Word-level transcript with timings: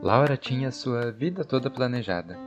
Laura 0.00 0.36
tinha 0.36 0.70
sua 0.70 1.10
vida 1.10 1.44
toda 1.44 1.68
planejada. 1.68 2.38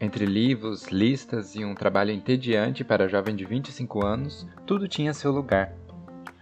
Entre 0.00 0.26
livros, 0.26 0.88
listas 0.88 1.54
e 1.54 1.64
um 1.64 1.74
trabalho 1.74 2.10
entediante 2.10 2.84
para 2.84 3.04
a 3.04 3.08
jovem 3.08 3.34
de 3.34 3.44
25 3.44 4.04
anos, 4.04 4.46
tudo 4.66 4.88
tinha 4.88 5.14
seu 5.14 5.32
lugar. 5.32 5.72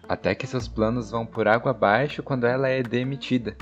Até 0.08 0.34
que 0.34 0.46
seus 0.46 0.66
planos 0.66 1.10
vão 1.10 1.26
por 1.26 1.46
água 1.46 1.70
abaixo 1.70 2.22
quando 2.22 2.46
ela 2.46 2.68
é 2.68 2.82
demitida. 2.82 3.56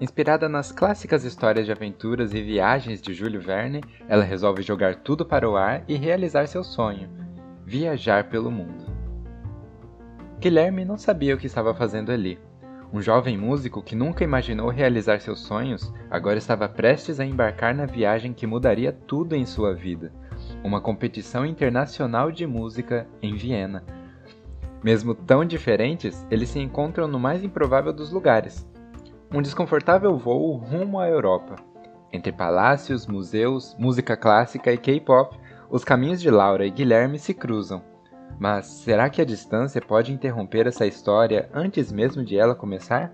Inspirada 0.00 0.48
nas 0.48 0.70
clássicas 0.70 1.24
histórias 1.24 1.66
de 1.66 1.72
aventuras 1.72 2.32
e 2.32 2.40
viagens 2.42 3.02
de 3.02 3.12
Júlio 3.12 3.40
Verne, 3.40 3.82
ela 4.06 4.22
resolve 4.22 4.62
jogar 4.62 4.96
tudo 4.96 5.26
para 5.26 5.48
o 5.50 5.56
ar 5.56 5.82
e 5.88 5.96
realizar 5.96 6.46
seu 6.46 6.62
sonho: 6.62 7.10
viajar 7.64 8.28
pelo 8.28 8.50
mundo. 8.50 8.87
Guilherme 10.40 10.84
não 10.84 10.96
sabia 10.96 11.34
o 11.34 11.38
que 11.38 11.46
estava 11.46 11.74
fazendo 11.74 12.12
ali. 12.12 12.38
Um 12.92 13.02
jovem 13.02 13.36
músico 13.36 13.82
que 13.82 13.94
nunca 13.94 14.24
imaginou 14.24 14.68
realizar 14.70 15.20
seus 15.20 15.40
sonhos, 15.40 15.92
agora 16.10 16.38
estava 16.38 16.68
prestes 16.68 17.20
a 17.20 17.24
embarcar 17.24 17.74
na 17.74 17.86
viagem 17.86 18.32
que 18.32 18.46
mudaria 18.46 18.92
tudo 18.92 19.34
em 19.34 19.44
sua 19.44 19.74
vida 19.74 20.12
uma 20.62 20.80
competição 20.80 21.44
internacional 21.44 22.30
de 22.30 22.46
música 22.46 23.06
em 23.22 23.34
Viena. 23.34 23.84
Mesmo 24.82 25.14
tão 25.14 25.44
diferentes, 25.44 26.26
eles 26.30 26.48
se 26.48 26.60
encontram 26.60 27.08
no 27.08 27.18
mais 27.18 27.42
improvável 27.42 27.92
dos 27.92 28.12
lugares 28.12 28.66
um 29.30 29.42
desconfortável 29.42 30.16
voo 30.16 30.56
rumo 30.56 30.98
à 30.98 31.06
Europa. 31.06 31.56
Entre 32.10 32.32
palácios, 32.32 33.06
museus, 33.06 33.76
música 33.78 34.16
clássica 34.16 34.72
e 34.72 34.78
K-pop, 34.78 35.38
os 35.68 35.84
caminhos 35.84 36.22
de 36.22 36.30
Laura 36.30 36.64
e 36.64 36.70
Guilherme 36.70 37.18
se 37.18 37.34
cruzam. 37.34 37.82
Mas 38.38 38.66
será 38.66 39.08
que 39.08 39.22
a 39.22 39.24
distância 39.24 39.80
pode 39.80 40.12
interromper 40.12 40.66
essa 40.66 40.86
história 40.86 41.48
antes 41.52 41.92
mesmo 41.92 42.24
de 42.24 42.36
ela 42.36 42.54
começar? 42.54 43.12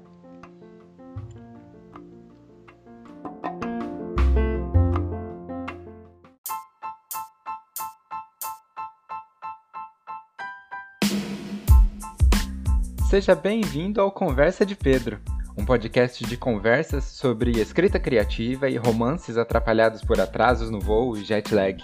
Seja 13.15 13.35
bem-vindo 13.37 14.01
ao 14.01 14.11
Conversa 14.11 14.67
de 14.67 14.75
Pedro, 14.75 15.21
um 15.57 15.65
podcast 15.65 16.25
de 16.25 16.37
conversas 16.37 17.05
sobre 17.05 17.53
escrita 17.53 18.01
criativa 18.01 18.69
e 18.69 18.77
romances 18.77 19.39
atrapalhados 19.39 20.03
por 20.03 20.21
atrasos 20.21 20.69
no 20.69 20.81
voo 20.81 21.17
e 21.17 21.25
jet 21.25 21.55
lag. 21.55 21.81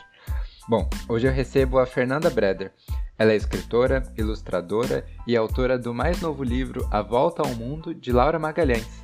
Bom, 0.71 0.89
hoje 1.09 1.27
eu 1.27 1.33
recebo 1.33 1.81
a 1.81 1.85
Fernanda 1.85 2.31
Breder. 2.31 2.71
Ela 3.19 3.33
é 3.33 3.35
escritora, 3.35 4.05
ilustradora 4.17 5.05
e 5.27 5.37
autora 5.37 5.77
do 5.77 5.93
mais 5.93 6.21
novo 6.21 6.45
livro 6.45 6.87
A 6.93 7.03
Volta 7.03 7.43
ao 7.43 7.53
Mundo, 7.57 7.93
de 7.93 8.13
Laura 8.13 8.39
Magalhães. 8.39 9.03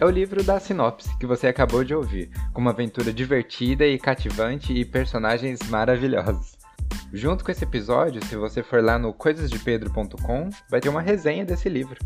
É 0.00 0.06
o 0.06 0.08
livro 0.08 0.42
da 0.42 0.58
sinopse 0.58 1.14
que 1.18 1.26
você 1.26 1.46
acabou 1.46 1.84
de 1.84 1.94
ouvir, 1.94 2.30
com 2.54 2.62
uma 2.62 2.70
aventura 2.70 3.12
divertida 3.12 3.86
e 3.86 3.98
cativante 3.98 4.72
e 4.72 4.82
personagens 4.82 5.60
maravilhosos. 5.68 6.56
Junto 7.12 7.44
com 7.44 7.50
esse 7.50 7.64
episódio, 7.64 8.24
se 8.24 8.34
você 8.34 8.62
for 8.62 8.82
lá 8.82 8.98
no 8.98 9.12
coisasdepedro.com, 9.12 10.48
vai 10.70 10.80
ter 10.80 10.88
uma 10.88 11.02
resenha 11.02 11.44
desse 11.44 11.68
livro. 11.68 11.98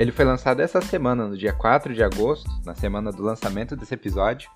Ele 0.00 0.10
foi 0.10 0.24
lançado 0.24 0.58
essa 0.58 0.80
semana, 0.80 1.28
no 1.28 1.36
dia 1.36 1.52
4 1.52 1.94
de 1.94 2.02
agosto, 2.02 2.50
na 2.66 2.74
semana 2.74 3.12
do 3.12 3.22
lançamento 3.22 3.76
desse 3.76 3.94
episódio, 3.94 4.50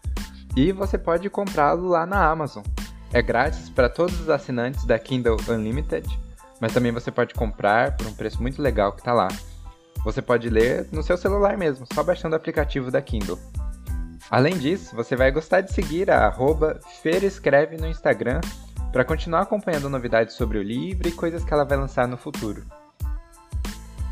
e 0.57 0.73
você 0.73 0.99
pode 0.99 1.31
comprá-lo 1.31 1.87
lá 1.87 2.05
na 2.05 2.29
Amazon. 2.29 2.65
É 3.13 3.23
grátis 3.23 3.71
para 3.71 3.89
todos 3.89 4.21
os 4.21 4.29
assinantes 4.29 4.85
da 4.85 4.99
Kindle 4.99 5.37
Unlimited, 5.49 6.07
mas 6.61 6.73
também 6.73 6.93
você 6.93 7.11
pode 7.11 7.35
comprar 7.35 7.97
por 7.97 8.07
um 8.07 8.13
preço 8.13 8.41
muito 8.43 8.61
legal 8.61 8.93
que 8.93 9.01
está 9.01 9.13
lá. 9.13 9.29
Você 10.05 10.21
pode 10.21 10.49
ler 10.49 10.87
no 10.93 11.03
seu 11.03 11.17
celular 11.17 11.57
mesmo, 11.57 11.87
só 11.93 12.03
baixando 12.03 12.35
o 12.35 12.37
aplicativo 12.37 12.91
da 12.91 13.01
Kindle. 13.01 13.39
Além 14.31 14.59
disso, 14.59 14.95
você 14.95 15.15
vai 15.15 15.31
gostar 15.31 15.61
de 15.61 15.73
seguir 15.73 16.11
a 16.11 16.27
arroba 16.27 16.81
Ferescreve 17.03 17.77
no 17.77 17.87
Instagram 17.87 18.41
para 18.93 19.05
continuar 19.05 19.43
acompanhando 19.43 19.89
novidades 19.89 20.35
sobre 20.35 20.59
o 20.59 20.63
livro 20.63 21.09
e 21.09 21.13
coisas 21.13 21.45
que 21.45 21.53
ela 21.53 21.65
vai 21.65 21.77
lançar 21.77 22.09
no 22.09 22.17
futuro. 22.17 22.65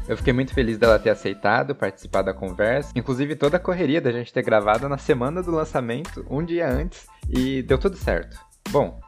Eu 0.07 0.17
fiquei 0.17 0.33
muito 0.33 0.53
feliz 0.53 0.77
dela 0.77 0.99
ter 0.99 1.11
aceitado 1.11 1.75
participar 1.75 2.23
da 2.23 2.35
conversa. 2.35 2.93
Inclusive, 2.95 3.35
toda 3.37 3.57
a 3.57 3.61
correria 3.61 4.01
da 4.01 4.13
gente 4.13 4.33
ter 4.33 4.43
gravado 4.43 4.89
na 4.89 4.99
semana 4.99 5.43
do 5.43 5.51
lançamento, 5.51 6.27
um 6.29 6.45
dia 6.45 6.69
antes, 6.69 7.07
e 7.29 7.63
deu 7.63 7.79
tudo 7.79 7.97
certo. 7.97 8.39
Bom, 8.71 9.01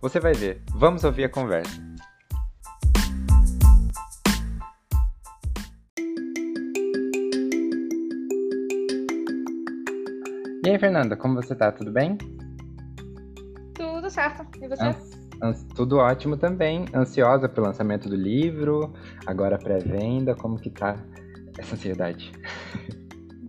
você 0.00 0.18
vai 0.18 0.32
ver. 0.32 0.62
Vamos 0.74 1.04
ouvir 1.04 1.24
a 1.24 1.28
conversa. 1.28 1.80
E 10.64 10.70
aí, 10.70 10.78
Fernanda, 10.78 11.16
como 11.16 11.34
você 11.34 11.54
tá? 11.54 11.72
Tudo 11.72 11.90
bem? 11.90 12.16
Tudo 13.74 14.08
certo. 14.08 14.46
E 14.62 14.68
você? 14.68 14.94
tudo 15.74 15.98
ótimo 15.98 16.36
também. 16.36 16.86
Ansiosa 16.94 17.48
pelo 17.48 17.66
lançamento 17.66 18.08
do 18.08 18.14
livro, 18.14 18.92
agora 19.26 19.58
pré-venda, 19.58 20.36
como 20.36 20.56
que 20.56 20.70
tá 20.70 20.96
essa 21.58 21.74
ansiedade? 21.74 22.32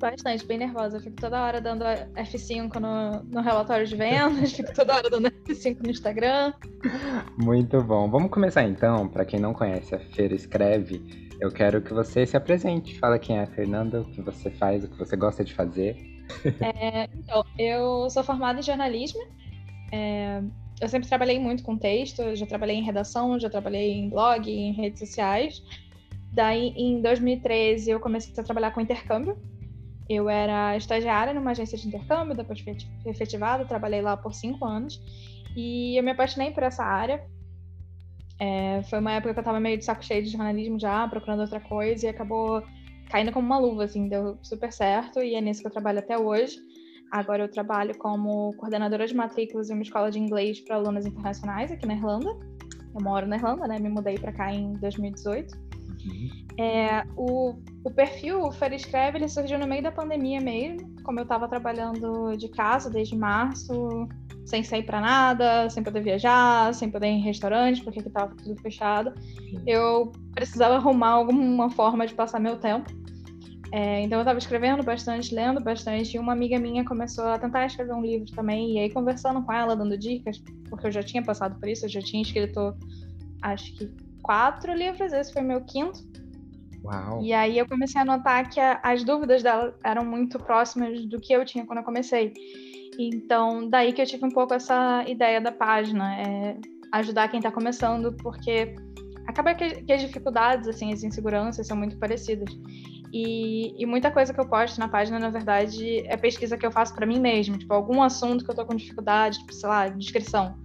Bastante, 0.03 0.45
bem 0.45 0.57
nervosa. 0.57 0.97
Eu 0.97 1.01
fico 1.01 1.15
toda 1.15 1.41
hora 1.41 1.61
dando 1.61 1.85
F5 1.85 2.75
no, 2.77 3.23
no 3.23 3.39
relatório 3.39 3.87
de 3.87 3.95
vendas, 3.95 4.51
fico 4.51 4.73
toda 4.73 4.95
hora 4.97 5.09
dando 5.09 5.31
F5 5.31 5.81
no 5.81 5.89
Instagram. 5.89 6.51
Muito 7.37 7.81
bom. 7.81 8.09
Vamos 8.09 8.29
começar 8.29 8.63
então. 8.63 9.07
Para 9.07 9.23
quem 9.23 9.39
não 9.39 9.53
conhece 9.53 9.95
a 9.95 9.99
Feira 9.99 10.35
Escreve, 10.35 11.31
eu 11.39 11.49
quero 11.49 11.81
que 11.81 11.93
você 11.93 12.25
se 12.25 12.35
apresente. 12.35 12.99
Fala 12.99 13.17
quem 13.17 13.37
é 13.37 13.43
a 13.43 13.47
Fernanda, 13.47 14.01
o 14.01 14.05
que 14.11 14.21
você 14.21 14.49
faz, 14.49 14.83
o 14.83 14.89
que 14.89 14.99
você 14.99 15.15
gosta 15.15 15.41
de 15.41 15.53
fazer. 15.53 15.95
É, 16.59 17.07
então, 17.15 17.45
eu 17.57 18.09
sou 18.09 18.25
formada 18.25 18.59
em 18.59 18.63
jornalismo. 18.63 19.21
É, 19.89 20.43
eu 20.81 20.89
sempre 20.89 21.07
trabalhei 21.07 21.39
muito 21.39 21.63
com 21.63 21.77
texto, 21.77 22.35
já 22.35 22.45
trabalhei 22.45 22.75
em 22.75 22.83
redação, 22.83 23.39
já 23.39 23.49
trabalhei 23.49 23.93
em 23.93 24.09
blog, 24.09 24.51
em 24.51 24.73
redes 24.73 24.99
sociais. 24.99 25.63
Daí, 26.33 26.73
em 26.75 27.01
2013, 27.01 27.91
eu 27.91 28.01
comecei 28.01 28.33
a 28.37 28.43
trabalhar 28.43 28.71
com 28.71 28.81
intercâmbio. 28.81 29.37
Eu 30.09 30.29
era 30.29 30.75
estagiária 30.75 31.33
numa 31.33 31.51
agência 31.51 31.77
de 31.77 31.87
intercâmbio, 31.87 32.35
depois 32.35 32.59
fui 32.59 32.75
efetivada, 33.05 33.65
trabalhei 33.65 34.01
lá 34.01 34.17
por 34.17 34.33
cinco 34.33 34.65
anos. 34.65 35.01
E 35.55 35.97
eu 35.97 36.03
me 36.03 36.11
apaixonei 36.11 36.51
por 36.51 36.63
essa 36.63 36.83
área. 36.83 37.23
É, 38.39 38.81
foi 38.83 38.99
uma 38.99 39.11
época 39.11 39.33
que 39.33 39.39
eu 39.39 39.41
estava 39.41 39.59
meio 39.59 39.77
de 39.77 39.85
saco 39.85 40.03
cheio 40.03 40.23
de 40.23 40.29
jornalismo 40.29 40.79
já, 40.79 41.07
procurando 41.07 41.41
outra 41.41 41.59
coisa, 41.59 42.05
e 42.05 42.09
acabou 42.09 42.63
caindo 43.09 43.31
como 43.31 43.45
uma 43.45 43.59
luva, 43.59 43.83
assim, 43.83 44.09
deu 44.09 44.37
super 44.41 44.73
certo, 44.73 45.21
e 45.21 45.35
é 45.35 45.41
nisso 45.41 45.61
que 45.61 45.67
eu 45.67 45.71
trabalho 45.71 45.99
até 45.99 46.17
hoje. 46.17 46.57
Agora 47.11 47.43
eu 47.43 47.47
trabalho 47.47 47.95
como 47.99 48.53
coordenadora 48.57 49.05
de 49.05 49.15
matrículas 49.15 49.69
em 49.69 49.73
uma 49.73 49.83
escola 49.83 50.09
de 50.09 50.17
inglês 50.17 50.59
para 50.61 50.77
alunos 50.77 51.05
internacionais 51.05 51.71
aqui 51.71 51.85
na 51.85 51.93
Irlanda. 51.93 52.29
Eu 52.95 53.01
moro 53.03 53.27
na 53.27 53.35
Irlanda, 53.35 53.67
né? 53.67 53.77
Me 53.77 53.87
mudei 53.87 54.17
para 54.17 54.31
cá 54.31 54.51
em 54.51 54.73
2018. 54.73 55.55
Uhum. 55.55 56.29
É, 56.57 57.03
o, 57.15 57.55
o 57.83 57.91
perfil, 57.91 58.41
o 58.41 58.51
Fer 58.51 58.73
Escreve, 58.73 59.17
ele 59.17 59.27
surgiu 59.27 59.59
no 59.59 59.67
meio 59.67 59.83
da 59.83 59.91
pandemia 59.91 60.39
mesmo. 60.39 60.95
Como 61.03 61.19
eu 61.19 61.23
estava 61.23 61.47
trabalhando 61.47 62.35
de 62.37 62.47
casa 62.47 62.89
desde 62.89 63.15
março, 63.15 64.07
sem 64.45 64.63
sair 64.63 64.83
para 64.83 65.01
nada, 65.01 65.69
sem 65.69 65.83
poder 65.83 66.01
viajar, 66.01 66.73
sem 66.73 66.89
poder 66.89 67.07
ir 67.07 67.11
em 67.11 67.21
restaurante, 67.21 67.83
porque 67.83 67.99
estava 67.99 68.33
tudo 68.35 68.59
fechado. 68.61 69.13
Eu 69.67 70.11
precisava 70.33 70.75
arrumar 70.75 71.09
alguma 71.09 71.69
forma 71.69 72.07
de 72.07 72.13
passar 72.13 72.39
meu 72.39 72.57
tempo. 72.57 72.89
É, 73.71 74.01
então 74.01 74.19
eu 74.19 74.21
estava 74.21 74.37
escrevendo 74.37 74.83
bastante, 74.83 75.33
lendo 75.33 75.59
bastante, 75.59 76.15
e 76.15 76.19
uma 76.19 76.31
amiga 76.31 76.59
minha 76.59 76.85
começou 76.85 77.25
a 77.25 77.39
tentar 77.39 77.65
escrever 77.65 77.93
um 77.93 78.03
livro 78.03 78.31
também, 78.31 78.75
e 78.75 78.79
aí 78.79 78.91
conversando 78.91 79.41
com 79.43 79.51
ela, 79.51 79.75
dando 79.75 79.97
dicas, 79.97 80.37
porque 80.69 80.85
eu 80.85 80.91
já 80.91 81.01
tinha 81.01 81.23
passado 81.23 81.59
por 81.59 81.67
isso, 81.67 81.85
eu 81.85 81.89
já 81.89 81.99
tinha 81.99 82.21
escrito 82.21 82.77
acho 83.41 83.73
que 83.75 83.89
quatro 84.21 84.73
livros, 84.75 85.11
esse 85.11 85.33
foi 85.33 85.41
meu 85.41 85.61
quinto. 85.61 85.99
Uau. 86.83 87.21
E 87.21 87.31
aí 87.31 87.57
eu 87.57 87.67
comecei 87.67 88.01
a 88.01 88.05
notar 88.05 88.49
que 88.49 88.59
a, 88.59 88.79
as 88.83 89.03
dúvidas 89.03 89.41
dela 89.41 89.73
eram 89.83 90.03
muito 90.03 90.37
próximas 90.37 91.05
do 91.05 91.19
que 91.19 91.33
eu 91.33 91.45
tinha 91.45 91.65
quando 91.65 91.79
eu 91.79 91.85
comecei. 91.85 92.33
Então, 92.99 93.67
daí 93.69 93.93
que 93.93 94.01
eu 94.01 94.05
tive 94.05 94.25
um 94.25 94.31
pouco 94.31 94.53
essa 94.53 95.03
ideia 95.07 95.39
da 95.39 95.51
página, 95.51 96.15
é 96.19 96.57
ajudar 96.91 97.27
quem 97.29 97.39
está 97.39 97.51
começando, 97.51 98.13
porque 98.17 98.75
acaba 99.27 99.55
que, 99.55 99.81
que 99.83 99.93
as 99.93 100.01
dificuldades, 100.01 100.67
assim, 100.67 100.93
as 100.93 101.03
inseguranças 101.03 101.65
são 101.65 101.77
muito 101.77 101.97
parecidas. 101.97 102.53
E, 103.11 103.75
e, 103.81 103.85
muita 103.85 104.09
coisa 104.09 104.33
que 104.33 104.39
eu 104.39 104.47
posto 104.47 104.79
na 104.79 104.87
página, 104.87 105.19
na 105.19 105.29
verdade, 105.29 105.99
é 106.07 106.17
pesquisa 106.17 106.57
que 106.57 106.65
eu 106.65 106.71
faço 106.71 106.95
para 106.95 107.05
mim 107.05 107.19
mesmo. 107.19 107.57
Tipo, 107.57 107.73
algum 107.73 108.01
assunto 108.01 108.43
que 108.43 108.49
eu 108.49 108.55
tô 108.55 108.65
com 108.65 108.75
dificuldade, 108.75 109.37
tipo, 109.39 109.53
sei 109.53 109.69
lá, 109.69 109.87
descrição. 109.87 110.57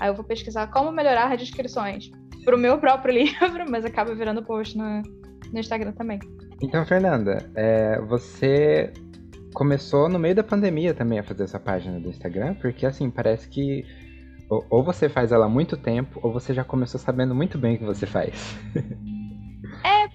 Aí 0.00 0.08
eu 0.08 0.14
vou 0.14 0.24
pesquisar 0.24 0.68
como 0.68 0.92
melhorar 0.92 1.32
as 1.32 1.40
descrições 1.40 2.10
pro 2.44 2.56
meu 2.56 2.78
próprio 2.78 3.12
livro, 3.24 3.68
mas 3.68 3.84
acaba 3.84 4.14
virando 4.14 4.44
post 4.44 4.78
no, 4.78 5.02
no 5.56 5.60
Instagram 5.60 5.92
também. 5.92 6.20
Então, 6.62 6.84
Fernanda, 6.86 7.50
é, 7.54 8.00
você 8.00 8.92
começou 9.52 10.08
no 10.08 10.18
meio 10.18 10.34
da 10.34 10.42
pandemia 10.42 10.94
também 10.94 11.18
a 11.18 11.22
fazer 11.22 11.44
essa 11.44 11.58
página 11.58 11.98
do 11.98 12.08
Instagram, 12.08 12.54
porque 12.54 12.86
assim, 12.86 13.10
parece 13.10 13.48
que 13.48 13.84
ou, 14.48 14.84
você 14.84 15.08
faz 15.08 15.32
ela 15.32 15.46
há 15.46 15.48
muito 15.48 15.76
tempo, 15.76 16.20
ou 16.22 16.32
você 16.32 16.54
já 16.54 16.62
começou 16.62 17.00
sabendo 17.00 17.34
muito 17.34 17.58
bem 17.58 17.74
o 17.74 17.78
que 17.78 17.84
você 17.84 18.06
faz. 18.06 18.56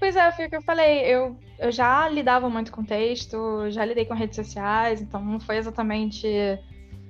Pois 0.02 0.16
é, 0.16 0.32
foi 0.32 0.48
o 0.48 0.50
que 0.50 0.56
eu 0.56 0.64
falei. 0.64 1.02
Eu, 1.02 1.38
eu 1.60 1.72
já 1.72 2.10
lidava 2.10 2.50
muito 2.50 2.72
com 2.72 2.84
texto, 2.84 3.70
já 3.70 3.86
lidei 3.86 4.04
com 4.04 4.16
redes 4.16 4.36
sociais, 4.36 5.00
então 5.00 5.24
não 5.24 5.40
foi 5.40 5.58
exatamente 5.58 6.28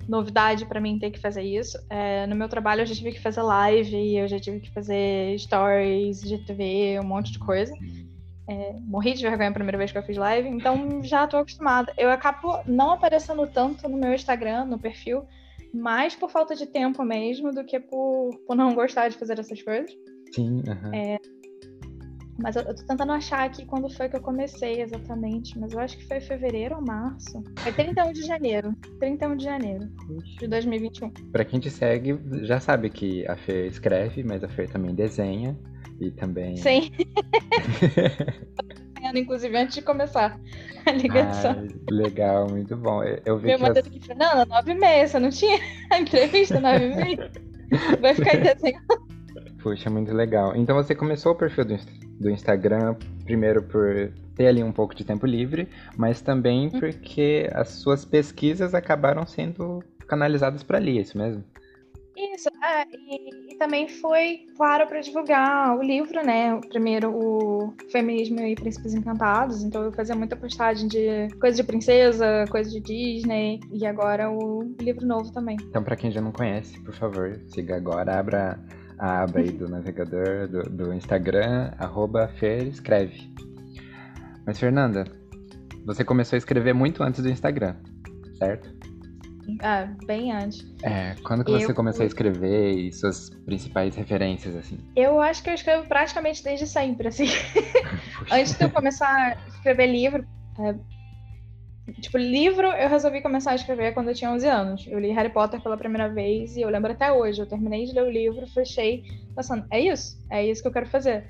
novidade 0.10 0.66
para 0.66 0.82
mim 0.82 1.00
ter 1.00 1.10
que 1.10 1.18
fazer 1.18 1.42
isso. 1.42 1.80
É, 1.90 2.28
no 2.28 2.36
meu 2.36 2.50
trabalho 2.50 2.82
eu 2.82 2.86
já 2.86 2.94
tive 2.94 3.14
que 3.14 3.22
fazer 3.22 3.44
live, 3.44 4.18
eu 4.18 4.28
já 4.28 4.38
tive 4.42 4.60
que 4.60 4.70
fazer 4.72 5.40
stories, 5.40 6.20
GTV, 6.20 7.00
um 7.00 7.08
monte 7.08 7.32
de 7.32 7.40
coisa. 7.40 7.74
É, 8.52 8.76
morri 8.82 9.14
de 9.14 9.22
vergonha 9.22 9.50
a 9.50 9.54
primeira 9.54 9.78
vez 9.78 9.94
que 9.94 9.98
eu 9.98 10.04
fiz 10.04 10.18
live, 10.18 10.50
então 10.50 11.02
já 11.02 11.26
tô 11.26 11.38
acostumada. 11.38 11.94
Eu 11.98 12.10
acabo 12.10 12.60
não 12.66 12.92
aparecendo 12.92 13.48
tanto 13.48 13.88
no 13.88 13.98
meu 13.98 14.14
Instagram, 14.14 14.66
no 14.66 14.78
perfil, 14.78 15.24
mais 15.74 16.16
por 16.16 16.30
falta 16.30 16.54
de 16.54 16.66
tempo 16.66 17.02
mesmo 17.02 17.54
do 17.54 17.64
que 17.64 17.80
por, 17.80 18.38
por 18.46 18.54
não 18.54 18.76
gostar 18.76 19.08
de 19.08 19.18
fazer 19.18 19.40
essas 19.40 19.62
coisas. 19.64 19.90
Sim, 20.34 20.62
uhum. 20.68 20.94
é, 20.94 21.18
mas 22.42 22.56
eu, 22.56 22.64
eu 22.64 22.76
tô 22.76 22.84
tentando 22.84 23.12
achar 23.12 23.46
aqui 23.46 23.66
quando 23.66 23.90
foi 23.90 24.10
que 24.10 24.18
eu 24.18 24.22
comecei 24.22 24.82
exatamente, 24.82 25.58
mas 25.58 25.72
eu 25.72 25.80
acho 25.80 25.98
que 25.98 26.08
foi 26.08 26.20
fevereiro 26.20 26.76
ou 26.76 26.82
março. 26.82 27.42
Foi 27.60 27.72
31 27.72 28.12
de 28.12 28.24
janeiro. 28.24 28.76
31 29.00 29.38
de 29.38 29.44
janeiro 29.46 29.88
de 30.40 30.48
2021. 30.48 31.10
Pra 31.32 31.46
quem 31.46 31.60
te 31.60 31.70
segue, 31.70 32.20
já 32.44 32.60
sabe 32.60 32.90
que 32.90 33.26
a 33.28 33.36
Fê 33.38 33.68
escreve, 33.68 34.24
mas 34.24 34.44
a 34.44 34.50
Fê 34.50 34.68
também 34.68 34.94
desenha. 34.94 35.58
E 36.02 36.12
também. 36.12 36.58
Sim. 36.58 36.92
Inclusive, 39.16 39.56
antes 39.58 39.76
de 39.76 39.82
começar 39.82 40.40
a 40.86 40.92
ligação. 40.92 41.52
Ah, 41.52 41.68
legal, 41.90 42.50
muito 42.50 42.76
bom. 42.76 43.04
Eu 43.26 43.38
vi 43.38 43.48
Meu 43.48 43.58
que 43.58 43.62
marido 43.64 43.80
aqui 43.80 44.00
Fernanda, 44.00 44.46
nove 44.46 44.72
e 44.72 44.76
meia, 44.76 45.08
você 45.08 45.20
não 45.20 45.30
tinha 45.30 45.60
a 45.92 46.00
entrevista 46.00 46.60
nove 46.60 46.86
e 46.86 46.96
meia? 46.96 47.32
Vai 48.00 48.16
ficar 48.16 48.32
aí 48.32 48.42
desenhando. 48.42 48.86
Puxa, 49.62 49.90
muito 49.90 50.14
legal. 50.14 50.56
Então 50.56 50.76
você 50.76 50.96
começou 50.96 51.34
o 51.34 51.36
perfil 51.36 51.66
do, 51.66 51.78
do 52.20 52.30
Instagram 52.30 52.96
primeiro 53.26 53.62
por 53.64 54.12
ter 54.36 54.48
ali 54.48 54.64
um 54.64 54.72
pouco 54.72 54.96
de 54.96 55.04
tempo 55.04 55.26
livre, 55.26 55.68
mas 55.98 56.22
também 56.22 56.66
uhum. 56.66 56.80
porque 56.80 57.48
as 57.54 57.70
suas 57.70 58.06
pesquisas 58.06 58.74
acabaram 58.74 59.26
sendo 59.26 59.84
canalizadas 60.08 60.64
para 60.64 60.78
ali, 60.78 60.98
é 60.98 61.02
isso 61.02 61.18
mesmo? 61.18 61.44
Isso, 62.34 62.50
é, 62.64 62.86
e, 62.92 63.54
e, 63.54 63.58
também 63.58 63.88
foi, 63.88 64.46
claro, 64.56 64.86
para 64.86 65.02
divulgar 65.02 65.76
o 65.76 65.82
livro, 65.82 66.24
né? 66.24 66.54
O 66.54 66.62
primeiro, 66.62 67.12
o 67.12 67.74
Feminismo 67.90 68.40
e 68.42 68.54
Príncipes 68.54 68.94
Encantados. 68.94 69.64
Então 69.64 69.84
eu 69.84 69.92
fazia 69.92 70.16
muita 70.16 70.36
postagem 70.36 70.88
de 70.88 71.30
coisa 71.40 71.58
de 71.58 71.64
princesa, 71.64 72.46
coisa 72.50 72.70
de 72.70 72.80
Disney, 72.80 73.60
e 73.72 73.86
agora 73.88 74.30
o 74.30 74.76
livro 74.80 75.06
novo 75.06 75.32
também. 75.32 75.58
Então, 75.62 75.84
para 75.84 75.96
quem 75.96 76.12
já 76.12 76.22
não 76.22 76.32
conhece, 76.32 76.80
por 76.82 76.94
favor, 76.94 77.40
siga 77.48 77.76
agora, 77.76 78.20
abra 78.20 78.60
a 79.00 79.24
aba 79.24 79.40
aí 79.40 79.52
do 79.52 79.68
navegador 79.70 80.48
do, 80.48 80.64
do 80.70 80.94
Instagram, 80.94 81.72
arroba 81.80 82.32
Escreve. 82.70 83.34
Mas, 84.46 84.60
Fernanda, 84.60 85.06
você 85.86 86.04
começou 86.04 86.36
a 86.36 86.38
escrever 86.38 86.74
muito 86.74 87.02
antes 87.02 87.22
do 87.24 87.30
Instagram, 87.30 87.76
certo? 88.38 88.81
Ah, 89.62 89.88
bem 90.06 90.32
antes. 90.32 90.66
É, 90.84 91.16
quando 91.24 91.44
que 91.44 91.52
você 91.52 91.72
eu... 91.72 91.76
começou 91.76 92.04
a 92.04 92.08
escrever 92.08 92.74
e 92.74 92.92
suas 92.92 93.30
principais 93.46 93.96
referências, 93.96 94.56
assim? 94.56 94.78
Eu 94.96 95.20
acho 95.20 95.44
que 95.44 95.50
eu 95.50 95.54
escrevo 95.54 95.88
praticamente 95.88 96.44
desde 96.44 96.68
sempre, 96.68 97.08
assim. 97.08 97.26
antes 98.32 98.58
de 98.58 98.64
eu 98.64 98.70
começar 98.70 99.08
a 99.08 99.48
escrever 99.48 99.88
livro, 99.88 100.26
é, 100.60 100.76
Tipo, 102.00 102.18
livro 102.18 102.68
eu 102.68 102.90
resolvi 102.90 103.22
começar 103.22 103.52
a 103.52 103.56
escrever 103.56 103.94
quando 103.94 104.10
eu 104.10 104.16
tinha 104.16 104.32
11 104.32 104.48
anos. 104.48 104.88
Eu 104.88 105.00
li 105.00 105.12
Harry 105.12 105.30
Potter 105.30 105.62
pela 105.62 105.78
primeira 105.78 106.08
vez 106.10 106.56
e 106.56 106.62
eu 106.62 106.70
lembro 106.70 106.92
até 106.92 107.12
hoje. 107.12 107.42
Eu 107.42 107.48
terminei 107.48 107.86
de 107.86 107.94
ler 107.94 108.04
o 108.04 108.10
livro, 108.10 108.48
fechei, 108.48 109.04
pensando, 109.36 109.66
é 109.72 109.80
isso, 109.80 110.18
é 110.30 110.46
isso 110.46 110.62
que 110.62 110.68
eu 110.68 110.72
quero 110.72 110.88
fazer. 110.88 111.28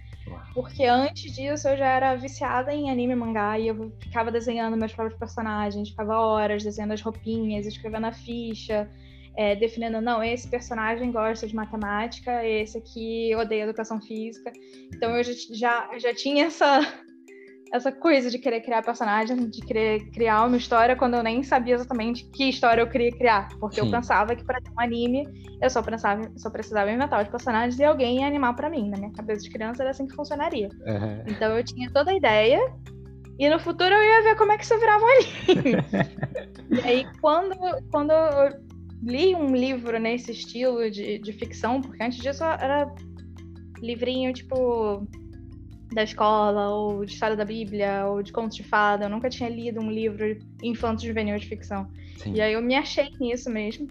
Porque 0.53 0.83
antes 0.85 1.33
disso 1.33 1.67
eu 1.67 1.77
já 1.77 1.87
era 1.87 2.15
viciada 2.15 2.73
em 2.73 2.89
anime 2.89 3.13
e 3.13 3.15
mangá 3.15 3.57
e 3.57 3.67
eu 3.67 3.91
ficava 3.99 4.31
desenhando 4.31 4.77
meus 4.77 4.93
próprios 4.93 5.17
personagens, 5.17 5.89
ficava 5.89 6.19
horas 6.19 6.63
desenhando 6.63 6.91
as 6.91 7.01
roupinhas, 7.01 7.65
escrevendo 7.65 8.07
a 8.07 8.11
ficha, 8.11 8.89
é, 9.35 9.55
definindo, 9.55 10.01
não, 10.01 10.23
esse 10.23 10.47
personagem 10.47 11.11
gosta 11.11 11.47
de 11.47 11.55
matemática, 11.55 12.45
esse 12.45 12.77
aqui 12.77 13.33
odeia 13.35 13.63
educação 13.63 14.01
física. 14.01 14.51
Então 14.93 15.15
eu 15.15 15.23
já, 15.23 15.33
já, 15.53 15.99
já 15.99 16.13
tinha 16.13 16.45
essa 16.45 16.81
essa 17.71 17.91
coisa 17.91 18.29
de 18.29 18.37
querer 18.37 18.61
criar 18.61 18.83
personagem, 18.83 19.49
de 19.49 19.61
querer 19.61 20.11
criar 20.11 20.45
uma 20.45 20.57
história 20.57 20.95
quando 20.95 21.15
eu 21.15 21.23
nem 21.23 21.41
sabia 21.41 21.75
exatamente 21.75 22.25
que 22.25 22.49
história 22.49 22.81
eu 22.81 22.87
queria 22.87 23.11
criar. 23.11 23.47
Porque 23.59 23.79
Sim. 23.79 23.87
eu 23.87 23.91
pensava 23.91 24.35
que 24.35 24.43
para 24.43 24.59
ter 24.59 24.69
um 24.71 24.79
anime 24.79 25.25
eu 25.61 25.69
só, 25.69 25.81
pensava, 25.81 26.29
só 26.35 26.49
precisava 26.49 26.91
inventar 26.91 27.23
os 27.23 27.29
personagens 27.29 27.79
e 27.79 27.83
alguém 27.83 28.19
ia 28.19 28.27
animar 28.27 28.55
para 28.55 28.69
mim. 28.69 28.89
Na 28.89 28.97
minha 28.97 29.13
cabeça 29.13 29.43
de 29.43 29.49
criança 29.49 29.83
era 29.83 29.91
assim 29.91 30.05
que 30.05 30.15
funcionaria. 30.15 30.67
Uhum. 30.85 31.23
Então 31.27 31.57
eu 31.57 31.63
tinha 31.63 31.89
toda 31.91 32.11
a 32.11 32.15
ideia 32.15 32.59
e 33.39 33.49
no 33.49 33.59
futuro 33.59 33.93
eu 33.93 34.03
ia 34.03 34.23
ver 34.23 34.35
como 34.35 34.51
é 34.51 34.57
que 34.57 34.65
isso 34.65 34.77
virava 34.77 35.03
um 35.03 35.07
anime. 35.07 35.77
e 36.83 36.87
aí 36.87 37.07
quando, 37.21 37.55
quando 37.89 38.11
eu 38.11 38.59
li 39.01 39.33
um 39.33 39.55
livro 39.55 39.97
nesse 39.97 40.31
estilo 40.31 40.91
de, 40.91 41.19
de 41.19 41.31
ficção, 41.31 41.81
porque 41.81 42.03
antes 42.03 42.19
disso 42.19 42.43
era 42.43 42.93
livrinho 43.81 44.33
tipo 44.33 45.07
da 45.93 46.03
escola, 46.03 46.69
ou 46.69 47.05
de 47.05 47.13
história 47.13 47.35
da 47.35 47.45
Bíblia, 47.45 48.05
ou 48.07 48.23
de 48.23 48.31
contos 48.31 48.55
de 48.55 48.63
fada. 48.63 49.05
Eu 49.05 49.09
nunca 49.09 49.29
tinha 49.29 49.49
lido 49.49 49.81
um 49.81 49.91
livro 49.91 50.37
infanto-juvenil 50.63 51.37
de 51.37 51.47
ficção. 51.47 51.89
Sim. 52.17 52.33
E 52.33 52.41
aí 52.41 52.53
eu 52.53 52.61
me 52.61 52.75
achei 52.75 53.09
nisso 53.19 53.49
mesmo. 53.49 53.87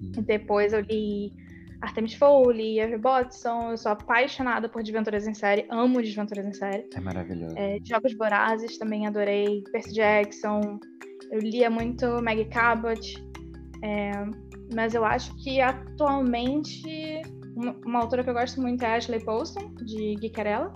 Uhum. 0.00 0.12
E 0.18 0.22
depois 0.22 0.72
eu 0.72 0.80
li 0.80 1.32
Artemis 1.80 2.14
Fowl, 2.14 2.50
li 2.50 2.80
Avery 2.80 2.98
Botson. 2.98 3.72
Eu 3.72 3.76
sou 3.76 3.92
apaixonada 3.92 4.68
por 4.68 4.82
Desventuras 4.82 5.26
em 5.26 5.34
Série. 5.34 5.66
Amo 5.70 6.00
Desventuras 6.00 6.46
em 6.46 6.52
Série. 6.52 6.88
É 6.94 7.00
maravilhoso. 7.00 7.54
É, 7.56 7.78
Jogos 7.84 8.14
Vorazes 8.14 8.78
também 8.78 9.06
adorei. 9.06 9.62
Percy 9.72 9.92
Jackson. 9.92 10.78
Eu 11.30 11.40
lia 11.40 11.68
muito 11.68 12.06
Maggie 12.22 12.46
Cabot. 12.46 13.24
É, 13.82 14.12
mas 14.74 14.94
eu 14.94 15.04
acho 15.04 15.34
que 15.42 15.60
atualmente 15.60 17.22
uma, 17.56 17.76
uma 17.84 18.00
autora 18.00 18.24
que 18.24 18.30
eu 18.30 18.34
gosto 18.34 18.60
muito 18.60 18.82
é 18.82 18.96
Ashley 18.96 19.22
Poston, 19.22 19.74
de 19.84 20.16
Geekerella. 20.20 20.72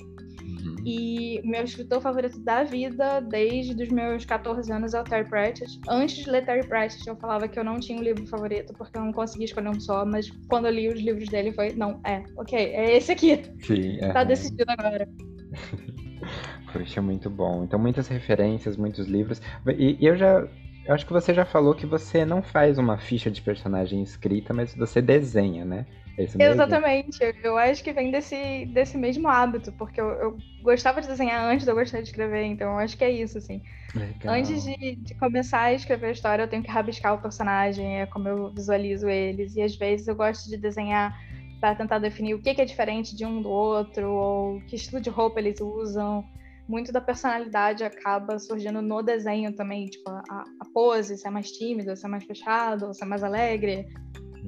Uhum. 0.49 0.77
E 0.85 1.41
meu 1.45 1.63
escritor 1.63 2.01
favorito 2.01 2.39
da 2.41 2.65
vida, 2.65 3.21
desde 3.21 3.83
os 3.83 3.89
meus 3.91 4.25
14 4.25 4.73
anos, 4.73 4.95
é 4.95 5.01
o 5.01 5.05
Terry 5.05 5.29
Pratchett. 5.29 5.79
Antes 5.89 6.25
de 6.25 6.31
ler 6.31 6.45
Terry 6.45 6.67
Pratchett, 6.67 7.07
eu 7.07 7.17
falava 7.17 7.47
que 7.47 7.59
eu 7.59 7.65
não 7.65 7.79
tinha 7.79 7.99
um 7.99 8.03
livro 8.03 8.27
favorito, 8.27 8.73
porque 8.75 8.97
eu 8.97 9.03
não 9.03 9.13
conseguia 9.13 9.45
escolher 9.45 9.69
um 9.69 9.81
só, 9.81 10.05
mas 10.05 10.31
quando 10.49 10.67
eu 10.67 10.73
li 10.73 10.89
os 10.89 11.01
livros 11.01 11.29
dele, 11.29 11.53
foi, 11.53 11.73
não, 11.73 12.01
é, 12.05 12.23
ok, 12.37 12.59
é 12.59 12.97
esse 12.97 13.13
aqui. 13.13 13.43
Sim, 13.61 13.99
é. 14.01 14.13
Tá 14.13 14.25
decidido 14.25 14.71
agora. 14.71 15.09
Poxa, 16.73 17.01
muito 17.01 17.31
bom. 17.31 17.65
Então, 17.65 17.79
muitas 17.79 18.09
referências, 18.09 18.77
muitos 18.77 19.07
livros. 19.07 19.41
E, 19.67 19.97
e 20.01 20.07
eu 20.07 20.17
já 20.17 20.47
eu 20.89 20.95
acho 20.95 21.05
que 21.05 21.13
você 21.13 21.35
já 21.35 21.45
falou 21.45 21.75
que 21.75 21.85
você 21.85 22.25
não 22.25 22.43
faz 22.43 22.79
uma 22.79 22.97
ficha 22.97 23.31
de 23.31 23.43
personagem 23.43 24.03
escrita, 24.03 24.55
mas 24.55 24.75
você 24.75 25.03
desenha, 25.03 25.63
né? 25.63 25.85
É? 26.19 26.51
Exatamente. 26.51 27.19
Eu 27.43 27.57
acho 27.57 27.83
que 27.83 27.93
vem 27.93 28.11
desse, 28.11 28.67
desse 28.67 28.99
mesmo 28.99 29.29
hábito, 29.29 29.71
porque 29.73 30.01
eu, 30.01 30.09
eu, 30.09 30.39
gostava 30.63 31.01
de 31.01 31.07
desenhar 31.07 31.45
antes 31.45 31.65
de 31.65 31.71
eu 31.71 31.77
gostar 31.77 32.01
de 32.01 32.09
escrever, 32.09 32.45
então 32.45 32.73
eu 32.73 32.79
acho 32.79 32.97
que 32.97 33.05
é 33.05 33.11
isso, 33.11 33.39
assim. 33.39 33.63
Legal. 33.95 34.35
Antes 34.35 34.65
de, 34.65 34.97
de, 34.97 35.15
começar 35.15 35.63
a 35.63 35.73
escrever 35.73 36.09
a 36.09 36.13
história, 36.13 36.43
eu 36.43 36.49
tenho 36.49 36.63
que 36.63 36.71
rabiscar 36.71 37.15
o 37.15 37.23
personagem, 37.23 38.01
é 38.01 38.07
como 38.07 38.29
eu 38.29 38.51
visualizo 38.51 39.09
eles, 39.09 39.55
e 39.55 39.63
às 39.63 39.77
vezes 39.77 40.09
eu 40.09 40.17
gosto 40.17 40.49
de 40.51 40.57
desenhar 40.57 41.17
para 41.61 41.75
tentar 41.75 41.99
definir 41.99 42.35
o 42.35 42.43
que, 42.43 42.55
que 42.55 42.61
é 42.61 42.65
diferente 42.65 43.17
de 43.17 43.25
um 43.25 43.41
do 43.41 43.49
outro, 43.49 44.11
ou 44.11 44.61
que 44.63 44.77
estilo 44.77 45.01
de 45.01 45.11
roupa 45.11 45.39
eles 45.39 45.61
usam 45.61 46.25
muito 46.69 46.93
da 46.93 47.01
personalidade 47.01 47.83
acaba 47.83 48.39
surgindo 48.39 48.83
no 48.83 49.03
desenho 49.03 49.53
também, 49.55 49.87
tipo, 49.87 50.11
a, 50.11 50.45
a 50.61 50.65
pose, 50.73 51.17
se 51.17 51.27
é 51.27 51.31
mais 51.31 51.51
tímido, 51.51 51.97
se 51.97 52.05
é 52.05 52.09
mais 52.09 52.25
fechado, 52.25 52.93
se 52.93 53.03
é 53.03 53.07
mais 53.07 53.25
alegre. 53.25 53.89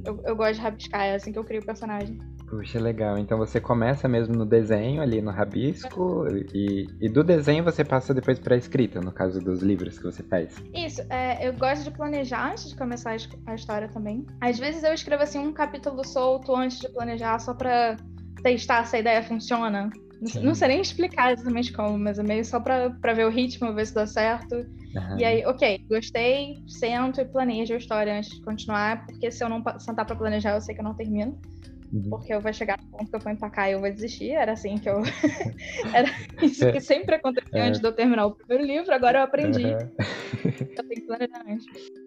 Eu, 0.05 0.21
eu 0.25 0.37
gosto 0.37 0.55
de 0.55 0.61
rabiscar, 0.61 1.03
é 1.03 1.15
assim 1.15 1.33
que 1.33 1.39
eu 1.39 1.45
crio 1.45 1.61
o 1.61 1.65
personagem. 1.65 2.19
Puxa, 2.49 2.81
legal. 2.81 3.17
Então 3.17 3.39
você 3.39 3.61
começa 3.61 4.09
mesmo 4.09 4.35
no 4.35 4.45
desenho, 4.45 5.01
ali 5.01 5.23
no 5.23 5.31
rabisco, 5.31 6.27
e, 6.53 6.89
e 7.01 7.09
do 7.09 7.23
desenho 7.23 7.63
você 7.63 7.85
passa 7.85 8.13
depois 8.13 8.41
para 8.41 8.57
a 8.57 8.59
escrita, 8.59 9.01
no 9.01 9.13
caso 9.13 9.41
dos 9.41 9.63
livros 9.63 9.97
que 9.97 10.05
você 10.05 10.23
faz. 10.25 10.61
Isso, 10.75 11.01
é, 11.09 11.47
eu 11.47 11.53
gosto 11.53 11.85
de 11.85 11.93
planejar 11.93 12.51
antes 12.51 12.69
de 12.69 12.77
começar 12.77 13.17
a 13.47 13.55
história 13.55 13.89
também. 13.89 14.27
Às 14.41 14.59
vezes 14.59 14.83
eu 14.83 14.93
escrevo 14.93 15.23
assim 15.23 15.39
um 15.39 15.53
capítulo 15.53 16.05
solto 16.05 16.55
antes 16.55 16.81
de 16.81 16.89
planejar, 16.89 17.39
só 17.39 17.55
para 17.55 17.97
testar 18.43 18.85
se 18.85 18.97
a 18.97 18.99
ideia 18.99 19.23
funciona. 19.23 19.91
Não, 20.21 20.43
não 20.43 20.55
sei 20.55 20.69
nem 20.69 20.81
explicar 20.81 21.33
exatamente 21.33 21.73
como, 21.73 21.97
mas 21.99 22.19
é 22.19 22.23
meio 22.23 22.45
só 22.45 22.59
pra, 22.59 22.91
pra 22.91 23.15
ver 23.15 23.27
o 23.27 23.31
ritmo, 23.31 23.73
ver 23.73 23.87
se 23.87 23.95
dá 23.95 24.07
certo. 24.07 24.67
Uhum. 24.95 25.19
E 25.19 25.25
aí, 25.25 25.45
ok, 25.47 25.85
gostei, 25.89 26.63
sento 26.67 27.21
e 27.21 27.25
planejo 27.25 27.75
a 27.75 27.77
história 27.77 28.17
antes 28.17 28.31
de 28.31 28.43
continuar, 28.43 29.07
porque 29.07 29.31
se 29.31 29.43
eu 29.43 29.49
não 29.49 29.63
sentar 29.79 30.05
pra 30.05 30.17
planejar, 30.17 30.55
eu 30.55 30.61
sei 30.61 30.75
que 30.75 30.81
eu 30.81 30.85
não 30.85 30.95
termino. 30.95 31.39
Uhum. 31.93 32.09
Porque 32.09 32.33
eu 32.33 32.41
vou 32.41 32.53
chegar 32.53 32.79
no 32.79 32.99
ponto 32.99 33.11
que 33.11 33.17
eu 33.17 33.21
vou 33.21 33.33
empacar 33.33 33.69
e 33.69 33.73
eu 33.73 33.81
vou 33.81 33.91
desistir. 33.91 34.31
Era 34.31 34.53
assim 34.53 34.79
que 34.79 34.89
eu. 34.89 35.03
Era 35.93 36.09
isso 36.41 36.71
que 36.71 36.81
sempre 36.81 37.17
acontecia 37.17 37.59
é. 37.59 37.63
antes 37.63 37.81
de 37.81 37.87
eu 37.87 37.93
terminar 37.93 38.27
o 38.27 38.35
primeiro 38.35 38.65
livro, 38.65 38.95
agora 38.95 39.19
eu 39.19 39.23
aprendi. 39.25 39.65
Uhum. 39.65 39.91
eu 40.45 40.85
tenho 40.85 40.89
que 40.89 41.01
planejar 41.01 41.45
antes. 41.49 41.67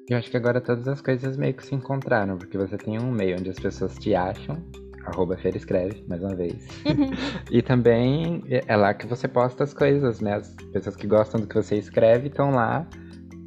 Eu 0.10 0.18
acho 0.18 0.32
que 0.32 0.38
agora 0.38 0.62
todas 0.62 0.88
as 0.88 1.02
coisas 1.02 1.36
meio 1.36 1.54
que 1.54 1.66
se 1.66 1.75
encontraram, 1.75 2.38
porque 2.38 2.58
você 2.58 2.78
tem 2.78 3.00
um 3.00 3.12
meio 3.12 3.38
onde 3.38 3.50
as 3.50 3.60
pessoas 3.60 3.98
te 3.98 4.16
acham 4.16 4.62
arroba 5.05 5.38
Feira 5.38 5.57
Escreve, 5.57 6.03
mais 6.07 6.22
uma 6.24 6.36
vez. 6.36 6.67
Uhum. 6.86 7.12
e 7.51 7.62
também 7.62 8.43
é 8.48 8.75
lá 8.75 8.93
que 8.93 9.05
você 9.05 9.27
posta 9.27 9.63
as 9.63 9.74
coisas, 9.74 10.19
né? 10.19 10.36
As 10.36 10.53
pessoas 10.72 10.95
que 10.95 11.07
gostam 11.07 11.41
do 11.41 11.48
que 11.48 11.55
você 11.55 11.75
escreve 11.75 12.27
estão 12.27 12.51
lá 12.51 12.88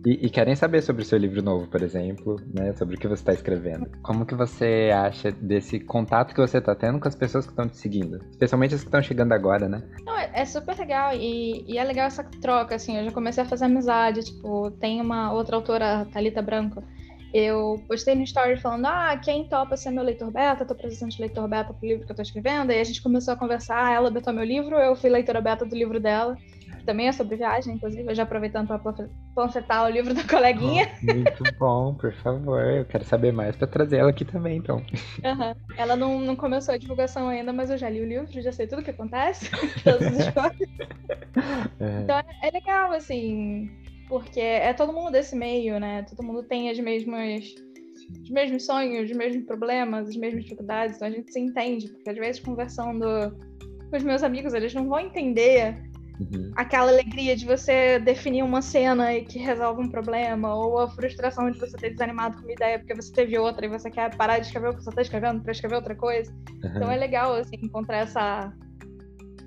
e, 0.06 0.26
e, 0.26 0.30
querem 0.30 0.54
saber 0.54 0.82
sobre 0.82 1.02
o 1.02 1.04
seu 1.04 1.18
livro 1.18 1.42
novo, 1.42 1.66
por 1.66 1.82
exemplo, 1.82 2.40
né? 2.54 2.72
Sobre 2.74 2.94
o 2.94 2.98
que 2.98 3.08
você 3.08 3.22
está 3.22 3.32
escrevendo. 3.32 3.90
Como 4.02 4.24
que 4.24 4.36
você 4.36 4.88
acha 4.94 5.32
desse 5.32 5.80
contato 5.80 6.32
que 6.32 6.40
você 6.40 6.58
está 6.58 6.76
tendo 6.76 7.00
com 7.00 7.08
as 7.08 7.16
pessoas 7.16 7.44
que 7.44 7.50
estão 7.50 7.68
te 7.68 7.76
seguindo? 7.76 8.20
Especialmente 8.30 8.76
as 8.76 8.82
que 8.82 8.86
estão 8.86 9.02
chegando 9.02 9.32
agora, 9.32 9.68
né? 9.68 9.82
Não, 10.04 10.16
é, 10.16 10.30
é 10.32 10.44
super 10.44 10.78
legal 10.78 11.12
e, 11.12 11.64
e, 11.66 11.76
é 11.76 11.82
legal 11.82 12.06
essa 12.06 12.22
troca, 12.22 12.76
assim. 12.76 12.96
Eu 12.96 13.04
já 13.06 13.10
comecei 13.10 13.42
a 13.42 13.46
fazer 13.46 13.64
amizade, 13.64 14.24
tipo, 14.26 14.70
tem 14.78 15.00
uma 15.00 15.32
outra 15.32 15.56
autora, 15.56 16.06
Thalita 16.12 16.40
Branco, 16.40 16.84
eu 17.36 17.82
postei 17.88 18.14
no 18.14 18.22
story 18.22 18.56
falando, 18.56 18.86
ah, 18.86 19.16
quem 19.22 19.48
topa 19.48 19.76
ser 19.76 19.90
meu 19.90 20.04
leitor 20.04 20.30
beta? 20.30 20.64
Tô 20.64 20.74
precisando 20.74 21.10
de 21.10 21.20
leitor 21.20 21.46
beta 21.48 21.74
pro 21.74 21.88
livro 21.88 22.06
que 22.06 22.12
eu 22.12 22.16
tô 22.16 22.22
escrevendo. 22.22 22.72
E 22.72 22.80
a 22.80 22.84
gente 22.84 23.02
começou 23.02 23.34
a 23.34 23.36
conversar, 23.36 23.92
ela 23.92 24.10
betou 24.10 24.32
meu 24.32 24.44
livro, 24.44 24.76
eu 24.76 24.96
fui 24.96 25.10
leitora 25.10 25.40
beta 25.40 25.64
do 25.64 25.74
livro 25.74 26.00
dela 26.00 26.36
também 26.86 27.08
é 27.08 27.12
sobre 27.12 27.36
viagem, 27.36 27.74
inclusive, 27.74 28.14
já 28.14 28.22
aproveitando 28.22 28.68
para 28.68 29.08
panfletar 29.34 29.84
o 29.84 29.90
livro 29.90 30.14
da 30.14 30.22
coleguinha. 30.22 30.88
Oh, 31.02 31.14
muito 31.14 31.44
bom, 31.58 31.94
por 31.94 32.14
favor. 32.14 32.62
Eu 32.62 32.84
quero 32.86 33.04
saber 33.04 33.32
mais 33.32 33.56
para 33.56 33.66
trazer 33.66 33.98
ela 33.98 34.10
aqui 34.10 34.24
também, 34.24 34.56
então. 34.56 34.76
Uhum. 34.76 35.54
Ela 35.76 35.96
não, 35.96 36.20
não 36.20 36.36
começou 36.36 36.72
a 36.72 36.78
divulgação 36.78 37.28
ainda, 37.28 37.52
mas 37.52 37.68
eu 37.68 37.76
já 37.76 37.90
li 37.90 38.00
o 38.00 38.08
livro, 38.08 38.40
já 38.40 38.52
sei 38.52 38.66
tudo 38.66 38.80
o 38.80 38.84
que 38.84 38.92
acontece, 38.92 39.50
as 39.84 40.16
histórias. 40.18 40.70
É. 41.78 42.00
Então 42.00 42.18
é 42.42 42.50
legal, 42.50 42.92
assim, 42.92 43.70
porque 44.08 44.40
é 44.40 44.72
todo 44.72 44.92
mundo 44.92 45.10
desse 45.10 45.34
meio, 45.36 45.78
né? 45.78 46.02
Todo 46.04 46.24
mundo 46.24 46.42
tem 46.42 46.70
as 46.70 46.78
mesmas 46.78 47.54
os 48.22 48.30
mesmos 48.30 48.64
sonhos, 48.64 49.10
os 49.10 49.16
mesmos 49.16 49.44
problemas, 49.46 50.08
as 50.08 50.16
mesmas 50.16 50.44
dificuldades, 50.44 50.96
então 50.96 51.08
a 51.08 51.10
gente 51.10 51.32
se 51.32 51.40
entende, 51.40 51.88
porque 51.88 52.10
às 52.10 52.16
vezes 52.16 52.40
conversando 52.40 53.04
com 53.90 53.96
os 53.96 54.02
meus 54.02 54.22
amigos, 54.22 54.54
eles 54.54 54.72
não 54.74 54.88
vão 54.88 55.00
entender 55.00 55.76
Uhum. 56.20 56.52
Aquela 56.56 56.90
alegria 56.90 57.36
de 57.36 57.44
você 57.44 57.98
definir 57.98 58.42
uma 58.42 58.62
cena 58.62 59.14
e 59.14 59.24
que 59.24 59.38
resolve 59.38 59.82
um 59.82 59.88
problema, 59.88 60.54
ou 60.54 60.78
a 60.78 60.88
frustração 60.88 61.50
de 61.50 61.58
você 61.58 61.76
ter 61.76 61.90
desanimado 61.90 62.38
com 62.38 62.44
uma 62.44 62.52
ideia 62.52 62.78
porque 62.78 62.94
você 62.94 63.12
teve 63.12 63.38
outra 63.38 63.66
e 63.66 63.68
você 63.68 63.90
quer 63.90 64.14
parar 64.16 64.38
de 64.38 64.46
escrever 64.46 64.70
o 64.70 64.76
que 64.76 64.82
você 64.82 64.90
está 64.90 65.02
escrevendo 65.02 65.42
para 65.42 65.52
escrever 65.52 65.76
outra 65.76 65.94
coisa. 65.94 66.32
Uhum. 66.32 66.70
Então 66.74 66.90
é 66.90 66.96
legal 66.96 67.34
assim 67.34 67.56
encontrar 67.62 67.98
essa 67.98 68.52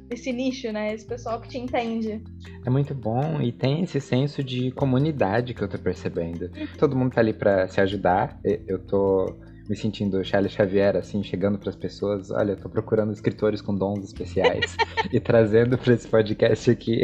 esse 0.10 0.32
nicho, 0.32 0.72
né? 0.72 0.94
Esse 0.94 1.06
pessoal 1.06 1.40
que 1.40 1.48
te 1.48 1.58
entende. 1.58 2.22
É 2.66 2.70
muito 2.70 2.94
bom 2.94 3.42
e 3.42 3.52
tem 3.52 3.84
esse 3.84 4.00
senso 4.00 4.44
de 4.44 4.72
comunidade 4.72 5.54
que 5.54 5.62
eu 5.62 5.68
tô 5.68 5.78
percebendo. 5.78 6.50
Todo 6.78 6.96
mundo 6.96 7.14
tá 7.14 7.22
ali 7.22 7.34
para 7.34 7.68
se 7.68 7.80
ajudar. 7.82 8.40
Eu 8.44 8.80
tô 8.80 9.36
me 9.70 9.76
sentindo 9.76 10.24
Charles 10.24 10.52
Xavier, 10.52 10.96
assim, 10.96 11.22
chegando 11.22 11.60
para 11.60 11.70
as 11.70 11.76
pessoas. 11.76 12.32
Olha, 12.32 12.54
estou 12.54 12.72
procurando 12.72 13.14
escritores 13.14 13.62
com 13.62 13.76
dons 13.76 14.04
especiais 14.04 14.76
e 15.14 15.20
trazendo 15.20 15.78
para 15.78 15.94
esse 15.94 16.08
podcast 16.08 16.72
aqui 16.72 17.04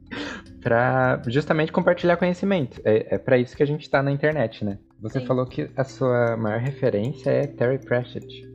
para 0.62 1.22
justamente 1.26 1.70
compartilhar 1.70 2.16
conhecimento. 2.16 2.80
É, 2.82 3.14
é 3.14 3.18
para 3.18 3.36
isso 3.36 3.54
que 3.54 3.62
a 3.62 3.66
gente 3.66 3.82
está 3.82 4.02
na 4.02 4.10
internet, 4.10 4.64
né? 4.64 4.78
Você 5.00 5.20
Sim. 5.20 5.26
falou 5.26 5.46
que 5.46 5.70
a 5.76 5.84
sua 5.84 6.36
maior 6.36 6.60
referência 6.60 7.30
é 7.30 7.46
Terry 7.46 7.78
Pratchett. 7.78 8.47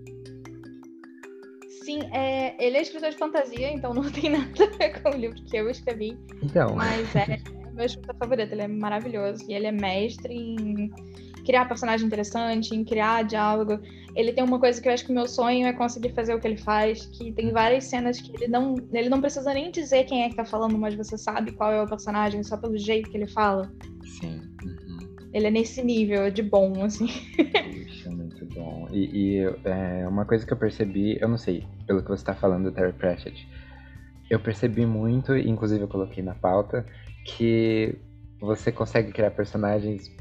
Sim, 1.83 1.99
é, 2.11 2.55
ele 2.63 2.77
é 2.77 2.81
escritor 2.81 3.09
de 3.09 3.17
fantasia, 3.17 3.71
então 3.71 3.93
não 3.93 4.03
tem 4.11 4.29
nada 4.29 4.63
a 4.63 4.77
ver 4.77 5.01
com 5.01 5.09
o 5.09 5.15
livro 5.15 5.43
que 5.43 5.57
eu 5.57 5.69
escrevi. 5.69 6.17
Então. 6.41 6.75
Mas 6.75 7.15
é, 7.15 7.33
é 7.33 7.73
meu 7.73 7.85
escritor 7.85 8.15
favorito, 8.15 8.51
ele 8.53 8.61
é 8.61 8.67
maravilhoso. 8.67 9.43
E 9.49 9.53
ele 9.53 9.67
é 9.67 9.71
mestre 9.71 10.33
em 10.33 10.91
criar 11.43 11.65
personagem 11.65 12.07
interessante, 12.07 12.73
em 12.73 12.83
criar 12.83 13.23
diálogo. 13.23 13.79
Ele 14.15 14.31
tem 14.31 14.43
uma 14.43 14.59
coisa 14.59 14.81
que 14.81 14.87
eu 14.87 14.93
acho 14.93 15.05
que 15.05 15.11
o 15.11 15.15
meu 15.15 15.27
sonho 15.27 15.67
é 15.67 15.73
conseguir 15.73 16.13
fazer 16.13 16.33
o 16.33 16.39
que 16.39 16.47
ele 16.47 16.57
faz, 16.57 17.05
que 17.07 17.31
tem 17.33 17.51
várias 17.51 17.85
cenas 17.85 18.21
que 18.21 18.31
ele 18.35 18.47
não, 18.47 18.75
ele 18.93 19.09
não 19.09 19.19
precisa 19.19 19.53
nem 19.53 19.71
dizer 19.71 20.05
quem 20.05 20.23
é 20.23 20.29
que 20.29 20.35
tá 20.35 20.45
falando, 20.45 20.77
mas 20.77 20.95
você 20.95 21.17
sabe 21.17 21.51
qual 21.51 21.71
é 21.71 21.81
o 21.81 21.87
personagem 21.87 22.43
só 22.43 22.55
pelo 22.55 22.77
jeito 22.77 23.09
que 23.09 23.17
ele 23.17 23.27
fala. 23.27 23.71
Sim. 24.05 24.41
Ele 25.33 25.47
é 25.47 25.51
nesse 25.51 25.83
nível 25.83 26.29
de 26.29 26.43
bom, 26.43 26.83
assim. 26.83 27.07
Isso 27.87 28.11
muito 28.11 28.45
bom. 28.53 28.87
E, 28.91 29.39
e 29.39 29.39
é, 29.65 30.07
uma 30.07 30.25
coisa 30.25 30.45
que 30.45 30.53
eu 30.53 30.57
percebi, 30.57 31.17
eu 31.19 31.27
não 31.27 31.37
sei, 31.37 31.65
pelo 31.87 32.03
que 32.03 32.09
você 32.09 32.23
tá 32.23 32.35
falando 32.35 32.65
do 32.65 32.71
Terry 32.71 32.93
Pratchett, 32.93 33.47
eu 34.29 34.39
percebi 34.39 34.85
muito, 34.85 35.35
inclusive 35.35 35.83
eu 35.83 35.87
coloquei 35.87 36.23
na 36.23 36.35
pauta, 36.35 36.85
que 37.25 37.95
você 38.39 38.71
consegue 38.71 39.11
criar 39.11 39.31
personagens 39.31 40.11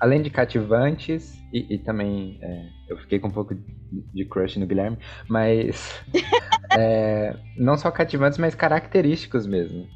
além 0.00 0.22
de 0.22 0.30
cativantes, 0.30 1.34
e, 1.52 1.74
e 1.74 1.78
também 1.78 2.38
é, 2.42 2.68
eu 2.88 2.98
fiquei 2.98 3.18
com 3.18 3.28
um 3.28 3.32
pouco 3.32 3.54
de 3.54 4.24
crush 4.24 4.58
no 4.58 4.66
Guilherme, 4.66 4.98
mas 5.28 6.02
é, 6.76 7.36
não 7.56 7.76
só 7.76 7.90
cativantes, 7.90 8.38
mas 8.38 8.54
característicos 8.54 9.46
mesmo. 9.46 9.88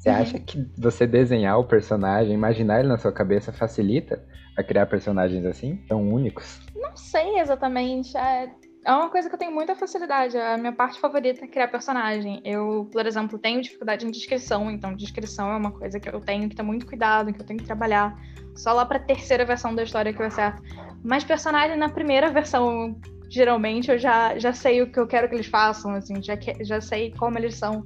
Você 0.00 0.08
uhum. 0.08 0.16
acha 0.16 0.38
que 0.38 0.66
você 0.78 1.06
desenhar 1.06 1.58
o 1.58 1.64
personagem, 1.64 2.32
imaginar 2.32 2.80
ele 2.80 2.88
na 2.88 2.96
sua 2.96 3.12
cabeça, 3.12 3.52
facilita 3.52 4.24
a 4.56 4.64
criar 4.64 4.86
personagens 4.86 5.44
assim, 5.44 5.76
tão 5.86 6.08
únicos? 6.08 6.58
Não 6.74 6.96
sei 6.96 7.38
exatamente. 7.38 8.16
É, 8.16 8.50
é 8.86 8.92
uma 8.92 9.10
coisa 9.10 9.28
que 9.28 9.34
eu 9.34 9.38
tenho 9.38 9.52
muita 9.52 9.76
facilidade. 9.76 10.38
A 10.38 10.56
minha 10.56 10.72
parte 10.72 10.98
favorita 10.98 11.44
é 11.44 11.48
criar 11.48 11.68
personagem. 11.68 12.40
Eu, 12.46 12.88
por 12.90 13.04
exemplo, 13.04 13.38
tenho 13.38 13.60
dificuldade 13.60 14.06
em 14.06 14.10
descrição, 14.10 14.70
então 14.70 14.96
descrição 14.96 15.52
é 15.52 15.56
uma 15.58 15.70
coisa 15.70 16.00
que 16.00 16.08
eu 16.08 16.18
tenho 16.18 16.48
que 16.48 16.56
ter 16.56 16.62
muito 16.62 16.86
cuidado, 16.86 17.30
que 17.30 17.42
eu 17.42 17.44
tenho 17.46 17.58
que 17.58 17.66
trabalhar. 17.66 18.18
Só 18.56 18.72
lá 18.72 18.86
pra 18.86 18.98
terceira 18.98 19.44
versão 19.44 19.74
da 19.74 19.82
história 19.82 20.14
que 20.14 20.22
eu 20.22 20.26
acerto. 20.26 20.62
Mas 21.04 21.24
personagem 21.24 21.76
na 21.76 21.90
primeira 21.90 22.30
versão, 22.30 22.98
geralmente, 23.28 23.90
eu 23.90 23.98
já, 23.98 24.38
já 24.38 24.54
sei 24.54 24.80
o 24.80 24.90
que 24.90 24.98
eu 24.98 25.06
quero 25.06 25.28
que 25.28 25.34
eles 25.34 25.46
façam, 25.46 25.94
assim, 25.94 26.22
já, 26.22 26.38
que, 26.38 26.64
já 26.64 26.80
sei 26.80 27.12
como 27.18 27.36
eles 27.38 27.54
são. 27.56 27.84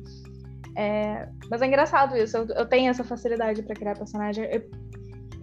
É... 0.76 1.28
Mas 1.50 1.62
é 1.62 1.66
engraçado 1.66 2.16
isso, 2.16 2.36
eu, 2.36 2.46
eu 2.48 2.66
tenho 2.66 2.90
essa 2.90 3.04
facilidade 3.04 3.62
para 3.62 3.74
criar 3.74 3.96
personagem. 3.96 4.44
Eu, 4.52 4.70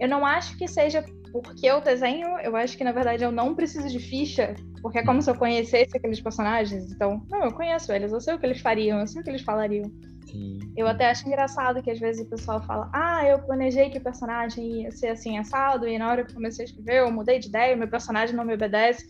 eu 0.00 0.08
não 0.08 0.26
acho 0.26 0.56
que 0.56 0.66
seja 0.66 1.04
porque 1.32 1.66
eu 1.66 1.80
desenho, 1.80 2.38
eu 2.40 2.54
acho 2.54 2.76
que 2.76 2.84
na 2.84 2.92
verdade 2.92 3.24
eu 3.24 3.32
não 3.32 3.54
preciso 3.54 3.88
de 3.88 3.98
ficha, 3.98 4.54
porque 4.82 4.98
é 4.98 5.04
como 5.04 5.22
se 5.22 5.30
eu 5.30 5.34
conhecesse 5.34 5.96
aqueles 5.96 6.20
personagens. 6.20 6.92
Então, 6.92 7.24
não, 7.30 7.44
eu 7.44 7.52
conheço 7.52 7.90
eles, 7.90 8.12
eu 8.12 8.20
sei 8.20 8.34
o 8.34 8.38
que 8.38 8.44
eles 8.44 8.60
fariam, 8.60 9.00
eu 9.00 9.06
sei 9.06 9.22
o 9.22 9.24
que 9.24 9.30
eles 9.30 9.42
falariam. 9.42 9.90
Sim. 10.26 10.58
Eu 10.76 10.86
até 10.86 11.10
acho 11.10 11.26
engraçado 11.26 11.82
que 11.82 11.90
às 11.90 11.98
vezes 11.98 12.26
o 12.26 12.30
pessoal 12.30 12.62
fala: 12.62 12.90
Ah, 12.92 13.26
eu 13.26 13.38
planejei 13.40 13.90
que 13.90 13.98
o 13.98 14.02
personagem 14.02 14.82
ia 14.82 14.90
ser 14.90 15.08
assim 15.08 15.38
assado, 15.38 15.88
e 15.88 15.98
na 15.98 16.10
hora 16.10 16.24
que 16.24 16.30
eu 16.30 16.34
comecei 16.34 16.64
a 16.64 16.68
escrever, 16.68 17.00
eu 17.00 17.10
mudei 17.10 17.38
de 17.38 17.48
ideia, 17.48 17.76
meu 17.76 17.88
personagem 17.88 18.36
não 18.36 18.44
me 18.44 18.54
obedece. 18.54 19.06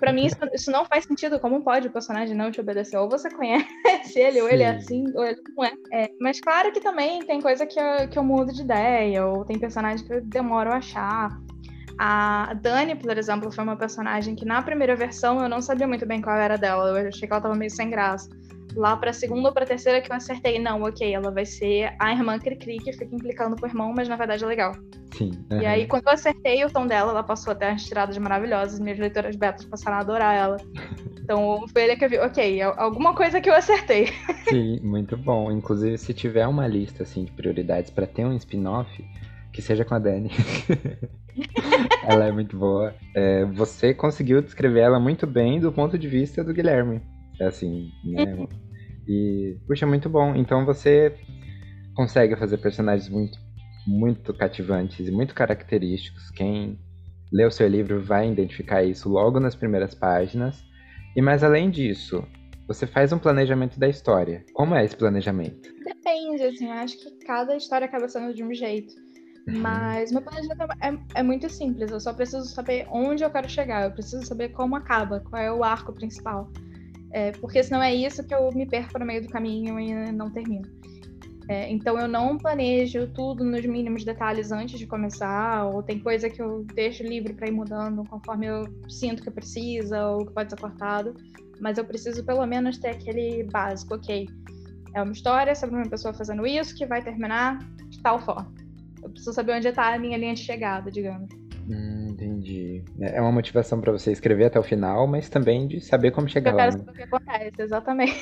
Pra 0.00 0.12
mim 0.12 0.26
isso, 0.26 0.36
isso, 0.52 0.70
não 0.70 0.84
faz 0.84 1.04
sentido. 1.04 1.38
Como 1.38 1.62
pode 1.62 1.88
o 1.88 1.92
personagem 1.92 2.36
não 2.36 2.50
te 2.50 2.60
obedecer? 2.60 2.96
Ou 2.96 3.08
você 3.08 3.30
conhece 3.30 3.66
ele, 4.16 4.40
ou 4.40 4.48
ele 4.48 4.62
é 4.62 4.70
assim, 4.70 5.04
ou 5.14 5.24
ele 5.24 5.40
não 5.56 5.64
é. 5.64 5.72
é. 5.92 6.10
Mas 6.20 6.40
claro 6.40 6.72
que 6.72 6.80
também 6.80 7.24
tem 7.24 7.40
coisa 7.40 7.66
que 7.66 7.78
eu, 7.78 8.08
que 8.08 8.18
eu 8.18 8.24
mudo 8.24 8.52
de 8.52 8.62
ideia, 8.62 9.24
ou 9.24 9.44
tem 9.44 9.58
personagem 9.58 10.04
que 10.04 10.12
eu 10.12 10.20
demoro 10.20 10.70
a 10.70 10.76
achar. 10.76 11.40
A 11.98 12.52
Dani, 12.54 12.94
por 12.94 13.16
exemplo, 13.16 13.50
foi 13.50 13.64
uma 13.64 13.76
personagem 13.76 14.34
que 14.34 14.44
na 14.44 14.60
primeira 14.62 14.94
versão 14.94 15.40
eu 15.42 15.48
não 15.48 15.62
sabia 15.62 15.88
muito 15.88 16.04
bem 16.04 16.20
qual 16.20 16.36
era 16.36 16.58
dela. 16.58 16.98
Eu 16.98 17.08
achei 17.08 17.26
que 17.26 17.32
ela 17.32 17.42
tava 17.42 17.54
meio 17.54 17.70
sem 17.70 17.88
graça. 17.88 18.28
Lá 18.76 18.96
pra 18.96 19.12
segunda 19.12 19.48
ou 19.48 19.54
pra 19.54 19.64
terceira 19.64 20.02
que 20.02 20.12
eu 20.12 20.16
acertei, 20.16 20.58
não, 20.58 20.82
ok, 20.82 21.14
ela 21.14 21.30
vai 21.30 21.46
ser 21.46 21.94
a 21.98 22.12
irmã 22.12 22.38
Cricri 22.38 22.76
que 22.78 22.92
fica 22.92 23.14
implicando 23.14 23.56
com 23.56 23.64
o 23.64 23.68
irmão, 23.68 23.92
mas 23.96 24.06
na 24.06 24.16
verdade 24.16 24.44
é 24.44 24.46
legal. 24.46 24.72
Sim. 25.16 25.30
Uhum. 25.50 25.62
E 25.62 25.66
aí, 25.66 25.86
quando 25.86 26.06
eu 26.06 26.12
acertei 26.12 26.62
o 26.62 26.70
tom 26.70 26.86
dela, 26.86 27.10
ela 27.10 27.22
passou 27.22 27.52
até 27.52 27.70
umas 27.70 27.84
tiradas 27.84 28.18
maravilhosas. 28.18 28.78
Minhas 28.78 28.98
leitoras 28.98 29.34
betas 29.34 29.64
passaram 29.64 29.96
a 29.96 30.00
adorar 30.00 30.34
ela. 30.34 30.56
Então, 31.26 31.66
foi 31.72 31.82
ele 31.82 31.96
que 31.96 32.04
eu 32.04 32.08
vi, 32.08 32.18
ok, 32.20 32.62
alguma 32.62 33.12
coisa 33.12 33.40
que 33.40 33.50
eu 33.50 33.54
acertei. 33.54 34.06
Sim, 34.48 34.78
muito 34.80 35.16
bom. 35.16 35.50
Inclusive, 35.50 35.98
se 35.98 36.14
tiver 36.14 36.46
uma 36.46 36.68
lista 36.68 37.02
assim 37.02 37.24
de 37.24 37.32
prioridades 37.32 37.90
para 37.90 38.06
ter 38.06 38.24
um 38.24 38.32
spin-off, 38.36 39.04
que 39.52 39.60
seja 39.60 39.84
com 39.84 39.96
a 39.96 39.98
Dani. 39.98 40.30
ela 42.06 42.26
é 42.26 42.30
muito 42.30 42.56
boa. 42.56 42.94
É, 43.12 43.44
você 43.44 43.92
conseguiu 43.92 44.40
descrever 44.40 44.82
ela 44.82 45.00
muito 45.00 45.26
bem 45.26 45.58
do 45.58 45.72
ponto 45.72 45.98
de 45.98 46.06
vista 46.06 46.44
do 46.44 46.54
Guilherme. 46.54 47.02
É 47.40 47.46
assim, 47.46 47.90
né? 48.04 48.46
E, 49.06 49.56
puxa, 49.66 49.86
muito 49.86 50.08
bom. 50.08 50.34
Então 50.34 50.64
você 50.64 51.14
consegue 51.94 52.36
fazer 52.36 52.58
personagens 52.58 53.08
muito, 53.08 53.38
muito 53.86 54.34
cativantes 54.34 55.06
e 55.06 55.10
muito 55.10 55.34
característicos. 55.34 56.30
Quem 56.30 56.78
lê 57.32 57.44
o 57.44 57.50
seu 57.50 57.68
livro 57.68 58.00
vai 58.02 58.30
identificar 58.30 58.82
isso 58.82 59.08
logo 59.08 59.40
nas 59.40 59.54
primeiras 59.54 59.94
páginas. 59.94 60.64
E 61.14 61.22
mais 61.22 61.42
além 61.42 61.70
disso, 61.70 62.24
você 62.68 62.86
faz 62.86 63.12
um 63.12 63.18
planejamento 63.18 63.78
da 63.78 63.88
história. 63.88 64.44
Como 64.52 64.74
é 64.74 64.84
esse 64.84 64.96
planejamento? 64.96 65.72
Depende, 65.84 66.42
assim, 66.42 66.66
eu 66.66 66.72
acho 66.72 66.98
que 66.98 67.24
cada 67.24 67.56
história 67.56 67.86
acaba 67.86 68.08
sendo 68.08 68.34
de 68.34 68.42
um 68.44 68.52
jeito. 68.52 68.94
Uhum. 69.48 69.60
Mas 69.60 70.10
meu 70.10 70.20
planejamento 70.20 70.72
é, 70.82 71.20
é, 71.20 71.22
muito 71.22 71.48
simples, 71.48 71.90
eu 71.92 72.00
só 72.00 72.12
preciso 72.12 72.46
saber 72.46 72.86
onde 72.90 73.22
eu 73.22 73.30
quero 73.30 73.48
chegar, 73.48 73.84
eu 73.84 73.92
preciso 73.92 74.26
saber 74.26 74.48
como 74.48 74.74
acaba, 74.74 75.20
qual 75.20 75.40
é 75.40 75.52
o 75.52 75.62
arco 75.62 75.92
principal. 75.92 76.50
É, 77.16 77.32
porque 77.32 77.62
senão 77.62 77.82
é 77.82 77.94
isso 77.94 78.22
que 78.22 78.34
eu 78.34 78.52
me 78.52 78.66
perco 78.66 78.98
no 78.98 79.06
meio 79.06 79.22
do 79.22 79.28
caminho 79.30 79.80
e 79.80 80.12
não 80.12 80.30
termino. 80.30 80.68
É, 81.48 81.70
então 81.72 81.98
eu 81.98 82.06
não 82.06 82.36
planejo 82.36 83.06
tudo 83.06 83.42
nos 83.42 83.64
mínimos 83.64 84.04
detalhes 84.04 84.52
antes 84.52 84.78
de 84.78 84.86
começar, 84.86 85.64
ou 85.64 85.82
tem 85.82 85.98
coisa 85.98 86.28
que 86.28 86.42
eu 86.42 86.62
deixo 86.74 87.02
livre 87.02 87.32
para 87.32 87.48
ir 87.48 87.52
mudando 87.52 88.04
conforme 88.04 88.44
eu 88.44 88.66
sinto 88.90 89.22
que 89.22 89.30
precisa 89.30 90.06
ou 90.08 90.26
que 90.26 90.34
pode 90.34 90.50
ser 90.50 90.60
cortado. 90.60 91.14
Mas 91.58 91.78
eu 91.78 91.86
preciso 91.86 92.22
pelo 92.22 92.44
menos 92.44 92.76
ter 92.76 92.90
aquele 92.90 93.44
básico, 93.44 93.94
ok? 93.94 94.28
É 94.94 95.02
uma 95.02 95.12
história 95.12 95.54
sobre 95.54 95.74
uma 95.74 95.88
pessoa 95.88 96.12
fazendo 96.12 96.46
isso 96.46 96.76
que 96.76 96.84
vai 96.84 97.02
terminar 97.02 97.58
de 97.88 97.98
tal 98.02 98.20
forma. 98.20 98.52
Eu 99.02 99.08
preciso 99.08 99.32
saber 99.32 99.56
onde 99.56 99.68
está 99.68 99.94
a 99.94 99.98
minha 99.98 100.18
linha 100.18 100.34
de 100.34 100.42
chegada, 100.42 100.90
digamos. 100.90 101.30
Hum, 101.68 102.10
entendi. 102.10 102.84
É 103.00 103.20
uma 103.20 103.32
motivação 103.32 103.80
para 103.80 103.90
você 103.90 104.12
escrever 104.12 104.44
até 104.44 104.58
o 104.58 104.62
final, 104.62 105.06
mas 105.06 105.28
também 105.28 105.66
de 105.66 105.80
saber 105.80 106.12
como 106.12 106.28
chegar 106.28 106.52
eu 106.52 106.56
lá. 106.56 106.66
Eu 106.66 106.70
quero 106.70 106.78
né? 106.78 106.84
saber 106.84 107.02
o 107.02 107.08
que 107.08 107.14
acontece, 107.14 107.62
exatamente. 107.62 108.14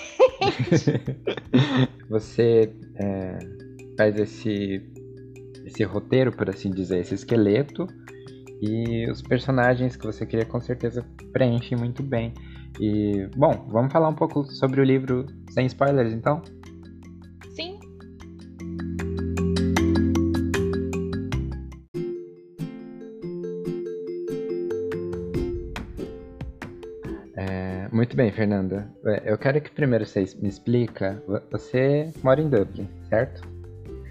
você 2.09 2.73
é, 2.97 3.39
faz 3.99 4.19
esse, 4.19 4.83
esse 5.67 5.85
roteiro, 5.85 6.33
por 6.33 6.49
assim 6.49 6.71
dizer, 6.71 7.01
esse 7.01 7.15
esqueleto, 7.15 7.87
e 8.63 9.11
os 9.11 9.21
personagens 9.21 9.95
que 9.95 10.07
você 10.07 10.25
cria 10.25 10.47
com 10.47 10.61
certeza 10.61 11.05
preenchem 11.33 11.77
muito 11.77 12.03
bem. 12.03 12.33
E, 12.81 13.29
bom, 13.37 13.67
vamos 13.69 13.93
falar 13.93 14.09
um 14.09 14.15
pouco 14.15 14.45
sobre 14.45 14.81
o 14.81 14.85
livro 14.85 15.27
sem 15.51 15.67
spoilers, 15.67 16.13
então? 16.13 16.43
Muito 28.05 28.19
bem, 28.19 28.31
Fernanda. 28.31 28.87
É, 29.07 29.33
eu 29.33 29.39
quero 29.39 29.59
que 29.63 29.71
primeiro 29.71 30.05
você 30.05 30.27
me 30.39 30.47
explica. 30.47 31.23
Você 31.51 32.13
mora 32.23 32.39
em 32.39 32.51
Dublin, 32.51 32.87
certo? 33.09 33.41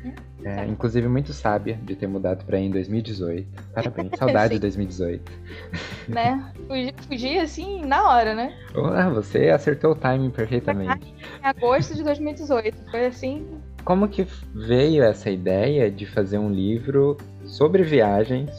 Hum, 0.03 0.13
é, 0.43 0.65
inclusive 0.65 1.07
muito 1.07 1.31
sábia 1.31 1.77
de 1.83 1.95
ter 1.95 2.07
mudado 2.07 2.43
para 2.43 2.57
aí 2.57 2.65
em 2.65 2.71
2018. 2.71 3.47
Parabéns, 3.71 4.09
saudade 4.17 4.55
de 4.55 4.59
2018. 4.61 5.31
Né? 6.09 6.51
Fugi, 6.67 6.93
fugi, 7.07 7.37
assim 7.37 7.85
na 7.85 8.09
hora, 8.09 8.33
né? 8.33 8.57
Ah, 8.75 9.09
você 9.09 9.49
acertou 9.49 9.91
o 9.91 9.95
timing 9.95 10.31
perfeitamente. 10.31 11.13
Em 11.41 11.45
agosto 11.45 11.95
de 11.95 12.03
2018, 12.03 12.89
foi 12.89 13.05
assim. 13.05 13.47
Como 13.85 14.07
que 14.09 14.27
veio 14.55 15.03
essa 15.03 15.29
ideia 15.29 15.89
de 15.89 16.05
fazer 16.07 16.39
um 16.39 16.49
livro 16.49 17.15
sobre 17.45 17.83
viagens 17.83 18.49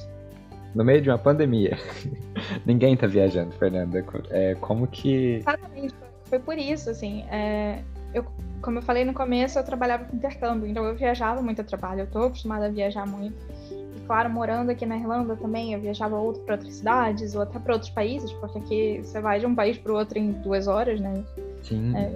no 0.74 0.84
meio 0.84 1.00
de 1.00 1.10
uma 1.10 1.18
pandemia. 1.18 1.78
Ninguém 2.66 2.96
tá 2.96 3.06
viajando, 3.06 3.52
Fernanda. 3.52 4.04
É, 4.30 4.54
como 4.56 4.86
que. 4.86 5.36
Exatamente, 5.36 5.94
foi 6.24 6.38
por 6.38 6.58
isso, 6.58 6.90
assim. 6.90 7.22
É, 7.30 7.82
eu, 8.12 8.24
como 8.60 8.78
eu 8.78 8.82
falei 8.82 9.04
no 9.04 9.12
começo, 9.12 9.58
eu 9.58 9.64
trabalhava 9.64 10.04
com 10.04 10.16
intercâmbio, 10.16 10.68
então 10.68 10.84
eu 10.84 10.94
viajava 10.94 11.42
muito 11.42 11.60
a 11.60 11.64
trabalho, 11.64 12.00
eu 12.00 12.06
tô 12.06 12.24
acostumada 12.24 12.66
a 12.66 12.70
viajar 12.70 13.06
muito. 13.06 13.36
E 13.70 14.00
claro, 14.06 14.30
morando 14.30 14.70
aqui 14.70 14.86
na 14.86 14.96
Irlanda 14.96 15.36
também, 15.36 15.74
eu 15.74 15.80
viajava 15.80 16.16
outro 16.16 16.42
para 16.42 16.54
outras 16.54 16.74
cidades 16.74 17.34
ou 17.34 17.42
até 17.42 17.58
para 17.58 17.74
outros 17.74 17.90
países, 17.90 18.32
porque 18.32 18.58
aqui 18.58 19.00
você 19.02 19.20
vai 19.20 19.38
de 19.38 19.46
um 19.46 19.54
país 19.54 19.78
para 19.78 19.92
o 19.92 19.96
outro 19.96 20.18
em 20.18 20.32
duas 20.32 20.66
horas, 20.66 21.00
né? 21.00 21.22
Sim. 21.62 21.94
É, 21.96 22.14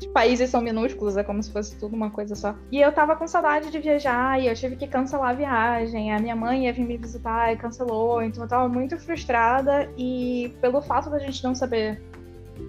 os 0.00 0.06
países 0.06 0.50
são 0.50 0.60
minúsculos, 0.60 1.16
é 1.16 1.24
como 1.24 1.42
se 1.42 1.52
fosse 1.52 1.76
tudo 1.76 1.96
uma 1.96 2.10
coisa 2.10 2.34
só. 2.34 2.54
E 2.70 2.80
eu 2.80 2.92
tava 2.92 3.16
com 3.16 3.26
saudade 3.26 3.70
de 3.70 3.78
viajar 3.78 4.40
e 4.40 4.46
eu 4.46 4.54
tive 4.54 4.76
que 4.76 4.86
cancelar 4.86 5.30
a 5.30 5.34
viagem. 5.34 6.12
A 6.12 6.18
minha 6.18 6.36
mãe 6.36 6.66
ia 6.66 6.72
vir 6.72 6.84
me 6.84 6.96
visitar 6.96 7.52
e 7.52 7.56
cancelou, 7.56 8.22
então 8.22 8.42
eu 8.42 8.48
tava 8.48 8.68
muito 8.68 8.98
frustrada 8.98 9.90
e 9.96 10.54
pelo 10.60 10.80
fato 10.80 11.10
da 11.10 11.18
gente 11.18 11.42
não 11.42 11.54
saber 11.54 12.00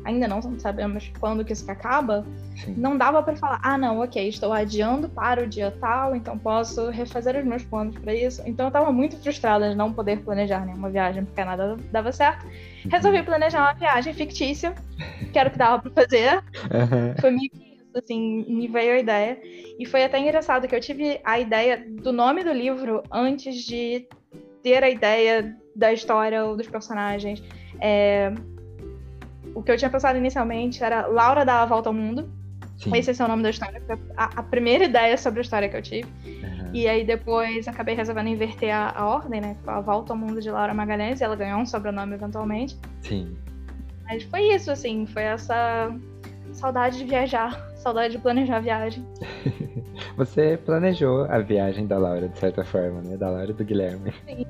ainda 0.06 0.28
não 0.28 0.42
sabemos 0.60 1.12
quando 1.20 1.44
que 1.44 1.54
isso 1.54 1.70
acaba, 1.70 2.26
Sim. 2.56 2.76
não 2.78 2.98
dava 2.98 3.22
para 3.22 3.36
falar, 3.36 3.60
ah, 3.64 3.78
não, 3.78 4.00
ok, 4.00 4.28
estou 4.28 4.52
adiando 4.52 5.10
para 5.10 5.44
o 5.44 5.48
dia 5.48 5.72
tal, 5.80 6.16
então 6.16 6.38
posso 6.38 6.90
refazer 6.90 7.38
os 7.38 7.46
meus 7.46 7.64
planos 7.64 7.98
para 7.98 8.14
isso. 8.14 8.42
Então 8.46 8.66
eu 8.66 8.70
estava 8.70 8.92
muito 8.92 9.18
frustrada 9.18 9.70
de 9.70 9.76
não 9.76 9.94
poder 9.94 10.20
planejar 10.22 10.66
nenhuma 10.66 10.90
viagem, 10.90 11.26
porque 11.26 11.44
nada 11.44 11.78
dava 11.92 12.12
certo. 12.12 12.46
Uhum. 12.46 12.90
Resolvi 12.92 13.24
planejar 13.24 13.62
uma 13.62 13.74
viagem 13.74 14.14
fictícia, 14.14 14.74
que 15.32 15.38
era 15.38 15.50
o 15.50 15.52
que 15.52 15.58
dava 15.58 15.82
para 15.82 16.04
fazer. 16.04 16.36
Uhum. 16.36 17.16
Foi 17.20 17.32
meio 17.32 17.50
que 17.50 17.78
isso, 17.78 17.98
assim, 17.98 18.46
me 18.48 18.68
veio 18.68 18.94
a 18.94 19.00
ideia. 19.00 19.40
E 19.80 19.86
foi 19.86 20.04
até 20.04 20.20
engraçado 20.20 20.68
que 20.68 20.76
eu 20.76 20.80
tive 20.80 21.20
a 21.24 21.40
ideia 21.40 21.86
do 21.88 22.12
nome 22.12 22.44
do 22.44 22.52
livro 22.52 23.04
antes 23.12 23.56
de 23.64 24.08
ter 24.62 24.84
a 24.84 24.90
ideia 24.90 25.56
da 25.76 25.94
história 25.94 26.46
ou 26.46 26.56
dos 26.56 26.68
personagens. 26.68 27.42
É, 27.80 28.34
o 29.56 29.64
que 29.64 29.72
eu 29.72 29.78
tinha 29.78 29.90
pensado 29.90 30.18
inicialmente 30.18 30.84
era 30.84 31.08
Laura 31.08 31.46
dá 31.46 31.62
a 31.62 31.66
volta 31.66 31.90
ao 31.90 31.94
mundo. 31.94 32.30
Sim. 32.78 32.96
Esse 32.96 33.22
é 33.22 33.26
o 33.26 33.28
nome 33.28 33.44
da 33.44 33.50
história. 33.50 33.82
Foi 33.86 34.00
a, 34.16 34.40
a, 34.40 34.44
primeira 34.44 34.86
ideia 34.86 35.18
sobre 35.18 35.40
a 35.40 35.42
história 35.42 35.68
que 35.68 35.76
eu 35.76 35.82
tive. 35.82 36.08
Uhum. 36.26 36.70
E 36.74 36.88
aí 36.88 37.04
depois 37.04 37.68
acabei 37.68 37.94
resolvendo 37.94 38.28
inverter 38.28 38.74
a, 38.74 38.92
a 38.96 39.06
ordem, 39.06 39.42
né? 39.42 39.58
A 39.68 39.82
volta 39.82 40.14
ao 40.14 40.18
mundo 40.18 40.40
de 40.42 40.50
Laura 40.50 40.74
Magalhães 40.74 41.20
e 41.20 41.24
ela 41.24 41.36
ganhou 41.36 41.60
um 41.60 41.66
sobrenome 41.66 42.14
eventualmente. 42.14 42.78
Sim. 43.02 43.36
Mas 44.06 44.24
foi 44.24 44.44
isso, 44.54 44.72
assim, 44.72 45.06
foi 45.06 45.24
essa 45.24 45.94
saudade 46.54 46.98
de 46.98 47.04
viajar, 47.04 47.54
saudade 47.76 48.14
de 48.14 48.20
planejar 48.20 48.58
a 48.58 48.62
viagem. 48.62 49.06
Você 50.16 50.58
planejou 50.66 51.26
a 51.26 51.40
viagem 51.40 51.86
da 51.86 51.98
Laura, 51.98 52.30
de 52.30 52.38
certa 52.38 52.64
forma, 52.64 53.02
né? 53.02 53.18
Da 53.18 53.30
Laura 53.30 53.52
e 53.52 53.54
do 53.54 53.66
Guilherme. 53.66 54.14
Sim. 54.26 54.46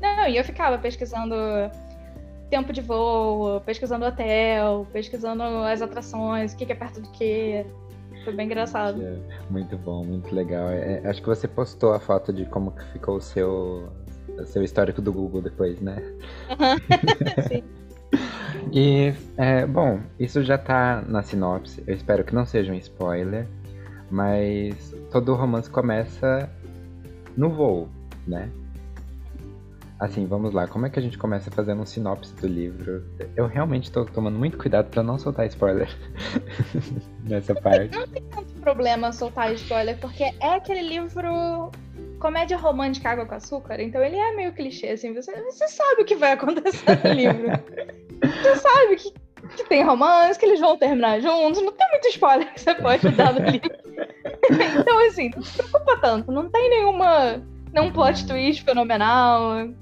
Não, 0.00 0.26
e 0.26 0.36
eu 0.36 0.44
ficava 0.44 0.76
pesquisando 0.76 1.34
tempo 2.52 2.70
de 2.70 2.82
voo, 2.82 3.62
pesquisando 3.62 4.04
hotel, 4.04 4.86
pesquisando 4.92 5.42
as 5.42 5.80
atrações, 5.80 6.52
o 6.52 6.56
que, 6.56 6.70
é 6.70 6.74
perto 6.74 7.00
do 7.00 7.08
que. 7.08 7.64
Foi 8.24 8.34
bem 8.34 8.44
engraçado. 8.44 9.02
É, 9.02 9.16
muito 9.48 9.78
bom, 9.78 10.04
muito 10.04 10.34
legal. 10.34 10.68
É, 10.68 11.00
é, 11.02 11.08
acho 11.08 11.22
que 11.22 11.26
você 11.26 11.48
postou 11.48 11.94
a 11.94 11.98
foto 11.98 12.30
de 12.30 12.44
como 12.44 12.70
que 12.72 12.84
ficou 12.92 13.16
o 13.16 13.20
seu, 13.22 13.88
o 14.38 14.44
seu 14.44 14.62
histórico 14.62 15.00
do 15.00 15.10
Google 15.10 15.40
depois, 15.40 15.80
né? 15.80 15.96
Uhum. 16.50 17.42
Sim. 17.48 17.64
E, 18.70 19.12
é, 19.36 19.66
bom, 19.66 20.00
isso 20.18 20.42
já 20.42 20.56
tá 20.56 21.02
na 21.06 21.22
sinopse. 21.22 21.82
Eu 21.86 21.94
espero 21.94 22.24
que 22.24 22.34
não 22.34 22.46
seja 22.46 22.72
um 22.72 22.76
spoiler. 22.76 23.46
Mas 24.10 24.94
todo 25.10 25.32
o 25.32 25.34
romance 25.34 25.68
começa 25.68 26.48
no 27.36 27.50
voo, 27.50 27.88
né? 28.26 28.50
Assim, 30.02 30.26
vamos 30.26 30.52
lá. 30.52 30.66
Como 30.66 30.84
é 30.84 30.90
que 30.90 30.98
a 30.98 31.02
gente 31.02 31.16
começa 31.16 31.48
fazendo 31.48 31.80
um 31.80 31.86
sinopse 31.86 32.34
do 32.34 32.48
livro? 32.48 33.04
Eu 33.36 33.46
realmente 33.46 33.88
tô 33.88 34.04
tomando 34.04 34.36
muito 34.36 34.58
cuidado 34.58 34.90
para 34.90 35.00
não 35.00 35.16
soltar 35.16 35.46
spoiler 35.46 35.88
nessa 37.22 37.54
parte. 37.54 37.96
Não 37.96 38.08
tem 38.08 38.20
tanto 38.24 38.52
problema 38.54 39.12
soltar 39.12 39.52
spoiler, 39.52 39.96
porque 40.00 40.24
é 40.24 40.54
aquele 40.56 40.82
livro 40.82 41.70
comédia 42.18 42.56
romântica 42.56 43.10
água 43.10 43.26
com 43.26 43.36
açúcar, 43.36 43.80
então 43.80 44.02
ele 44.02 44.16
é 44.16 44.34
meio 44.34 44.52
clichê, 44.52 44.88
assim, 44.88 45.14
você, 45.14 45.40
você 45.42 45.68
sabe 45.68 46.02
o 46.02 46.04
que 46.04 46.16
vai 46.16 46.32
acontecer 46.32 47.00
no 47.04 47.12
livro. 47.12 47.46
Você 48.22 48.54
sabe 48.56 48.96
que, 48.96 49.12
que 49.56 49.64
tem 49.68 49.82
romance, 49.82 50.38
que 50.38 50.46
eles 50.46 50.60
vão 50.60 50.78
terminar 50.78 51.20
juntos, 51.20 51.60
não 51.60 51.72
tem 51.72 51.90
muito 51.90 52.06
spoiler 52.06 52.52
que 52.54 52.60
você 52.60 52.72
pode 52.72 53.08
dar 53.10 53.34
no 53.34 53.50
livro. 53.50 53.68
então, 54.80 55.06
assim, 55.08 55.30
não 55.34 55.42
se 55.42 55.58
preocupa 55.58 55.96
tanto, 55.96 56.30
não 56.30 56.48
tem 56.48 56.70
nenhuma. 56.70 57.42
Nenhum 57.72 57.90
plot 57.90 58.24
twist 58.28 58.62
fenomenal. 58.62 59.74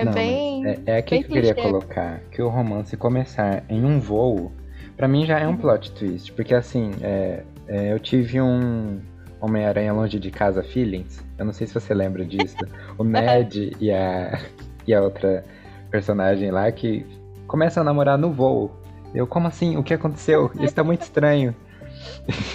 É 0.00 0.04
Não, 0.04 0.12
bem. 0.12 0.66
É, 0.66 0.78
é 0.86 0.96
aqui 0.96 1.18
que 1.18 1.24
eu 1.26 1.34
queria 1.34 1.54
colocar 1.54 2.20
que 2.30 2.40
o 2.40 2.48
romance 2.48 2.96
começar 2.96 3.62
em 3.68 3.84
um 3.84 4.00
voo, 4.00 4.50
para 4.96 5.06
mim 5.06 5.26
já 5.26 5.38
é 5.38 5.46
um 5.46 5.50
uhum. 5.50 5.56
plot 5.58 5.92
twist. 5.92 6.32
Porque 6.32 6.54
assim, 6.54 6.92
é, 7.02 7.42
é, 7.68 7.92
eu 7.92 7.98
tive 7.98 8.40
um 8.40 8.98
Homem-Aranha 9.38 9.92
Longe 9.92 10.18
de 10.18 10.30
Casa 10.30 10.62
Feelings. 10.62 11.22
Eu 11.36 11.44
não 11.44 11.52
sei 11.52 11.66
se 11.66 11.74
você 11.74 11.92
lembra 11.92 12.24
disso. 12.24 12.56
o 12.96 13.04
Ned 13.04 13.76
e 13.78 13.92
a, 13.92 14.40
e 14.86 14.94
a 14.94 15.02
outra 15.02 15.44
personagem 15.90 16.50
lá 16.50 16.72
que 16.72 17.04
começam 17.46 17.82
a 17.82 17.84
namorar 17.84 18.16
no 18.16 18.32
voo. 18.32 18.70
Eu, 19.14 19.26
como 19.26 19.48
assim? 19.48 19.76
O 19.76 19.82
que 19.82 19.92
aconteceu? 19.92 20.50
Isso 20.60 20.74
tá 20.74 20.82
muito 20.82 21.02
estranho. 21.02 21.54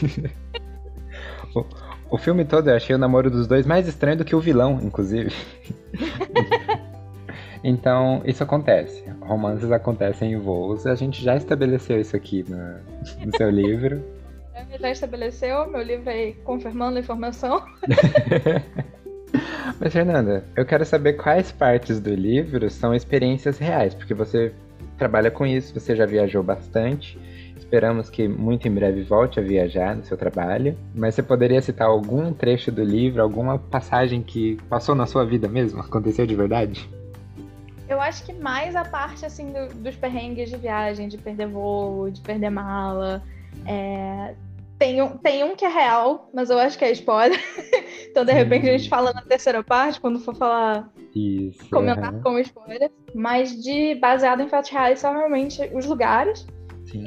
o, 1.53 1.63
o 2.09 2.17
filme 2.17 2.43
todo 2.43 2.71
eu 2.71 2.75
achei 2.75 2.95
o 2.95 2.99
namoro 2.99 3.29
dos 3.29 3.45
dois 3.45 3.67
mais 3.67 3.87
estranho 3.87 4.17
do 4.17 4.25
que 4.25 4.35
o 4.35 4.39
vilão, 4.39 4.79
inclusive. 4.81 5.31
Então, 7.67 8.21
isso 8.25 8.43
acontece. 8.43 9.03
Romances 9.21 9.71
acontecem 9.71 10.33
em 10.33 10.37
voos. 10.37 10.85
A 10.85 10.93
gente 10.93 11.23
já 11.23 11.35
estabeleceu 11.35 11.99
isso 11.99 12.15
aqui 12.15 12.45
no, 12.47 13.25
no 13.25 13.35
seu 13.35 13.49
livro. 13.49 14.03
Já 14.79 14.91
estabeleceu, 14.91 15.69
meu 15.69 15.81
livro 15.81 16.09
aí 16.09 16.33
confirmando 16.43 16.97
a 16.97 16.99
informação. 16.99 17.61
Mas, 19.79 19.93
Fernanda, 19.93 20.45
eu 20.55 20.65
quero 20.65 20.85
saber 20.85 21.13
quais 21.13 21.51
partes 21.51 21.99
do 21.99 22.13
livro 22.13 22.69
são 22.69 22.93
experiências 22.93 23.57
reais, 23.57 23.93
porque 23.93 24.13
você 24.13 24.53
trabalha 24.97 25.31
com 25.31 25.45
isso, 25.45 25.77
você 25.77 25.95
já 25.95 26.05
viajou 26.05 26.43
bastante. 26.43 27.17
Esperamos 27.57 28.09
que 28.09 28.27
muito 28.27 28.67
em 28.67 28.71
breve 28.71 29.03
volte 29.03 29.39
a 29.39 29.43
viajar 29.43 29.95
no 29.95 30.03
seu 30.03 30.17
trabalho. 30.17 30.77
Mas 30.93 31.15
você 31.15 31.23
poderia 31.23 31.61
citar 31.61 31.87
algum 31.87 32.31
trecho 32.31 32.71
do 32.71 32.83
livro, 32.83 33.21
alguma 33.21 33.57
passagem 33.57 34.21
que 34.21 34.57
passou 34.69 34.93
na 34.95 35.05
sua 35.05 35.25
vida 35.25 35.47
mesmo? 35.47 35.81
Aconteceu 35.81 36.25
de 36.25 36.35
verdade? 36.35 36.89
Eu 37.87 38.01
acho 38.01 38.25
que 38.25 38.33
mais 38.33 38.75
a 38.75 38.83
parte 38.83 39.25
assim 39.25 39.51
do, 39.51 39.73
dos 39.75 39.95
perrengues 39.95 40.49
de 40.49 40.57
viagem, 40.57 41.07
de 41.07 41.17
perder 41.17 41.47
voo, 41.47 42.09
de 42.09 42.21
perder 42.21 42.49
mala, 42.49 43.23
é, 43.65 44.33
tem 44.77 45.01
um, 45.01 45.17
tem 45.17 45.43
um 45.43 45.55
que 45.55 45.63
é 45.63 45.69
real, 45.69 46.29
mas 46.33 46.49
eu 46.49 46.59
acho 46.59 46.77
que 46.77 46.85
é 46.85 46.91
spoiler. 46.91 47.39
então, 48.09 48.25
de 48.25 48.33
repente, 48.33 48.69
a 48.69 48.77
gente 48.77 48.89
fala 48.89 49.13
na 49.13 49.21
terceira 49.21 49.63
parte, 49.63 50.01
quando 50.01 50.19
for 50.19 50.35
falar. 50.35 50.89
Isso. 51.15 51.69
Comentar 51.69 52.13
uhum. 52.13 52.21
como 52.21 52.39
spoiler. 52.39 52.91
Mas 53.13 53.61
de 53.61 53.95
baseado 53.95 54.41
em 54.41 54.49
fatos 54.49 54.69
reais 54.69 54.99
são 54.99 55.13
realmente 55.13 55.61
os 55.73 55.85
lugares. 55.85 56.45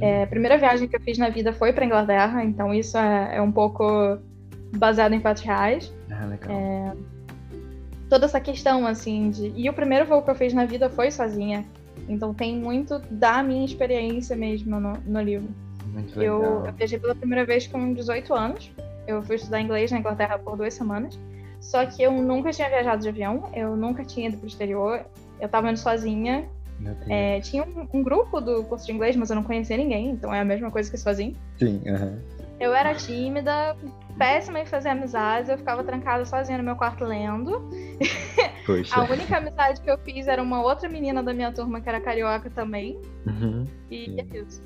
É, 0.02 0.24
a 0.24 0.26
primeira 0.26 0.58
viagem 0.58 0.88
que 0.88 0.96
eu 0.96 1.00
fiz 1.00 1.18
na 1.18 1.28
vida 1.28 1.52
foi 1.52 1.72
para 1.72 1.84
Inglaterra, 1.84 2.44
então 2.44 2.74
isso 2.74 2.98
é, 2.98 3.36
é, 3.36 3.42
um 3.42 3.52
pouco 3.52 4.18
baseado 4.76 5.12
em 5.12 5.20
fatos 5.20 5.42
reais. 5.42 5.94
Ah, 6.10 6.26
legal. 6.26 6.50
É, 6.50 6.92
toda 8.08 8.26
essa 8.26 8.40
questão, 8.40 8.86
assim, 8.86 9.30
de. 9.30 9.52
E 9.56 9.68
o 9.68 9.72
primeiro 9.72 10.06
voo 10.06 10.22
que 10.22 10.30
eu 10.30 10.34
fiz 10.34 10.52
na 10.52 10.64
vida 10.64 10.88
foi 10.88 11.10
sozinha. 11.10 11.64
Então 12.08 12.32
tem 12.32 12.56
muito 12.56 12.98
da 13.10 13.42
minha 13.42 13.64
experiência 13.64 14.36
mesmo 14.36 14.80
no, 14.80 14.94
no 15.04 15.20
livro. 15.20 15.48
Muito 15.86 16.18
legal. 16.18 16.42
Eu, 16.42 16.66
eu 16.66 16.72
viajei 16.72 16.98
pela 16.98 17.14
primeira 17.14 17.44
vez 17.44 17.66
com 17.66 17.92
18 17.92 18.34
anos. 18.34 18.70
Eu 19.06 19.22
fui 19.22 19.36
estudar 19.36 19.60
inglês 19.60 19.90
na 19.90 19.98
Inglaterra 19.98 20.38
por 20.38 20.56
duas 20.56 20.74
semanas. 20.74 21.18
Só 21.60 21.84
que 21.84 22.02
eu 22.02 22.12
nunca 22.12 22.50
tinha 22.50 22.68
viajado 22.68 23.02
de 23.02 23.08
avião, 23.08 23.50
eu 23.52 23.76
nunca 23.76 24.04
tinha 24.04 24.28
ido 24.28 24.36
pro 24.36 24.46
exterior. 24.46 25.04
Eu 25.40 25.48
tava 25.48 25.70
indo 25.70 25.78
sozinha. 25.78 26.48
É, 27.08 27.40
tinha 27.40 27.64
um, 27.64 27.88
um, 27.92 28.02
grupo 28.04 28.40
do 28.40 28.62
curso 28.62 28.86
de 28.86 28.92
inglês, 28.92 29.16
mas 29.16 29.30
eu 29.30 29.36
não 29.36 29.42
conhecia 29.42 29.76
ninguém, 29.76 30.10
então 30.10 30.32
é 30.32 30.40
a 30.40 30.44
mesma 30.44 30.70
coisa 30.70 30.88
que 30.88 30.96
sozinho. 30.96 31.34
Sim. 31.58 31.82
Eu 32.60 32.72
era 32.72 32.94
tímida, 32.94 33.76
péssima 34.18 34.60
em 34.60 34.66
fazer 34.66 34.88
amizades, 34.90 35.48
eu 35.48 35.56
ficava 35.56 35.84
trancada 35.84 36.24
sozinha 36.24 36.58
no 36.58 36.64
meu 36.64 36.76
quarto 36.76 37.04
lendo. 37.04 37.70
Poxa. 38.66 38.94
a 38.94 39.04
única 39.04 39.38
amizade 39.38 39.80
que 39.80 39.90
eu 39.90 39.96
fiz 39.98 40.28
era 40.28 40.42
uma 40.42 40.60
outra 40.62 40.88
menina 40.88 41.22
da 41.22 41.32
minha 41.32 41.50
turma 41.52 41.80
que 41.80 41.88
era 41.88 42.00
carioca 42.00 42.50
também. 42.50 43.00
Uhum. 43.26 43.64
E 43.90 44.20
é 44.20 44.38
isso. 44.38 44.62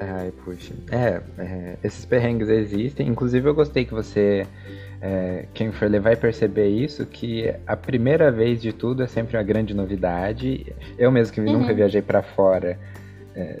Ai, 0.00 0.32
puxa. 0.44 0.74
É, 0.90 1.20
é, 1.38 1.78
esses 1.82 2.04
perrengues 2.04 2.48
existem. 2.48 3.08
Inclusive, 3.08 3.48
eu 3.48 3.54
gostei 3.54 3.84
que 3.84 3.92
você, 3.92 4.46
é, 5.00 5.46
quem 5.52 5.72
for 5.72 5.90
ler, 5.90 6.00
vai 6.00 6.14
perceber 6.14 6.68
isso: 6.68 7.04
que 7.04 7.52
a 7.66 7.76
primeira 7.76 8.30
vez 8.30 8.62
de 8.62 8.72
tudo 8.72 9.02
é 9.02 9.06
sempre 9.06 9.36
uma 9.36 9.42
grande 9.42 9.74
novidade. 9.74 10.72
Eu 10.96 11.10
mesmo 11.10 11.34
que 11.34 11.40
uhum. 11.40 11.60
nunca 11.60 11.74
viajei 11.74 12.00
para 12.00 12.22
fora. 12.22 12.78
É, 13.34 13.58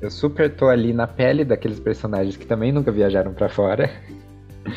eu 0.00 0.10
super 0.10 0.50
tô 0.54 0.68
ali 0.68 0.92
na 0.92 1.06
pele 1.06 1.44
daqueles 1.44 1.80
personagens 1.80 2.36
que 2.36 2.46
também 2.46 2.72
nunca 2.72 2.90
viajaram 2.90 3.32
para 3.32 3.48
fora. 3.48 3.90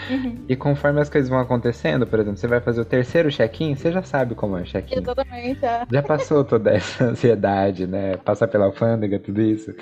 Uhum. 0.09 0.45
E 0.47 0.55
conforme 0.55 1.01
as 1.01 1.09
coisas 1.09 1.29
vão 1.29 1.39
acontecendo, 1.39 2.05
por 2.07 2.19
exemplo, 2.19 2.37
você 2.37 2.47
vai 2.47 2.59
fazer 2.59 2.81
o 2.81 2.85
terceiro 2.85 3.29
check-in, 3.29 3.75
você 3.75 3.91
já 3.91 4.03
sabe 4.03 4.35
como 4.35 4.57
é 4.57 4.61
o 4.61 4.65
check-in. 4.65 4.99
Exatamente. 4.99 5.65
É. 5.65 5.85
Já 5.91 6.03
passou 6.03 6.43
toda 6.43 6.71
essa 6.71 7.05
ansiedade, 7.11 7.87
né? 7.87 8.17
Passar 8.17 8.47
pela 8.47 8.65
alfândega, 8.65 9.19
tudo 9.19 9.41
isso. 9.41 9.73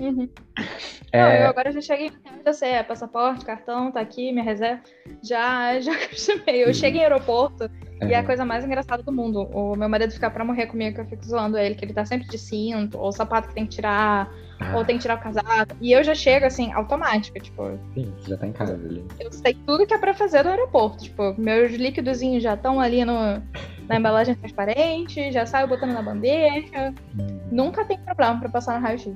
Uhum. 0.00 0.28
É... 1.12 1.22
Não, 1.22 1.44
eu 1.44 1.48
agora 1.48 1.72
já 1.72 1.80
cheguei, 1.80 2.12
já 2.46 2.52
sei, 2.52 2.70
é 2.70 2.82
passaporte, 2.84 3.44
cartão, 3.44 3.90
tá 3.90 4.00
aqui, 4.00 4.30
minha 4.30 4.44
reserva. 4.44 4.80
Já, 5.22 5.78
já 5.80 5.92
acostumei. 5.92 6.64
Eu 6.64 6.72
chego 6.72 6.98
em 6.98 7.00
aeroporto 7.00 7.68
uhum. 8.00 8.08
e 8.08 8.12
é 8.12 8.18
a 8.18 8.24
coisa 8.24 8.44
mais 8.44 8.64
engraçada 8.64 9.02
do 9.02 9.12
mundo. 9.12 9.48
O 9.52 9.76
meu 9.76 9.88
marido 9.88 10.12
fica 10.12 10.30
pra 10.30 10.44
morrer 10.44 10.66
comigo, 10.66 10.94
que 10.94 11.00
eu 11.00 11.06
fico 11.06 11.24
zoando 11.24 11.58
ele, 11.58 11.74
que 11.74 11.84
ele 11.84 11.92
tá 11.92 12.04
sempre 12.04 12.28
de 12.28 12.38
cinto, 12.38 12.98
ou 12.98 13.12
sapato 13.12 13.48
que 13.48 13.54
tem 13.54 13.64
que 13.64 13.76
tirar 13.76 14.30
ah. 14.60 14.76
ou 14.76 14.84
tem 14.84 14.96
que 14.96 15.02
tirar 15.02 15.16
o 15.16 15.20
casaco. 15.20 15.74
E 15.80 15.92
eu 15.92 16.04
já 16.04 16.14
chego 16.14 16.46
assim, 16.46 16.70
automática, 16.72 17.40
tipo. 17.40 17.78
Sim, 17.94 18.12
já 18.26 18.36
tá 18.36 18.46
em 18.46 18.52
casa 18.52 18.74
ali. 18.74 19.04
Eu 19.18 19.32
sei 19.32 19.54
tudo 19.66 19.86
que 19.86 19.94
é 19.94 19.98
pra 19.98 20.14
fazer 20.14 20.42
no 20.42 20.50
aeroporto. 20.50 21.04
Tipo, 21.04 21.34
meus 21.38 21.72
líquidozinhos 21.72 22.42
já 22.42 22.54
estão 22.54 22.80
ali 22.80 23.04
no, 23.04 23.42
na 23.88 23.96
embalagem 23.96 24.34
transparente, 24.34 25.32
já 25.32 25.46
saio 25.46 25.66
botando 25.66 25.92
na 25.92 26.02
bandeja. 26.02 26.94
Hum. 27.18 27.40
Nunca 27.50 27.84
tem 27.84 27.98
problema 27.98 28.38
pra 28.38 28.48
passar 28.48 28.78
no 28.78 28.86
raio-x. 28.86 29.14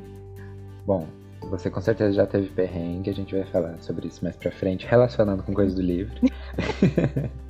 Bom, 0.87 1.07
você 1.43 1.71
com 1.71 1.81
certeza 1.81 2.13
já 2.13 2.27
teve 2.27 2.49
perrengue, 2.49 3.11
a 3.11 3.15
gente 3.15 3.35
vai 3.35 3.45
falar 3.45 3.77
sobre 3.81 4.09
isso 4.09 4.25
mais 4.25 4.37
pra 4.37 4.51
frente, 4.51 4.87
relacionando 4.87 5.43
com 5.43 5.53
coisas 5.53 5.75
do 5.75 5.83
livro. 5.83 6.15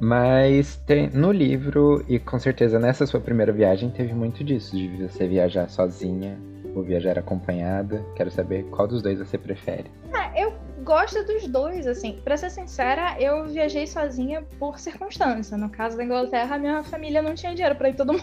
Mas 0.00 0.76
tem, 0.86 1.08
no 1.10 1.30
livro, 1.32 2.04
e 2.08 2.18
com 2.18 2.38
certeza 2.38 2.78
nessa 2.78 3.06
sua 3.06 3.20
primeira 3.20 3.52
viagem, 3.52 3.90
teve 3.90 4.12
muito 4.12 4.42
disso, 4.42 4.76
de 4.76 4.88
você 5.02 5.26
viajar 5.26 5.68
sozinha, 5.68 6.38
ou 6.74 6.82
viajar 6.82 7.18
acompanhada? 7.18 8.04
Quero 8.16 8.30
saber 8.30 8.64
qual 8.64 8.88
dos 8.88 9.00
dois 9.00 9.18
você 9.18 9.38
prefere. 9.38 9.90
Ah, 10.12 10.30
eu 10.36 10.52
gosto 10.84 11.24
dos 11.24 11.46
dois, 11.46 11.86
assim. 11.86 12.20
Pra 12.24 12.36
ser 12.36 12.50
sincera, 12.50 13.16
eu 13.18 13.46
viajei 13.46 13.86
sozinha 13.86 14.42
por 14.58 14.78
circunstância. 14.78 15.56
No 15.56 15.70
caso 15.70 15.96
da 15.96 16.04
Inglaterra, 16.04 16.58
minha 16.58 16.82
família 16.82 17.22
não 17.22 17.34
tinha 17.34 17.54
dinheiro 17.54 17.76
pra 17.76 17.88
ir 17.88 17.94
todo 17.94 18.12
mundo. 18.14 18.22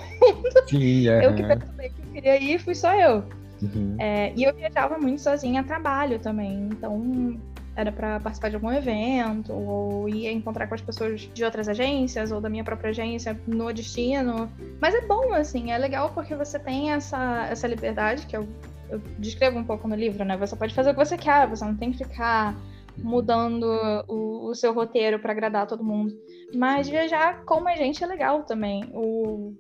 Sim, 0.68 1.08
Eu 1.08 1.34
que 1.34 1.44
percebi 1.44 1.90
que 1.90 2.02
eu 2.02 2.14
queria 2.14 2.42
ir, 2.42 2.60
fui 2.60 2.76
só 2.76 2.94
eu. 2.94 3.24
Uhum. 3.62 3.96
É, 4.00 4.34
e 4.36 4.44
eu 4.44 4.54
viajava 4.54 4.98
muito 4.98 5.22
sozinha 5.22 5.62
a 5.62 5.64
trabalho 5.64 6.20
também. 6.20 6.68
Então, 6.72 7.40
era 7.76 7.92
para 7.92 8.20
participar 8.20 8.50
de 8.50 8.56
algum 8.56 8.72
evento, 8.72 9.54
ou 9.54 10.10
ia 10.10 10.32
encontrar 10.32 10.68
com 10.68 10.76
as 10.76 10.82
pessoas 10.82 11.22
de 11.34 11.44
outras 11.44 11.68
agências, 11.68 12.32
ou 12.32 12.42
da 12.42 12.50
minha 12.50 12.64
própria 12.64 12.90
agência 12.90 13.40
no 13.48 13.72
destino. 13.72 14.52
Mas 14.80 14.94
é 14.94 15.02
bom, 15.02 15.34
assim, 15.34 15.72
é 15.72 15.78
legal 15.78 16.12
porque 16.14 16.36
você 16.36 16.60
tem 16.60 16.92
essa, 16.92 17.48
essa 17.50 17.68
liberdade, 17.68 18.26
que 18.26 18.36
eu, 18.36 18.48
eu 18.90 19.00
descrevo 19.18 19.58
um 19.58 19.64
pouco 19.64 19.88
no 19.88 19.96
livro, 19.96 20.26
né? 20.26 20.36
Você 20.38 20.56
pode 20.56 20.74
fazer 20.74 20.92
o 20.92 20.94
que 20.94 21.06
você 21.06 21.18
quer, 21.18 21.48
você 21.48 21.64
não 21.64 21.76
tem 21.76 21.92
que 21.92 22.00
ficar 22.00 22.56
mudando 22.98 23.64
o, 24.08 24.50
o 24.50 24.56
seu 24.56 24.74
roteiro 24.74 25.20
para 25.20 25.32
agradar 25.32 25.66
todo 25.66 25.84
mundo. 25.84 26.14
Mas 26.54 26.90
viajar 26.90 27.44
com 27.46 27.68
a 27.68 27.76
gente 27.76 28.04
é 28.04 28.08
legal 28.08 28.44
também. 28.44 28.84
O 28.94 29.56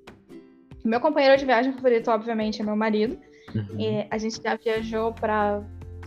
meu 0.83 0.99
companheiro 0.99 1.37
de 1.37 1.45
viagem 1.45 1.71
favorito, 1.71 2.11
obviamente, 2.11 2.61
é 2.61 2.65
meu 2.65 2.75
marido. 2.75 3.17
Uhum. 3.53 4.07
a 4.09 4.17
gente 4.17 4.41
já 4.41 4.55
viajou 4.55 5.11
para 5.11 5.61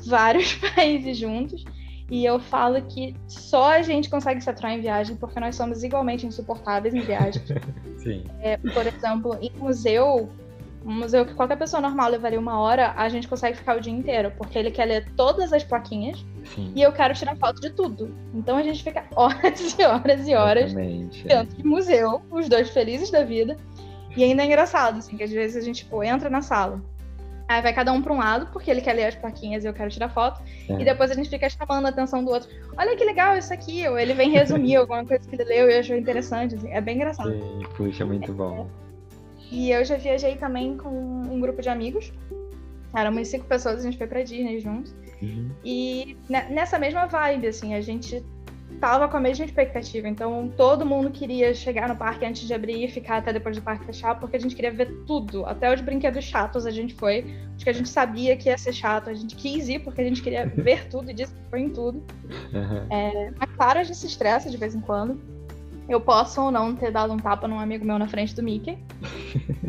vários 0.07 0.55
países 0.75 1.17
juntos. 1.17 1.64
E 2.11 2.25
eu 2.25 2.38
falo 2.38 2.81
que 2.83 3.17
só 3.27 3.73
a 3.73 3.83
gente 3.83 4.11
consegue 4.11 4.40
se 4.40 4.51
atrair 4.51 4.79
em 4.79 4.83
viagem 4.83 5.17
porque 5.17 5.40
nós 5.40 5.57
somos 5.57 5.83
igualmente 5.83 6.27
insuportáveis 6.27 6.95
em 6.95 7.01
viagem. 7.01 7.43
Sim. 7.99 8.25
É, 8.40 8.59
por 8.59 8.87
exemplo, 8.87 9.38
em 9.40 9.51
museu, 9.57 10.29
um 10.85 10.93
museu 10.93 11.25
que 11.25 11.35
qualquer 11.35 11.57
pessoa 11.57 11.81
normal 11.81 12.11
levaria 12.11 12.38
uma 12.38 12.59
hora, 12.59 12.93
a 12.95 13.09
gente 13.09 13.27
consegue 13.27 13.57
ficar 13.57 13.79
o 13.79 13.81
dia 13.81 13.93
inteiro, 13.93 14.31
porque 14.37 14.59
ele 14.59 14.71
quer 14.71 14.85
ler 14.85 15.11
todas 15.17 15.51
as 15.53 15.64
plaquinhas 15.64 16.23
Sim. 16.45 16.73
e 16.77 16.83
eu 16.83 16.93
quero 16.93 17.14
tirar 17.14 17.37
foto 17.37 17.59
de 17.61 17.71
tudo. 17.71 18.14
Então 18.35 18.59
a 18.59 18.62
gente 18.62 18.85
fica 18.85 19.05
horas 19.17 19.79
e 19.79 19.83
horas 19.83 20.29
e 20.29 20.35
horas 20.35 20.64
Exatamente, 20.73 21.27
dentro 21.27 21.55
é. 21.55 21.57
de 21.57 21.67
museu, 21.67 22.23
os 22.31 22.49
dois 22.49 22.69
felizes 22.69 23.11
da 23.11 23.25
vida. 23.25 23.57
E 24.17 24.23
ainda 24.23 24.43
é 24.43 24.47
engraçado, 24.47 24.99
assim, 24.99 25.17
que 25.17 25.25
às 25.25 25.31
vezes 25.31 25.57
a 25.57 25.61
gente 25.61 25.85
tipo, 25.85 26.03
entra 26.05 26.31
na 26.31 26.43
sala. 26.43 26.81
Aí 27.46 27.61
vai 27.61 27.74
cada 27.74 27.92
um 27.92 28.00
para 28.00 28.12
um 28.12 28.18
lado, 28.18 28.46
porque 28.52 28.70
ele 28.70 28.80
quer 28.80 28.94
ler 28.94 29.04
as 29.04 29.14
plaquinhas 29.14 29.64
e 29.64 29.66
eu 29.66 29.74
quero 29.74 29.90
tirar 29.90 30.09
foto. 30.09 30.42
É. 30.68 30.80
E 30.80 30.85
depois 30.85 31.11
a 31.11 31.14
gente 31.14 31.28
fica 31.28 31.48
chamando 31.48 31.87
a 31.87 31.90
atenção 31.90 32.24
do 32.24 32.30
outro. 32.30 32.48
Olha 32.76 32.96
que 32.96 33.04
legal 33.04 33.37
isso 33.37 33.52
aqui. 33.52 33.87
Ou 33.87 33.98
ele 33.98 34.14
vem 34.14 34.30
resumir 34.30 34.76
alguma 34.76 35.04
coisa 35.04 35.28
que 35.28 35.37
ele 35.37 35.44
leu 35.44 35.70
e 35.70 35.78
achou 35.78 35.96
interessante. 35.96 36.54
Assim. 36.54 36.70
É 36.70 36.80
bem 36.80 36.96
engraçado. 36.96 37.30
Sim, 37.30 37.62
puxa, 37.76 38.04
muito 38.04 38.30
é. 38.30 38.35
bom. 38.35 38.70
E 39.50 39.70
eu 39.70 39.85
já 39.85 39.96
viajei 39.96 40.37
também 40.37 40.76
com 40.76 40.88
um 40.88 41.38
grupo 41.38 41.61
de 41.61 41.68
amigos. 41.68 42.12
Éramos 42.96 43.28
cinco 43.28 43.44
pessoas, 43.46 43.80
a 43.80 43.83
gente 43.83 43.98
foi 43.98 44.07
pra 44.07 44.22
Disney 44.22 44.61
juntos. 44.61 44.94
Uhum. 45.20 45.50
E 45.64 46.16
nessa 46.28 46.78
mesma 46.78 47.07
vibe, 47.07 47.48
assim, 47.48 47.74
a 47.74 47.80
gente 47.80 48.24
tava 48.81 49.09
com 49.09 49.17
a 49.17 49.21
mesma 49.21 49.45
expectativa. 49.45 50.09
Então, 50.09 50.53
todo 50.57 50.85
mundo 50.85 51.11
queria 51.11 51.55
chegar 51.55 51.89
no 51.89 51.97
parque 51.97 52.25
antes 52.25 52.47
de 52.47 52.55
abrir 52.55 52.85
e 52.85 52.89
ficar 52.89 53.19
até 53.19 53.33
depois 53.33 53.57
do 53.57 53.63
parque 53.63 53.85
fechar, 53.85 54.19
porque 54.19 54.37
a 54.37 54.41
gente 54.41 54.55
queria 54.55 54.73
ver 54.73 54.91
tudo. 55.07 55.45
Até 55.47 55.73
os 55.73 55.81
brinquedos 55.81 56.25
chatos 56.25 56.67
a 56.67 56.71
gente 56.71 56.95
foi, 56.95 57.25
porque 57.57 57.71
a 57.71 57.73
gente 57.73 57.89
sabia 57.89 58.37
que 58.37 58.49
ia 58.49 58.59
ser 58.59 58.73
chato. 58.73 59.11
A 59.11 59.15
gente 59.15 59.35
quis 59.37 59.69
ir 59.69 59.81
porque 59.81 60.01
a 60.01 60.05
gente 60.05 60.23
queria 60.23 60.47
ver 60.55 60.89
tudo 60.89 61.11
e 61.11 61.15
disse 61.15 61.33
que 61.33 61.51
foi 61.51 61.61
em 61.61 61.71
tudo. 61.71 62.03
Uhum. 62.53 62.87
É, 62.91 63.33
mas 63.39 63.51
claro, 63.57 63.79
a 63.79 63.83
gente 63.83 63.97
se 63.97 64.07
estressa 64.07 64.51
de 64.51 64.57
vez 64.57 64.75
em 64.75 64.81
quando. 64.81 65.21
Eu 65.89 66.01
posso 66.01 66.41
ou 66.41 66.51
não 66.51 66.75
ter 66.75 66.91
dado 66.91 67.13
um 67.13 67.19
tapa 67.19 67.47
num 67.47 67.61
amigo 67.61 67.85
meu 67.85 67.99
na 67.99 68.09
frente 68.09 68.35
do 68.35 68.43
Mickey. 68.43 68.79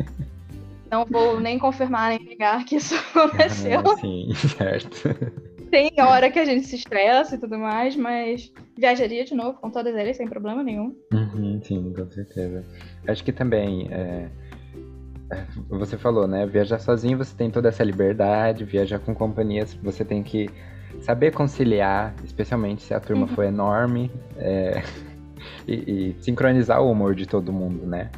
não 0.90 1.04
vou 1.04 1.40
nem 1.40 1.58
confirmar 1.58 2.10
nem 2.10 2.24
negar 2.24 2.64
que 2.64 2.76
isso 2.76 2.94
aconteceu. 3.14 3.80
Ah, 3.80 3.96
sim, 3.96 4.32
certo 4.34 5.45
tem 5.76 5.92
hora 5.98 6.30
que 6.30 6.38
a 6.38 6.44
gente 6.46 6.66
se 6.66 6.76
estressa 6.76 7.34
e 7.34 7.38
tudo 7.38 7.58
mais, 7.58 7.94
mas 7.94 8.50
viajaria 8.78 9.26
de 9.26 9.34
novo 9.34 9.58
com 9.60 9.70
todas 9.70 9.94
eles 9.94 10.16
sem 10.16 10.26
problema 10.26 10.62
nenhum. 10.62 10.96
Uhum, 11.12 11.60
sim, 11.62 11.92
com 11.92 12.10
certeza. 12.10 12.64
Acho 13.06 13.22
que 13.22 13.30
também. 13.30 13.86
É, 13.92 14.30
é... 15.30 15.46
Você 15.68 15.98
falou, 15.98 16.26
né? 16.26 16.46
Viajar 16.46 16.78
sozinho 16.78 17.18
você 17.18 17.36
tem 17.36 17.50
toda 17.50 17.68
essa 17.68 17.84
liberdade, 17.84 18.64
viajar 18.64 19.00
com 19.00 19.14
companhias 19.14 19.74
você 19.74 20.02
tem 20.02 20.22
que 20.22 20.48
saber 21.02 21.34
conciliar, 21.34 22.14
especialmente 22.24 22.82
se 22.82 22.94
a 22.94 23.00
turma 23.00 23.26
uhum. 23.26 23.34
for 23.34 23.44
enorme, 23.44 24.10
é... 24.38 24.82
e, 25.68 25.74
e, 25.74 26.16
sincronizar 26.22 26.80
o 26.80 26.90
humor 26.90 27.14
de 27.14 27.26
todo 27.26 27.52
mundo, 27.52 27.84
né? 27.84 28.10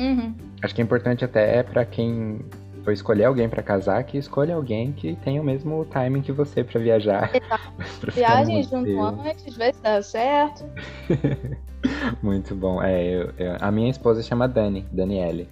Uhum. 0.00 0.34
Acho 0.60 0.74
que 0.74 0.80
é 0.80 0.84
importante 0.84 1.24
até 1.24 1.62
para 1.62 1.84
quem 1.84 2.40
for 2.84 2.92
escolher 2.92 3.24
alguém 3.24 3.48
para 3.48 3.62
casar, 3.62 4.04
que 4.04 4.18
escolha 4.18 4.54
alguém 4.54 4.92
que 4.92 5.16
tenha 5.16 5.40
o 5.40 5.44
mesmo 5.44 5.84
timing 5.86 6.20
que 6.20 6.30
você 6.30 6.62
para 6.62 6.80
viajar. 6.80 7.30
Viagem 8.14 8.62
junto 8.62 9.00
antes, 9.00 9.56
vê 9.56 9.72
se 9.72 9.82
dá 9.82 10.02
certo. 10.02 10.64
Muito 12.22 12.54
bom. 12.54 12.82
É, 12.82 13.02
eu, 13.02 13.32
eu, 13.38 13.56
a 13.60 13.70
minha 13.70 13.90
esposa 13.90 14.22
chama 14.22 14.46
Dani, 14.46 14.86
Daniele. 14.92 15.48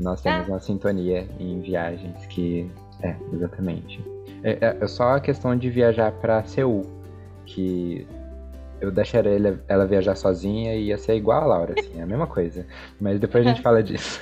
Nós 0.00 0.22
temos 0.22 0.48
ah. 0.48 0.52
uma 0.52 0.60
sintonia 0.60 1.28
em 1.38 1.60
viagens 1.60 2.26
que. 2.26 2.70
É, 3.02 3.14
exatamente. 3.32 4.02
É, 4.42 4.76
é 4.80 4.86
só 4.86 5.16
a 5.16 5.20
questão 5.20 5.56
de 5.56 5.68
viajar 5.70 6.12
para 6.12 6.42
Seul, 6.44 6.86
que 7.44 8.06
eu 8.80 8.90
deixaria 8.90 9.36
ela, 9.36 9.60
ela, 9.68 9.86
viajar 9.86 10.16
sozinha 10.16 10.74
e 10.74 10.86
ia 10.86 10.98
ser 10.98 11.14
igual 11.14 11.42
a 11.42 11.46
Laura, 11.46 11.74
assim, 11.78 11.98
é 11.98 12.02
a 12.02 12.06
mesma 12.06 12.26
coisa. 12.26 12.66
Mas 13.00 13.20
depois 13.20 13.46
a 13.46 13.50
gente 13.50 13.60
fala 13.62 13.82
disso. 13.82 14.20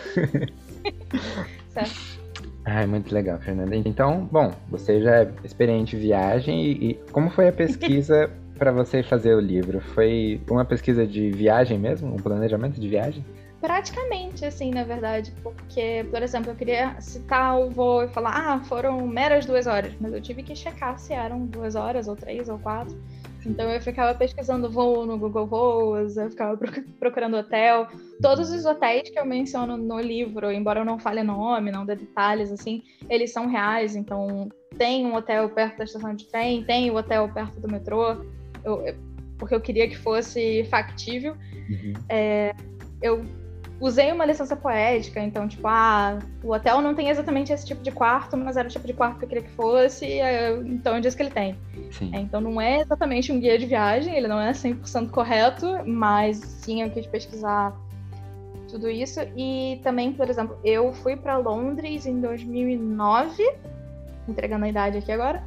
certo. 1.68 2.19
Ai, 2.64 2.86
muito 2.86 3.12
legal, 3.14 3.38
Fernanda. 3.38 3.74
Então, 3.74 4.28
bom, 4.30 4.52
você 4.68 5.00
já 5.00 5.22
é 5.22 5.32
experiente 5.42 5.96
em 5.96 5.98
viagem 5.98 6.62
e, 6.62 6.90
e 6.90 6.94
como 7.10 7.30
foi 7.30 7.48
a 7.48 7.52
pesquisa 7.52 8.30
para 8.58 8.70
você 8.70 9.02
fazer 9.02 9.34
o 9.34 9.40
livro? 9.40 9.80
Foi 9.80 10.40
uma 10.50 10.64
pesquisa 10.64 11.06
de 11.06 11.30
viagem 11.30 11.78
mesmo? 11.78 12.14
Um 12.14 12.16
planejamento 12.16 12.78
de 12.78 12.88
viagem? 12.88 13.24
Praticamente, 13.60 14.44
assim, 14.44 14.70
na 14.70 14.84
verdade, 14.84 15.32
porque, 15.42 16.06
por 16.10 16.22
exemplo, 16.22 16.50
eu 16.50 16.54
queria 16.54 16.98
citar 16.98 17.58
o 17.58 17.68
voo 17.68 18.04
e 18.04 18.08
falar, 18.08 18.32
ah, 18.34 18.60
foram 18.60 19.06
meras 19.06 19.44
duas 19.44 19.66
horas, 19.66 19.92
mas 20.00 20.14
eu 20.14 20.20
tive 20.20 20.42
que 20.42 20.56
checar 20.56 20.98
se 20.98 21.12
eram 21.12 21.44
duas 21.44 21.74
horas, 21.74 22.08
ou 22.08 22.16
três, 22.16 22.48
ou 22.48 22.58
quatro. 22.58 22.96
Então 23.44 23.70
eu 23.70 23.80
ficava 23.80 24.16
pesquisando 24.16 24.70
voo 24.70 25.06
no 25.06 25.18
Google 25.18 25.46
Voos, 25.46 26.16
eu 26.16 26.30
ficava 26.30 26.58
procurando 26.98 27.36
hotel. 27.36 27.88
Todos 28.20 28.50
os 28.50 28.64
hotéis 28.64 29.08
que 29.08 29.18
eu 29.18 29.24
menciono 29.24 29.76
no 29.76 29.98
livro, 29.98 30.50
embora 30.50 30.80
eu 30.80 30.84
não 30.84 30.98
fale 30.98 31.22
nome, 31.22 31.70
não 31.70 31.86
dê 31.86 31.96
detalhes, 31.96 32.52
assim, 32.52 32.82
eles 33.08 33.32
são 33.32 33.46
reais. 33.46 33.96
Então 33.96 34.48
tem 34.76 35.06
um 35.06 35.14
hotel 35.14 35.48
perto 35.50 35.78
da 35.78 35.84
estação 35.84 36.14
de 36.14 36.26
trem, 36.26 36.64
tem 36.64 36.90
o 36.90 36.94
um 36.94 36.96
hotel 36.96 37.28
perto 37.28 37.60
do 37.60 37.68
metrô, 37.68 38.24
eu, 38.64 38.94
porque 39.38 39.54
eu 39.54 39.60
queria 39.60 39.88
que 39.88 39.96
fosse 39.96 40.64
factível. 40.64 41.34
Uhum. 41.68 41.92
É, 42.08 42.54
eu 43.00 43.24
usei 43.80 44.12
uma 44.12 44.26
licença 44.26 44.54
poética, 44.54 45.20
então, 45.20 45.48
tipo, 45.48 45.66
ah, 45.66 46.18
o 46.44 46.52
hotel 46.52 46.82
não 46.82 46.94
tem 46.94 47.08
exatamente 47.08 47.52
esse 47.52 47.66
tipo 47.66 47.82
de 47.82 47.90
quarto, 47.90 48.36
mas 48.36 48.56
era 48.56 48.68
o 48.68 48.70
tipo 48.70 48.86
de 48.86 48.92
quarto 48.92 49.18
que 49.18 49.24
eu 49.24 49.28
queria 49.28 49.42
que 49.42 49.50
fosse, 49.50 50.20
então 50.66 50.96
eu 50.96 51.00
disse 51.00 51.16
que 51.16 51.22
ele 51.22 51.30
tem. 51.30 51.56
É, 52.12 52.20
então 52.20 52.40
não 52.40 52.60
é 52.60 52.80
exatamente 52.80 53.32
um 53.32 53.40
guia 53.40 53.58
de 53.58 53.66
viagem, 53.66 54.14
ele 54.14 54.28
não 54.28 54.38
é 54.38 54.52
100% 54.52 55.10
correto, 55.10 55.66
mas 55.86 56.36
sim 56.36 56.82
eu 56.82 56.90
quis 56.90 57.06
pesquisar 57.06 57.74
tudo 58.68 58.88
isso. 58.88 59.20
E 59.34 59.80
também, 59.82 60.12
por 60.12 60.28
exemplo, 60.28 60.58
eu 60.62 60.92
fui 60.92 61.16
para 61.16 61.38
Londres 61.38 62.06
em 62.06 62.20
2009, 62.20 63.42
entregando 64.28 64.66
a 64.66 64.68
idade 64.68 64.98
aqui 64.98 65.10
agora, 65.10 65.42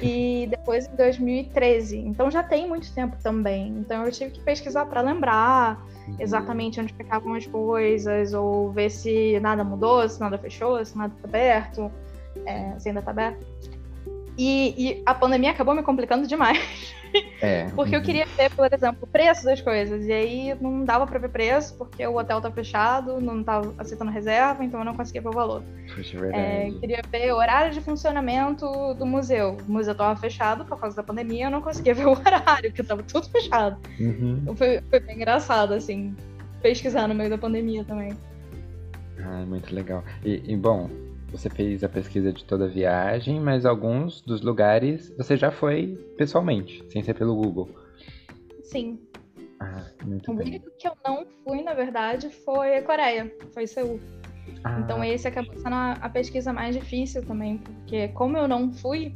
e 0.00 0.46
depois 0.50 0.86
em 0.86 0.96
2013. 0.96 1.98
Então 1.98 2.30
já 2.30 2.42
tem 2.42 2.68
muito 2.68 2.92
tempo 2.92 3.16
também. 3.22 3.68
Então 3.68 4.04
eu 4.04 4.10
tive 4.10 4.32
que 4.32 4.40
pesquisar 4.40 4.86
para 4.86 5.00
lembrar 5.00 5.80
Uhum. 6.06 6.16
exatamente 6.18 6.80
onde 6.80 6.92
ficavam 6.92 7.34
as 7.34 7.46
coisas, 7.46 8.34
ou 8.34 8.70
ver 8.70 8.90
se 8.90 9.38
nada 9.40 9.62
mudou, 9.62 10.08
se 10.08 10.20
nada 10.20 10.38
fechou, 10.38 10.84
se 10.84 10.96
nada 10.96 11.14
está 11.14 11.28
aberto, 11.28 11.92
é, 12.46 12.78
se 12.78 12.88
ainda 12.88 13.00
está 13.00 13.10
aberto. 13.10 13.46
E, 14.36 14.74
e, 14.76 15.02
a 15.04 15.14
pandemia 15.14 15.50
acabou 15.50 15.74
me 15.74 15.82
complicando 15.82 16.26
demais. 16.26 16.58
É. 17.40 17.66
porque 17.74 17.94
eu 17.94 18.00
uhum. 18.00 18.04
queria 18.04 18.26
ver, 18.26 18.50
por 18.50 18.72
exemplo, 18.72 18.98
o 19.02 19.06
preço 19.06 19.44
das 19.44 19.60
coisas. 19.60 20.06
E 20.06 20.12
aí 20.12 20.54
não 20.60 20.84
dava 20.84 21.06
para 21.06 21.18
ver 21.18 21.28
preço, 21.28 21.76
porque 21.76 22.06
o 22.06 22.16
hotel 22.16 22.40
tá 22.40 22.50
fechado, 22.50 23.20
não 23.20 23.42
tava 23.42 23.74
aceitando 23.78 24.10
reserva, 24.10 24.64
então 24.64 24.80
eu 24.80 24.84
não 24.84 24.94
conseguia 24.94 25.22
ver 25.22 25.28
o 25.28 25.32
valor. 25.32 25.62
É, 26.32 26.68
é 26.68 26.70
queria 26.72 27.00
ver 27.10 27.32
o 27.32 27.36
horário 27.36 27.72
de 27.72 27.80
funcionamento 27.80 28.66
do 28.94 29.06
museu. 29.06 29.56
O 29.68 29.72
museu 29.72 29.94
tava 29.94 30.18
fechado 30.18 30.64
por 30.64 30.78
causa 30.78 30.96
da 30.96 31.02
pandemia, 31.02 31.46
eu 31.46 31.50
não 31.50 31.62
conseguia 31.62 31.94
ver 31.94 32.06
o 32.06 32.12
horário, 32.12 32.70
porque 32.70 32.82
tava 32.82 33.02
tudo 33.02 33.28
fechado. 33.28 33.76
Uhum. 33.98 34.38
Então 34.42 34.56
foi, 34.56 34.80
foi 34.88 35.00
bem 35.00 35.16
engraçado, 35.16 35.74
assim, 35.74 36.14
pesquisar 36.60 37.08
no 37.08 37.14
meio 37.14 37.30
da 37.30 37.38
pandemia 37.38 37.84
também. 37.84 38.16
Ah, 39.18 39.44
muito 39.46 39.74
legal. 39.74 40.02
E, 40.24 40.42
e 40.52 40.56
bom, 40.56 40.90
você 41.32 41.48
fez 41.48 41.82
a 41.82 41.88
pesquisa 41.88 42.30
de 42.32 42.44
toda 42.44 42.66
a 42.66 42.68
viagem, 42.68 43.40
mas 43.40 43.64
alguns 43.64 44.20
dos 44.20 44.42
lugares 44.42 45.12
você 45.16 45.36
já 45.36 45.50
foi 45.50 45.98
pessoalmente, 46.16 46.84
sem 46.90 47.02
ser 47.02 47.14
pelo 47.14 47.34
Google. 47.34 47.70
Sim. 48.62 49.00
Ah, 49.58 49.84
muito 50.04 50.30
o 50.30 50.34
único 50.34 50.70
que 50.78 50.86
eu 50.86 50.92
não 51.04 51.24
fui, 51.42 51.62
na 51.62 51.72
verdade, 51.72 52.28
foi 52.28 52.76
a 52.76 52.82
Coreia, 52.82 53.32
foi 53.54 53.66
Seul. 53.66 53.98
Ah. 54.62 54.80
Então 54.80 55.02
esse 55.02 55.26
acabou 55.26 55.56
sendo 55.56 55.74
a, 55.74 55.92
a 55.92 56.08
pesquisa 56.10 56.52
mais 56.52 56.76
difícil 56.76 57.24
também, 57.24 57.58
porque 57.58 58.08
como 58.08 58.36
eu 58.36 58.46
não 58.46 58.70
fui, 58.70 59.14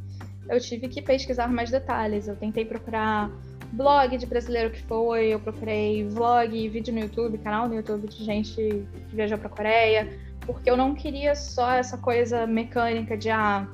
eu 0.49 0.59
tive 0.59 0.87
que 0.87 1.01
pesquisar 1.01 1.47
mais 1.47 1.69
detalhes. 1.69 2.27
Eu 2.27 2.35
tentei 2.35 2.65
procurar 2.65 3.29
blog 3.73 4.17
de 4.17 4.25
brasileiro 4.25 4.71
que 4.71 4.81
foi, 4.83 5.27
eu 5.27 5.39
procurei 5.39 6.07
vlog, 6.07 6.69
vídeo 6.69 6.93
no 6.93 7.01
YouTube, 7.01 7.37
canal 7.39 7.67
no 7.67 7.75
YouTube 7.75 8.07
de 8.07 8.23
gente 8.23 8.55
que 8.55 9.15
viajou 9.15 9.37
para 9.37 9.49
Coreia 9.49 10.26
porque 10.47 10.71
eu 10.71 10.77
não 10.77 10.95
queria 10.95 11.35
só 11.35 11.71
essa 11.71 11.97
coisa 11.97 12.47
mecânica 12.47 13.17
de 13.17 13.29
ah, 13.29 13.67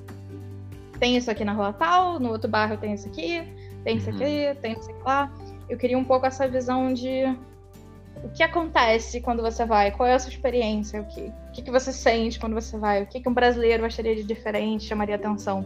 tem 0.99 1.15
isso 1.15 1.29
aqui 1.29 1.45
na 1.45 1.53
rua 1.53 1.71
tal, 1.71 2.19
no 2.19 2.29
outro 2.29 2.49
bairro 2.49 2.75
tem 2.75 2.93
isso 2.93 3.07
aqui, 3.07 3.43
tem 3.83 3.97
isso 3.97 4.09
aqui, 4.09 4.47
uhum. 4.47 4.55
tem 4.55 4.73
isso 4.73 4.89
aqui 4.89 5.03
lá. 5.05 5.31
Eu 5.69 5.77
queria 5.77 5.97
um 5.97 6.03
pouco 6.03 6.25
essa 6.25 6.47
visão 6.47 6.91
de 6.91 7.23
o 8.23 8.29
que 8.29 8.41
acontece 8.41 9.21
quando 9.21 9.41
você 9.41 9.65
vai, 9.65 9.91
qual 9.91 10.07
é 10.07 10.13
a 10.13 10.19
sua 10.19 10.31
experiência, 10.31 11.01
o 11.01 11.05
que, 11.05 11.21
o 11.21 11.51
que, 11.51 11.69
você 11.69 11.91
sente 11.91 12.39
quando 12.39 12.53
você 12.53 12.77
vai, 12.77 13.03
o 13.03 13.05
que, 13.05 13.19
que 13.19 13.29
um 13.29 13.33
brasileiro 13.33 13.85
acharia 13.85 14.15
de 14.15 14.23
diferente, 14.23 14.85
chamaria 14.85 15.15
atenção. 15.15 15.65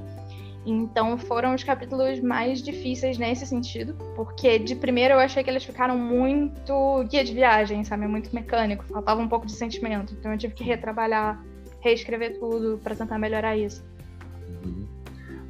Então 0.70 1.18
foram 1.18 1.56
os 1.56 1.64
capítulos 1.64 2.20
mais 2.20 2.62
difíceis 2.62 3.18
nesse 3.18 3.46
sentido, 3.46 3.96
porque 4.18 4.60
de 4.60 4.76
primeiro 4.76 5.14
eu 5.14 5.20
achei 5.20 5.42
que 5.42 5.50
eles 5.50 5.64
ficaram 5.64 5.98
muito 5.98 7.06
guia 7.10 7.24
de 7.24 7.34
viagem, 7.34 7.86
sabe? 7.86 8.06
Muito 8.06 8.36
mecânico, 8.36 8.84
faltava 8.84 9.22
um 9.22 9.30
pouco 9.30 9.46
de 9.46 9.54
sentimento. 9.54 10.14
Então 10.20 10.30
eu 10.30 10.38
tive 10.38 10.54
que 10.54 10.66
retrabalhar, 10.66 11.42
reescrever 11.80 12.38
tudo 12.38 12.78
para 12.84 12.94
tentar 12.94 13.18
melhorar 13.18 13.56
isso. 13.56 13.82
Uhum. 14.66 14.86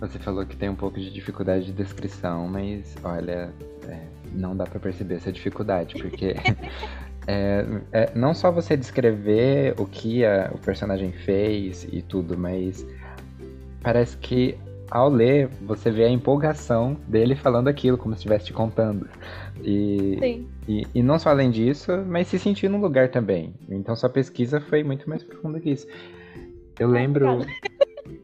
Você 0.01 0.19
falou 0.19 0.45
que 0.45 0.55
tem 0.55 0.69
um 0.69 0.75
pouco 0.75 0.99
de 0.99 1.11
dificuldade 1.11 1.65
de 1.65 1.71
descrição, 1.71 2.47
mas 2.47 2.95
olha, 3.03 3.51
é, 3.87 3.99
não 4.31 4.55
dá 4.55 4.65
para 4.65 4.79
perceber 4.79 5.15
essa 5.15 5.31
dificuldade, 5.31 5.95
porque 5.99 6.35
é, 7.25 7.65
é, 7.91 8.11
não 8.13 8.35
só 8.35 8.51
você 8.51 8.77
descrever 8.77 9.73
o 9.79 9.87
que 9.87 10.23
a, 10.23 10.51
o 10.53 10.59
personagem 10.59 11.11
fez 11.11 11.87
e 11.91 12.03
tudo, 12.03 12.37
mas 12.37 12.85
parece 13.81 14.15
que 14.17 14.55
ao 14.89 15.09
ler, 15.09 15.49
você 15.61 15.91
vê 15.91 16.05
a 16.05 16.09
empolgação 16.09 16.97
dele 17.07 17.35
falando 17.35 17.67
aquilo, 17.67 17.97
como 17.97 18.13
se 18.13 18.19
estivesse 18.19 18.45
te 18.45 18.53
contando. 18.53 19.07
E, 19.63 20.17
Sim. 20.19 20.47
E, 20.67 20.87
e 20.95 21.03
não 21.03 21.17
só 21.17 21.29
além 21.29 21.49
disso, 21.49 21.91
mas 22.07 22.27
se 22.27 22.39
sentir 22.39 22.69
num 22.69 22.79
lugar 22.79 23.09
também. 23.09 23.53
Então 23.69 23.95
sua 23.95 24.09
pesquisa 24.09 24.59
foi 24.61 24.83
muito 24.83 25.09
mais 25.09 25.23
profunda 25.23 25.59
que 25.59 25.71
isso. 25.71 25.87
Eu 26.79 26.87
lembro. 26.87 27.45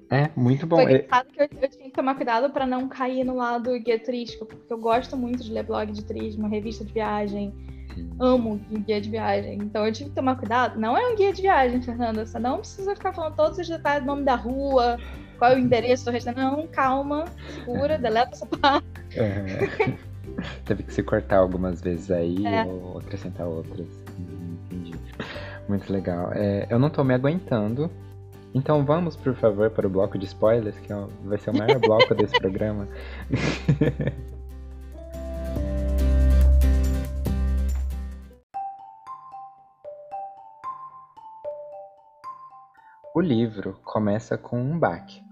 É, 0.09 0.29
muito 0.35 0.67
bom. 0.67 0.75
Foi 0.75 0.93
engraçado 0.93 1.27
que 1.31 1.41
eu, 1.41 1.49
eu, 1.59 1.69
tinha 1.69 1.85
que 1.85 1.95
tomar 1.95 2.15
cuidado 2.15 2.51
para 2.51 2.67
não 2.67 2.87
cair 2.87 3.23
no 3.23 3.35
lado 3.35 3.77
guia 3.79 3.97
turístico, 3.97 4.45
porque 4.45 4.71
eu 4.71 4.77
gosto 4.77 5.17
muito 5.17 5.43
de 5.43 5.51
ler 5.51 5.63
blog 5.63 5.91
de 5.91 6.03
turismo, 6.05 6.47
revista 6.47 6.85
de 6.85 6.93
viagem. 6.93 7.51
Amo 8.19 8.59
guia 8.85 9.01
de 9.01 9.09
viagem. 9.09 9.55
Então 9.55 9.85
eu 9.85 9.91
tive 9.91 10.09
que 10.09 10.15
tomar 10.15 10.35
cuidado. 10.37 10.79
Não 10.79 10.97
é 10.97 11.07
um 11.07 11.15
guia 11.15 11.33
de 11.33 11.41
viagem, 11.41 11.81
Fernanda. 11.81 12.25
Você 12.25 12.37
não 12.37 12.59
precisa 12.59 12.95
ficar 12.95 13.11
falando 13.13 13.35
todos 13.35 13.57
os 13.57 13.67
detalhes 13.67 14.03
do 14.03 14.07
nome 14.07 14.23
da 14.23 14.35
rua, 14.35 14.99
qual 15.43 15.51
é 15.51 15.55
o 15.55 15.59
endereço 15.59 16.05
do 16.05 16.11
restaurante. 16.11 16.41
Não, 16.41 16.65
calma, 16.67 17.25
segura, 17.53 17.97
deleta 17.97 18.31
essa 18.31 18.45
parte. 18.45 18.87
É. 19.13 19.67
Teve 20.63 20.83
que 20.83 20.93
se 20.93 21.03
cortar 21.03 21.39
algumas 21.39 21.81
vezes 21.81 22.09
aí 22.09 22.47
é. 22.47 22.63
ou 22.63 22.99
acrescentar 22.99 23.45
outras. 23.45 23.89
Entendi. 24.71 24.95
Muito 25.67 25.91
legal. 25.91 26.31
É, 26.33 26.65
eu 26.69 26.79
não 26.79 26.89
tô 26.89 27.03
me 27.03 27.13
aguentando. 27.13 27.91
Então 28.55 28.85
vamos, 28.85 29.17
por 29.17 29.35
favor, 29.35 29.69
para 29.69 29.85
o 29.85 29.89
bloco 29.89 30.17
de 30.17 30.25
spoilers, 30.25 30.79
que 30.79 30.93
é 30.93 31.05
vai 31.25 31.37
ser 31.37 31.49
o 31.49 31.57
maior 31.57 31.77
bloco 31.85 32.15
desse 32.15 32.39
programa. 32.39 32.87
o 43.13 43.19
livro 43.19 43.77
começa 43.83 44.37
com 44.37 44.57
um 44.57 44.79
baque. 44.79 45.22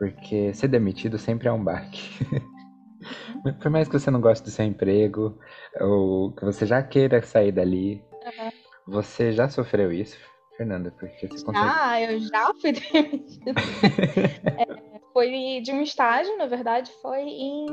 Porque 0.00 0.54
ser 0.54 0.68
demitido 0.68 1.18
sempre 1.18 1.46
é 1.46 1.52
um 1.52 1.62
baque. 1.62 2.00
Por 3.60 3.70
mais 3.70 3.86
que 3.86 3.98
você 3.98 4.10
não 4.10 4.18
goste 4.18 4.42
do 4.42 4.50
seu 4.50 4.64
emprego, 4.64 5.38
ou 5.78 6.32
que 6.32 6.42
você 6.42 6.64
já 6.64 6.82
queira 6.82 7.20
sair 7.20 7.52
dali, 7.52 8.02
uhum. 8.24 8.50
você 8.86 9.30
já 9.30 9.46
sofreu 9.50 9.92
isso, 9.92 10.16
Fernanda? 10.56 10.90
Porque 10.98 11.28
você 11.28 11.44
consegue... 11.44 11.70
Ah, 11.70 12.00
eu 12.00 12.18
já 12.18 12.50
fui 12.62 12.72
demitida. 12.80 13.52
é, 14.58 15.00
foi 15.12 15.60
de 15.60 15.70
um 15.70 15.82
estágio, 15.82 16.34
na 16.38 16.46
verdade, 16.46 16.90
foi 17.02 17.20
em. 17.20 17.66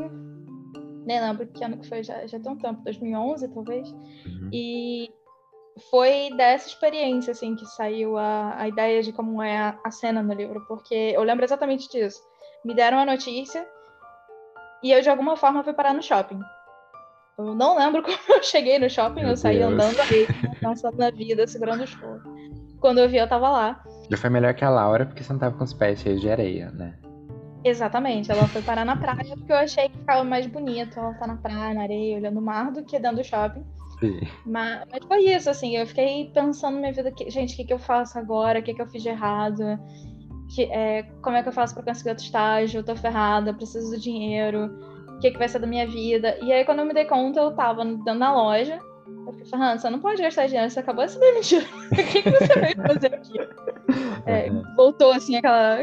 Nem 1.05 1.21
lembro 1.21 1.47
que 1.47 1.63
ano 1.63 1.77
que 1.77 1.87
foi, 1.87 2.03
já, 2.03 2.27
já 2.27 2.37
tem 2.37 2.51
um 2.51 2.57
tempo, 2.57 2.83
2011 2.83 3.47
talvez. 3.53 3.89
Uhum. 4.25 4.49
E 4.51 5.09
foi 5.91 6.29
dessa 6.35 6.67
experiência, 6.67 7.31
assim, 7.31 7.55
que 7.55 7.65
saiu 7.65 8.17
a, 8.17 8.55
a 8.57 8.67
ideia 8.67 9.01
de 9.01 9.11
como 9.11 9.41
é 9.41 9.57
a, 9.57 9.79
a 9.83 9.91
cena 9.91 10.21
no 10.23 10.33
livro, 10.33 10.65
porque 10.67 11.13
eu 11.15 11.23
lembro 11.23 11.45
exatamente 11.45 11.89
disso. 11.89 12.21
Me 12.65 12.73
deram 12.73 12.99
a 12.99 13.05
notícia 13.05 13.67
e 14.83 14.91
eu, 14.91 15.01
de 15.01 15.09
alguma 15.09 15.35
forma, 15.35 15.63
fui 15.63 15.73
parar 15.73 15.93
no 15.93 16.01
shopping. 16.01 16.39
Eu 17.37 17.53
não 17.53 17.77
lembro 17.77 18.01
como 18.03 18.17
eu 18.29 18.43
cheguei 18.43 18.79
no 18.79 18.89
shopping, 18.89 19.21
Meu 19.21 19.29
eu 19.29 19.37
saí 19.37 19.59
Deus. 19.59 19.73
andando 19.73 19.99
aí, 20.01 20.27
pensando 20.59 20.97
na 20.97 21.11
vida, 21.11 21.47
segurando 21.47 21.83
o 21.83 21.87
choro. 21.87 22.21
Quando 22.79 22.99
eu 22.99 23.09
vi, 23.09 23.17
eu 23.17 23.27
tava 23.27 23.49
lá. 23.49 23.83
Já 24.09 24.17
foi 24.17 24.29
melhor 24.29 24.53
que 24.53 24.63
a 24.63 24.69
Laura, 24.69 25.05
porque 25.05 25.23
você 25.23 25.33
não 25.33 25.39
tava 25.39 25.57
com 25.57 25.63
os 25.63 25.73
pés 25.73 25.99
cheios 25.99 26.21
de 26.21 26.29
areia, 26.29 26.71
né? 26.71 26.97
Exatamente, 27.63 28.31
ela 28.31 28.47
foi 28.47 28.61
parar 28.61 28.85
na 28.85 28.95
praia 28.95 29.35
porque 29.35 29.51
eu 29.51 29.57
achei 29.57 29.89
que 29.89 29.97
ficava 29.97 30.23
mais 30.23 30.45
bonito 30.47 30.97
ela 30.97 31.13
tá 31.15 31.27
na 31.27 31.35
praia, 31.35 31.73
na 31.73 31.81
areia, 31.81 32.15
olhando 32.15 32.39
o 32.39 32.41
mar 32.41 32.71
do 32.71 32.83
que 32.83 32.97
dentro 32.97 33.17
do 33.17 33.23
shopping. 33.23 33.65
Sim. 33.99 34.19
Mas, 34.45 34.83
mas 34.91 35.05
foi 35.07 35.23
isso, 35.23 35.49
assim, 35.49 35.75
eu 35.75 35.88
fiquei 35.88 36.29
pensando 36.33 36.75
na 36.75 36.81
minha 36.81 36.93
vida, 36.93 37.12
que, 37.12 37.29
gente, 37.29 37.53
o 37.53 37.57
que, 37.57 37.65
que 37.65 37.73
eu 37.73 37.79
faço 37.79 38.17
agora? 38.17 38.60
O 38.60 38.63
que, 38.63 38.73
que 38.73 38.81
eu 38.81 38.88
fiz 38.88 39.01
de 39.01 39.10
errado? 39.10 39.63
Que, 40.53 40.63
é, 40.63 41.03
como 41.21 41.36
é 41.36 41.43
que 41.43 41.49
eu 41.49 41.53
faço 41.53 41.73
para 41.73 41.83
conseguir 41.83 42.10
outro 42.10 42.23
estágio? 42.23 42.79
Eu 42.79 42.83
tô 42.83 42.95
ferrada, 42.95 43.53
preciso 43.53 43.91
do 43.91 43.99
dinheiro. 43.99 44.69
O 45.10 45.19
que, 45.19 45.31
que 45.31 45.38
vai 45.38 45.49
ser 45.49 45.60
da 45.60 45.67
minha 45.67 45.88
vida? 45.88 46.38
E 46.41 46.53
aí, 46.53 46.63
quando 46.63 46.79
eu 46.79 46.86
me 46.86 46.93
dei 46.93 47.05
conta, 47.05 47.39
eu 47.39 47.51
tava 47.55 47.83
dentro 47.83 48.19
da 48.19 48.33
loja. 48.33 48.79
Eu 49.25 49.33
fiquei, 49.33 49.49
Fernanda, 49.49 49.79
você 49.79 49.89
não 49.89 49.99
pode 49.99 50.21
gastar 50.21 50.47
dinheiro, 50.47 50.69
você 50.69 50.79
acabou 50.79 51.05
de 51.05 51.12
se 51.12 51.19
demitir. 51.19 51.67
o 51.91 51.95
que, 51.95 52.21
que 52.21 52.29
você 52.29 52.60
veio 52.60 52.75
fazer 52.75 53.13
aqui? 53.13 53.39
É, 54.25 54.49
voltou, 54.75 55.12
assim, 55.12 55.36
aquela 55.36 55.79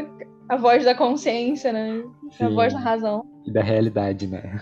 a 0.47 0.57
voz 0.57 0.85
da 0.85 0.93
consciência, 0.93 1.73
né? 1.73 2.03
Sim. 2.31 2.45
A 2.45 2.49
voz 2.49 2.73
da 2.73 2.79
razão. 2.79 3.25
E 3.45 3.51
da 3.51 3.61
realidade, 3.61 4.27
né? 4.27 4.61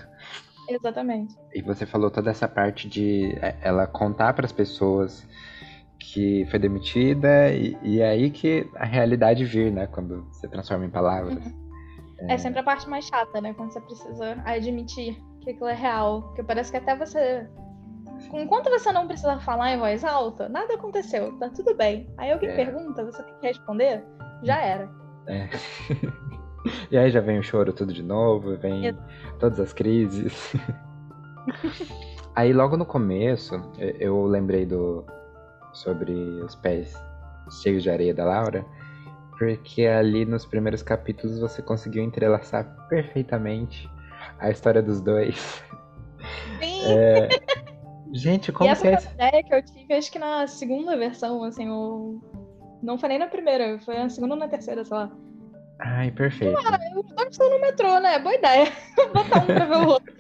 Exatamente. 0.69 1.35
E 1.53 1.61
você 1.61 1.85
falou 1.85 2.09
toda 2.09 2.31
essa 2.31 2.47
parte 2.47 2.87
de 2.87 3.35
é, 3.41 3.55
ela 3.61 3.85
contar 3.85 4.33
para 4.33 4.45
as 4.45 4.51
pessoas 4.51 5.27
que 5.99 6.45
foi 6.45 6.59
demitida 6.59 7.51
e, 7.51 7.77
e 7.81 8.01
é 8.01 8.09
aí 8.09 8.29
que 8.29 8.69
a 8.75 8.85
realidade 8.85 9.45
vir, 9.45 9.71
né? 9.71 9.87
Quando 9.87 10.23
você 10.25 10.47
transforma 10.47 10.85
em 10.85 10.89
palavras. 10.89 11.45
Uhum. 11.45 11.63
É... 12.29 12.33
é... 12.33 12.37
sempre 12.37 12.59
a 12.59 12.63
parte 12.63 12.89
mais 12.89 13.05
chata, 13.05 13.41
né? 13.41 13.53
Quando 13.53 13.71
você 13.71 13.81
precisa 13.81 14.41
admitir 14.45 15.17
que 15.41 15.51
aquilo 15.51 15.67
é 15.67 15.73
real. 15.73 16.21
Porque 16.23 16.43
parece 16.43 16.71
que 16.71 16.77
até 16.77 16.95
você. 16.95 17.47
Enquanto 18.33 18.69
você 18.69 18.91
não 18.91 19.07
precisa 19.07 19.39
falar 19.39 19.71
em 19.71 19.79
voz 19.79 20.03
alta, 20.03 20.47
nada 20.47 20.75
aconteceu, 20.75 21.37
tá 21.39 21.49
tudo 21.49 21.75
bem. 21.75 22.07
Aí 22.17 22.31
alguém 22.31 22.49
é... 22.49 22.55
pergunta, 22.55 23.03
você 23.03 23.23
tem 23.23 23.35
que 23.39 23.47
responder, 23.47 24.03
já 24.43 24.61
era. 24.61 24.89
É. 25.27 25.49
e 26.91 26.97
aí 26.97 27.09
já 27.09 27.19
vem 27.19 27.39
o 27.39 27.43
choro 27.43 27.73
tudo 27.73 27.93
de 27.93 28.03
novo, 28.03 28.57
vem 28.57 28.87
Eu... 28.87 28.97
todas 29.39 29.59
as 29.59 29.73
crises. 29.73 30.53
aí 32.35 32.53
logo 32.53 32.77
no 32.77 32.85
começo, 32.85 33.55
eu 33.77 34.25
lembrei 34.25 34.65
do 34.65 35.05
sobre 35.73 36.13
os 36.13 36.55
pés 36.55 36.93
cheios 37.61 37.83
de 37.83 37.89
areia 37.89 38.13
da 38.13 38.25
Laura, 38.25 38.65
porque 39.37 39.85
ali 39.85 40.25
nos 40.25 40.45
primeiros 40.45 40.83
capítulos 40.83 41.39
você 41.39 41.61
conseguiu 41.61 42.03
entrelaçar 42.03 42.87
perfeitamente 42.87 43.89
a 44.39 44.49
história 44.49 44.81
dos 44.81 45.01
dois. 45.01 45.63
Sim. 46.61 46.81
É... 46.85 47.29
Gente, 48.13 48.51
como 48.51 48.69
e 48.69 48.71
essa 48.71 48.83
que 48.83 48.87
é 48.89 48.91
essa 48.91 49.11
ideia 49.11 49.43
que 49.43 49.55
eu 49.55 49.63
tive, 49.63 49.93
acho 49.95 50.11
que 50.11 50.19
na 50.19 50.45
segunda 50.45 50.95
versão, 50.95 51.43
assim, 51.43 51.67
o 51.67 52.21
não 52.83 52.97
foi 52.97 53.09
nem 53.09 53.17
na 53.17 53.27
primeira, 53.27 53.79
foi 53.79 53.95
na 53.95 54.09
segunda 54.09 54.35
ou 54.35 54.39
na 54.39 54.47
terceira, 54.47 54.83
sei 54.83 54.95
lá. 54.95 55.11
Ai, 55.79 56.11
perfeito. 56.11 56.57
Ah, 56.57 56.79
os 56.95 57.15
dois 57.15 57.29
estão 57.29 57.49
no 57.49 57.59
metrô, 57.59 57.99
né? 57.99 58.19
Boa 58.19 58.35
ideia. 58.35 58.71
Botar 59.13 59.43
um 59.43 59.45
pra 59.45 59.65
ver 59.65 59.77
o 59.77 59.87
outro. 59.87 60.13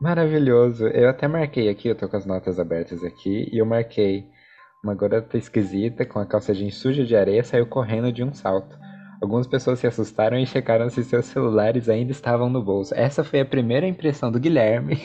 Maravilhoso. 0.00 0.86
Eu 0.88 1.08
até 1.08 1.28
marquei 1.28 1.68
aqui, 1.68 1.88
eu 1.88 1.94
tô 1.94 2.08
com 2.08 2.16
as 2.16 2.26
notas 2.26 2.58
abertas 2.58 3.04
aqui, 3.04 3.48
e 3.52 3.58
eu 3.58 3.66
marquei 3.66 4.26
uma 4.82 4.94
garota 4.94 5.38
esquisita 5.38 6.04
com 6.04 6.18
a 6.18 6.26
calça 6.26 6.52
jeans 6.52 6.74
suja 6.74 7.04
de 7.04 7.14
areia 7.14 7.44
saiu 7.44 7.66
correndo 7.66 8.12
de 8.12 8.24
um 8.24 8.32
salto. 8.32 8.76
Algumas 9.22 9.46
pessoas 9.46 9.78
se 9.78 9.86
assustaram 9.86 10.36
e 10.36 10.44
checaram 10.44 10.90
se 10.90 11.04
seus 11.04 11.26
celulares 11.26 11.88
ainda 11.88 12.10
estavam 12.10 12.50
no 12.50 12.60
bolso. 12.60 12.92
Essa 12.92 13.22
foi 13.22 13.38
a 13.38 13.46
primeira 13.46 13.86
impressão 13.86 14.32
do 14.32 14.40
Guilherme. 14.40 15.00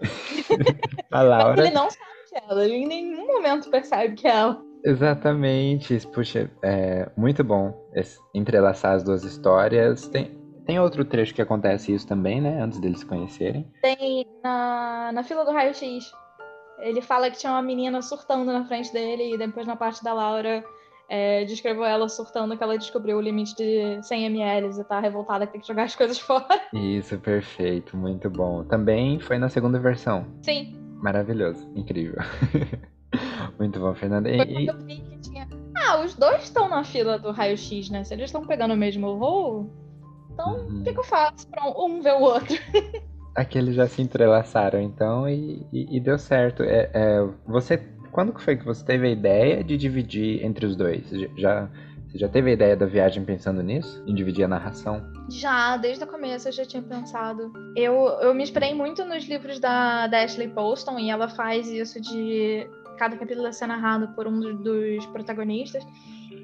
a 1.08 1.22
Laura. 1.22 1.54
Mas 1.56 1.66
ele 1.66 1.74
não 1.74 1.88
sabe 1.88 2.10
que 2.28 2.36
é 2.36 2.42
ela, 2.50 2.64
ele 2.64 2.74
em 2.74 2.88
nenhum 2.88 3.24
momento 3.28 3.70
percebe 3.70 4.16
que 4.16 4.26
é 4.26 4.30
ela. 4.32 4.69
Exatamente, 4.84 6.06
puxa, 6.08 6.50
é 6.62 7.10
muito 7.16 7.44
bom 7.44 7.74
entrelaçar 8.34 8.94
as 8.94 9.02
duas 9.02 9.24
histórias. 9.24 10.08
Tem, 10.08 10.30
tem 10.64 10.78
outro 10.80 11.04
trecho 11.04 11.34
que 11.34 11.42
acontece 11.42 11.92
isso 11.92 12.06
também, 12.06 12.40
né? 12.40 12.62
Antes 12.62 12.80
deles 12.80 13.00
se 13.00 13.06
conhecerem. 13.06 13.70
Tem 13.82 14.26
na, 14.42 15.10
na 15.12 15.22
fila 15.22 15.44
do 15.44 15.52
raio-x. 15.52 16.12
Ele 16.78 17.02
fala 17.02 17.30
que 17.30 17.38
tinha 17.38 17.52
uma 17.52 17.62
menina 17.62 18.00
surtando 18.00 18.50
na 18.52 18.64
frente 18.64 18.92
dele, 18.92 19.34
e 19.34 19.38
depois 19.38 19.66
na 19.66 19.76
parte 19.76 20.02
da 20.02 20.14
Laura 20.14 20.64
é, 21.10 21.44
descreveu 21.44 21.84
ela 21.84 22.08
surtando 22.08 22.56
que 22.56 22.62
ela 22.62 22.78
descobriu 22.78 23.18
o 23.18 23.20
limite 23.20 23.54
de 23.56 24.00
100 24.02 24.26
ml 24.26 24.80
e 24.80 24.84
tá 24.84 25.00
revoltada 25.00 25.44
que 25.46 25.52
tem 25.52 25.60
que 25.60 25.66
jogar 25.66 25.84
as 25.84 25.96
coisas 25.96 26.18
fora. 26.20 26.60
Isso, 26.72 27.18
perfeito, 27.18 27.96
muito 27.96 28.30
bom. 28.30 28.64
Também 28.64 29.18
foi 29.18 29.38
na 29.38 29.48
segunda 29.48 29.78
versão. 29.78 30.24
Sim. 30.42 30.74
Maravilhoso, 31.02 31.68
incrível. 31.74 32.18
Muito 33.58 33.78
bom, 33.78 33.94
Fernanda. 33.94 34.30
E... 34.30 34.66
Eu 34.66 34.78
vi 34.78 34.96
que 34.96 35.18
tinha... 35.18 35.48
Ah, 35.74 36.02
os 36.04 36.14
dois 36.14 36.44
estão 36.44 36.68
na 36.68 36.84
fila 36.84 37.18
do 37.18 37.30
raio-x, 37.30 37.90
né? 37.90 38.04
Se 38.04 38.14
eles 38.14 38.26
estão 38.26 38.46
pegando 38.46 38.74
o 38.74 38.76
mesmo 38.76 39.18
voo, 39.18 39.70
então 40.32 40.54
uhum. 40.54 40.80
o 40.80 40.84
que, 40.84 40.92
que, 40.92 40.98
eu 40.98 41.04
faço 41.04 41.48
pra 41.48 41.64
um 41.66 42.00
ver 42.00 42.14
o 42.14 42.20
outro? 42.20 42.56
Aqui 43.34 43.58
eles 43.58 43.74
já 43.74 43.86
se 43.86 44.02
entrelaçaram, 44.02 44.80
então, 44.80 45.28
e, 45.28 45.66
e, 45.72 45.96
e 45.96 46.00
deu 46.00 46.18
certo. 46.18 46.62
É, 46.62 46.90
é, 46.92 47.28
você, 47.46 47.78
quando 48.10 48.36
foi 48.38 48.56
que 48.56 48.64
você 48.64 48.84
teve 48.84 49.06
a 49.06 49.10
ideia 49.10 49.62
de 49.62 49.76
dividir 49.76 50.44
entre 50.44 50.66
os 50.66 50.74
dois? 50.74 51.08
Já, 51.36 51.70
você 52.10 52.18
já 52.18 52.28
teve 52.28 52.50
a 52.50 52.52
ideia 52.54 52.76
da 52.76 52.86
viagem 52.86 53.24
pensando 53.24 53.62
nisso? 53.62 54.02
Em 54.04 54.14
dividir 54.14 54.44
a 54.44 54.48
narração? 54.48 55.00
Já, 55.30 55.76
desde 55.76 56.02
o 56.02 56.08
começo 56.08 56.48
eu 56.48 56.52
já 56.52 56.64
tinha 56.64 56.82
pensado. 56.82 57.52
Eu, 57.76 57.94
eu 58.20 58.34
me 58.34 58.42
inspirei 58.42 58.74
muito 58.74 59.04
nos 59.04 59.24
livros 59.24 59.60
da, 59.60 60.08
da 60.08 60.24
Ashley 60.24 60.48
Poston 60.48 60.98
e 60.98 61.08
ela 61.08 61.28
faz 61.28 61.70
isso 61.70 62.00
de 62.00 62.68
cada 63.00 63.16
capítulo 63.16 63.46
é 63.46 63.52
ser 63.52 63.66
narrado 63.66 64.08
por 64.08 64.26
um 64.26 64.38
dos 64.62 65.06
protagonistas. 65.06 65.82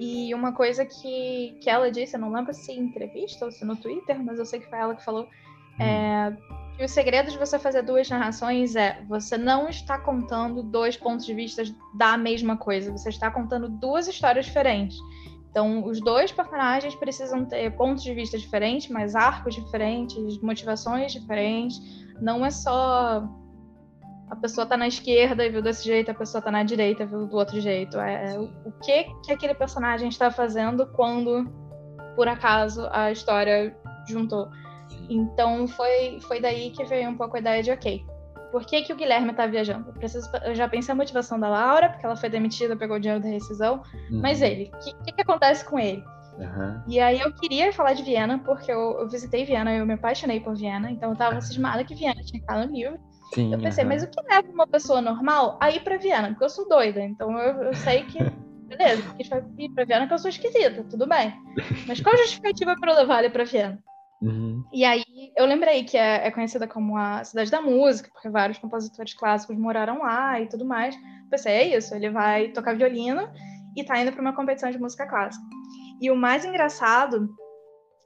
E 0.00 0.34
uma 0.34 0.52
coisa 0.52 0.86
que, 0.86 1.58
que 1.60 1.68
ela 1.68 1.90
disse, 1.90 2.16
eu 2.16 2.20
não 2.20 2.32
lembro 2.32 2.54
se 2.54 2.72
em 2.72 2.80
entrevista 2.80 3.44
ou 3.44 3.52
se 3.52 3.62
no 3.62 3.76
Twitter, 3.76 4.18
mas 4.24 4.38
eu 4.38 4.46
sei 4.46 4.60
que 4.60 4.68
foi 4.68 4.78
ela 4.78 4.94
que 4.94 5.04
falou, 5.04 5.24
hum. 5.24 5.82
é 5.82 6.34
que 6.76 6.84
o 6.84 6.88
segredo 6.88 7.30
de 7.30 7.38
você 7.38 7.58
fazer 7.58 7.82
duas 7.82 8.08
narrações 8.08 8.76
é 8.76 9.02
você 9.08 9.38
não 9.38 9.68
está 9.68 9.98
contando 9.98 10.62
dois 10.62 10.96
pontos 10.96 11.24
de 11.24 11.32
vista 11.32 11.62
da 11.94 12.18
mesma 12.18 12.56
coisa, 12.56 12.92
você 12.92 13.08
está 13.08 13.30
contando 13.30 13.68
duas 13.68 14.08
histórias 14.08 14.46
diferentes. 14.46 14.96
Então, 15.50 15.86
os 15.86 16.00
dois 16.00 16.30
personagens 16.32 16.94
precisam 16.94 17.46
ter 17.46 17.74
pontos 17.76 18.02
de 18.02 18.12
vista 18.12 18.36
diferentes, 18.38 18.88
mas 18.88 19.14
arcos 19.14 19.54
diferentes, 19.54 20.38
motivações 20.42 21.12
diferentes. 21.12 21.80
Não 22.20 22.44
é 22.44 22.50
só 22.50 23.26
a 24.28 24.36
pessoa 24.36 24.66
tá 24.66 24.76
na 24.76 24.88
esquerda 24.88 25.44
e 25.44 25.50
viu 25.50 25.62
desse 25.62 25.84
jeito, 25.84 26.10
a 26.10 26.14
pessoa 26.14 26.42
tá 26.42 26.50
na 26.50 26.62
direita 26.62 27.04
e 27.04 27.06
viu 27.06 27.26
do 27.26 27.36
outro 27.36 27.60
jeito. 27.60 27.98
É, 27.98 28.34
é 28.34 28.38
o 28.38 28.72
que 28.82 29.04
que 29.24 29.32
aquele 29.32 29.54
personagem 29.54 30.08
está 30.08 30.30
fazendo 30.30 30.86
quando, 30.86 31.44
por 32.16 32.26
acaso, 32.26 32.88
a 32.90 33.12
história 33.12 33.76
juntou. 34.08 34.48
Então 35.08 35.68
foi, 35.68 36.18
foi 36.20 36.40
daí 36.40 36.70
que 36.70 36.84
veio 36.84 37.08
um 37.08 37.16
pouco 37.16 37.36
a 37.36 37.40
ideia 37.40 37.62
de, 37.62 37.70
ok, 37.70 38.04
por 38.50 38.64
que, 38.64 38.82
que 38.82 38.92
o 38.92 38.96
Guilherme 38.96 39.32
tá 39.34 39.46
viajando? 39.46 39.88
Eu, 39.88 39.92
preciso, 39.92 40.28
eu 40.44 40.54
já 40.54 40.68
pensei 40.68 40.92
a 40.92 40.96
motivação 40.96 41.38
da 41.38 41.48
Laura, 41.48 41.90
porque 41.90 42.06
ela 42.06 42.16
foi 42.16 42.28
demitida, 42.28 42.76
pegou 42.76 42.96
o 42.96 43.00
dinheiro 43.00 43.22
da 43.22 43.28
rescisão, 43.28 43.82
uhum. 44.10 44.20
mas 44.20 44.42
ele, 44.42 44.70
o 44.74 44.78
que, 44.78 44.94
que, 45.04 45.12
que, 45.12 45.22
acontece 45.22 45.64
com 45.64 45.78
ele? 45.78 46.02
Uhum. 46.38 46.82
E 46.88 47.00
aí 47.00 47.20
eu 47.20 47.32
queria 47.32 47.72
falar 47.72 47.94
de 47.94 48.02
Viena, 48.02 48.38
porque 48.38 48.70
eu, 48.70 48.98
eu 49.00 49.08
visitei 49.08 49.44
Viena, 49.44 49.74
eu 49.74 49.86
me 49.86 49.94
apaixonei 49.94 50.40
por 50.40 50.56
Viena, 50.56 50.90
então 50.90 51.10
eu 51.10 51.16
tava 51.16 51.40
cismada 51.40 51.84
que 51.84 51.94
Viena 51.94 52.14
tinha 52.22 52.38
que 52.38 52.38
estar 52.38 52.66
no 52.66 52.72
livro. 52.72 52.98
Sim, 53.34 53.52
eu 53.52 53.58
pensei, 53.58 53.84
mas 53.84 54.02
o 54.02 54.08
que 54.08 54.20
leva 54.30 54.48
uma 54.50 54.66
pessoa 54.66 55.00
normal 55.00 55.58
a 55.60 55.70
ir 55.70 55.82
pra 55.82 55.96
Viena? 55.96 56.28
Porque 56.28 56.44
eu 56.44 56.50
sou 56.50 56.68
doida, 56.68 57.00
então 57.02 57.36
eu, 57.38 57.64
eu 57.64 57.74
sei 57.74 58.04
que. 58.04 58.18
Beleza, 58.66 59.14
quis 59.16 59.28
ir 59.58 59.68
pra 59.70 59.84
Viena 59.84 60.02
porque 60.02 60.14
eu 60.14 60.18
sou 60.18 60.28
esquisita, 60.28 60.84
tudo 60.90 61.06
bem. 61.06 61.32
Mas 61.86 62.00
qual 62.00 62.14
a 62.14 62.18
justificativa 62.18 62.74
para 62.74 62.92
eu 62.92 62.96
levar 62.96 63.20
ele 63.20 63.30
pra 63.30 63.44
Viena? 63.44 63.78
Uhum. 64.20 64.64
E 64.72 64.84
aí 64.84 65.04
eu 65.36 65.46
lembrei 65.46 65.84
que 65.84 65.96
é, 65.96 66.26
é, 66.26 66.30
conhecida 66.30 66.66
como 66.66 66.96
a 66.96 67.22
cidade 67.22 67.50
da 67.50 67.60
música, 67.60 68.10
porque 68.12 68.28
vários 68.28 68.58
compositores 68.58 69.14
clássicos 69.14 69.56
moraram 69.56 70.00
lá 70.02 70.40
e 70.40 70.48
tudo 70.48 70.64
mais. 70.64 70.96
Pensei, 71.30 71.52
é 71.52 71.76
isso, 71.76 71.94
ele 71.94 72.10
vai 72.10 72.48
tocar 72.48 72.76
violino 72.76 73.28
e 73.76 73.84
tá 73.84 74.00
indo 74.00 74.12
para 74.12 74.20
uma 74.20 74.34
competição 74.34 74.70
de 74.70 74.78
música 74.78 75.06
clássica. 75.06 75.44
E 76.00 76.10
o 76.10 76.16
mais 76.16 76.44
engraçado 76.44 77.28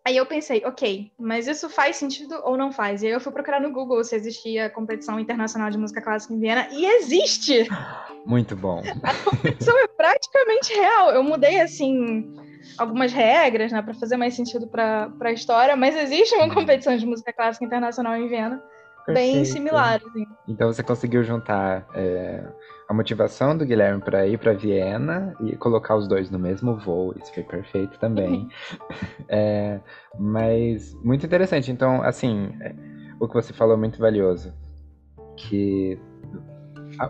Aí 0.04 0.16
eu 0.16 0.24
pensei, 0.24 0.62
ok, 0.64 1.12
mas 1.18 1.46
isso 1.46 1.68
faz 1.68 1.96
sentido 1.96 2.40
ou 2.44 2.56
não 2.56 2.72
faz? 2.72 3.02
E 3.02 3.06
aí 3.06 3.12
eu 3.12 3.20
fui 3.20 3.32
procurar 3.32 3.60
no 3.60 3.70
Google 3.70 4.02
se 4.02 4.16
existia 4.16 4.70
competição 4.70 5.20
internacional 5.20 5.70
de 5.70 5.76
música 5.76 6.00
clássica 6.00 6.32
em 6.32 6.40
Viena, 6.40 6.68
e 6.72 6.86
existe! 6.86 7.68
Muito 8.24 8.56
bom. 8.56 8.82
A 9.02 9.14
competição 9.14 9.78
é 9.78 9.86
praticamente 9.88 10.72
real. 10.74 11.10
Eu 11.10 11.22
mudei, 11.22 11.60
assim, 11.60 12.34
algumas 12.78 13.12
regras, 13.12 13.72
né, 13.72 13.82
para 13.82 13.94
fazer 13.94 14.16
mais 14.16 14.34
sentido 14.34 14.66
para 14.66 15.12
a 15.20 15.32
história, 15.32 15.76
mas 15.76 15.96
existe 15.96 16.34
uma 16.34 16.52
competição 16.52 16.96
de 16.96 17.04
música 17.06 17.32
clássica 17.32 17.64
internacional 17.64 18.16
em 18.16 18.28
Viena, 18.28 18.62
Perfeito. 19.04 19.34
bem 19.34 19.44
similar. 19.44 20.00
Assim. 20.06 20.26
Então 20.48 20.72
você 20.72 20.82
conseguiu 20.82 21.22
juntar 21.24 21.86
é, 21.94 22.42
a 22.90 22.92
motivação 22.92 23.56
do 23.56 23.64
Guilherme 23.64 24.02
para 24.02 24.26
ir 24.26 24.36
para 24.36 24.52
Viena 24.52 25.32
e 25.40 25.54
colocar 25.54 25.94
os 25.94 26.08
dois 26.08 26.28
no 26.28 26.40
mesmo 26.40 26.76
voo. 26.76 27.14
Isso 27.16 27.32
foi 27.32 27.44
perfeito 27.44 27.96
também. 28.00 28.48
é, 29.30 29.78
mas 30.18 30.92
muito 31.04 31.24
interessante. 31.24 31.70
Então, 31.70 32.02
assim, 32.02 32.50
o 33.20 33.28
que 33.28 33.34
você 33.34 33.52
falou 33.52 33.74
é 33.74 33.78
muito 33.78 34.00
valioso. 34.00 34.52
Que 35.36 36.00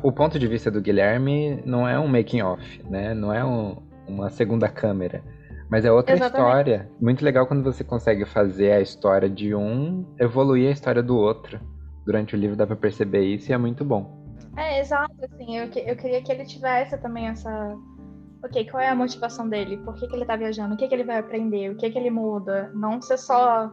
o 0.02 0.12
ponto 0.12 0.38
de 0.38 0.46
vista 0.46 0.70
do 0.70 0.82
Guilherme 0.82 1.62
não 1.64 1.88
é 1.88 1.98
um 1.98 2.06
making 2.06 2.42
off, 2.42 2.82
né? 2.90 3.14
Não 3.14 3.32
é 3.32 3.42
um, 3.42 3.82
uma 4.06 4.28
segunda 4.28 4.68
câmera. 4.68 5.24
Mas 5.70 5.86
é 5.86 5.90
outra 5.90 6.14
Exatamente. 6.14 6.46
história. 6.46 6.90
Muito 7.00 7.24
legal 7.24 7.46
quando 7.46 7.64
você 7.64 7.82
consegue 7.82 8.26
fazer 8.26 8.72
a 8.72 8.82
história 8.82 9.30
de 9.30 9.54
um 9.54 10.04
evoluir 10.20 10.68
a 10.68 10.72
história 10.72 11.02
do 11.02 11.16
outro. 11.16 11.58
Durante 12.04 12.36
o 12.36 12.38
livro 12.38 12.54
dá 12.54 12.66
pra 12.66 12.76
perceber 12.76 13.24
isso 13.24 13.50
e 13.50 13.54
é 13.54 13.58
muito 13.58 13.82
bom. 13.82 14.19
É, 14.56 14.80
exato, 14.80 15.14
assim, 15.24 15.56
eu, 15.56 15.64
eu 15.64 15.96
queria 15.96 16.22
que 16.22 16.32
ele 16.32 16.44
tivesse 16.44 16.96
também 16.98 17.28
essa. 17.28 17.76
Ok, 18.42 18.68
qual 18.70 18.82
é 18.82 18.88
a 18.88 18.94
motivação 18.94 19.48
dele? 19.48 19.76
Por 19.78 19.94
que, 19.94 20.06
que 20.08 20.16
ele 20.16 20.24
tá 20.24 20.34
viajando? 20.34 20.74
O 20.74 20.76
que, 20.76 20.88
que 20.88 20.94
ele 20.94 21.04
vai 21.04 21.18
aprender? 21.18 21.70
O 21.70 21.76
que, 21.76 21.90
que 21.90 21.98
ele 21.98 22.10
muda? 22.10 22.70
Não 22.74 23.00
ser 23.00 23.18
só 23.18 23.70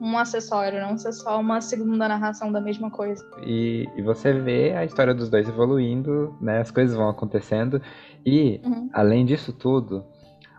um 0.00 0.18
acessório, 0.18 0.80
não 0.80 0.98
ser 0.98 1.12
só 1.12 1.38
uma 1.38 1.60
segunda 1.60 2.08
narração 2.08 2.50
da 2.50 2.60
mesma 2.60 2.90
coisa. 2.90 3.24
E, 3.46 3.86
e 3.94 4.02
você 4.02 4.32
vê 4.32 4.74
a 4.74 4.84
história 4.84 5.14
dos 5.14 5.30
dois 5.30 5.48
evoluindo, 5.48 6.34
né? 6.40 6.60
As 6.60 6.70
coisas 6.70 6.96
vão 6.96 7.08
acontecendo. 7.08 7.80
E, 8.24 8.60
Uhum. 8.64 8.88
além 8.92 9.24
disso 9.24 9.52
tudo, 9.52 10.04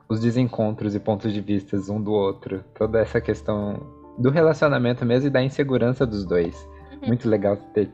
os 0.07 0.21
desencontros 0.21 0.95
e 0.95 0.99
pontos 0.99 1.33
de 1.33 1.41
vista 1.41 1.75
um 1.91 2.01
do 2.01 2.11
outro. 2.13 2.63
Toda 2.75 2.99
essa 2.99 3.19
questão 3.19 3.81
do 4.17 4.29
relacionamento 4.29 5.05
mesmo 5.05 5.27
e 5.27 5.31
da 5.31 5.43
insegurança 5.43 6.05
dos 6.05 6.25
dois. 6.25 6.55
Uhum. 6.91 7.07
Muito 7.07 7.27
legal 7.27 7.57
ter 7.73 7.91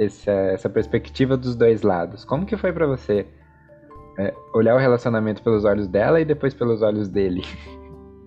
essa, 0.00 0.30
essa 0.30 0.68
perspectiva 0.68 1.36
dos 1.36 1.54
dois 1.54 1.82
lados. 1.82 2.24
Como 2.24 2.46
que 2.46 2.56
foi 2.56 2.72
pra 2.72 2.86
você 2.86 3.26
é, 4.18 4.34
olhar 4.54 4.74
o 4.74 4.78
relacionamento 4.78 5.42
pelos 5.42 5.64
olhos 5.64 5.86
dela 5.86 6.20
e 6.20 6.24
depois 6.24 6.54
pelos 6.54 6.82
olhos 6.82 7.08
dele? 7.08 7.42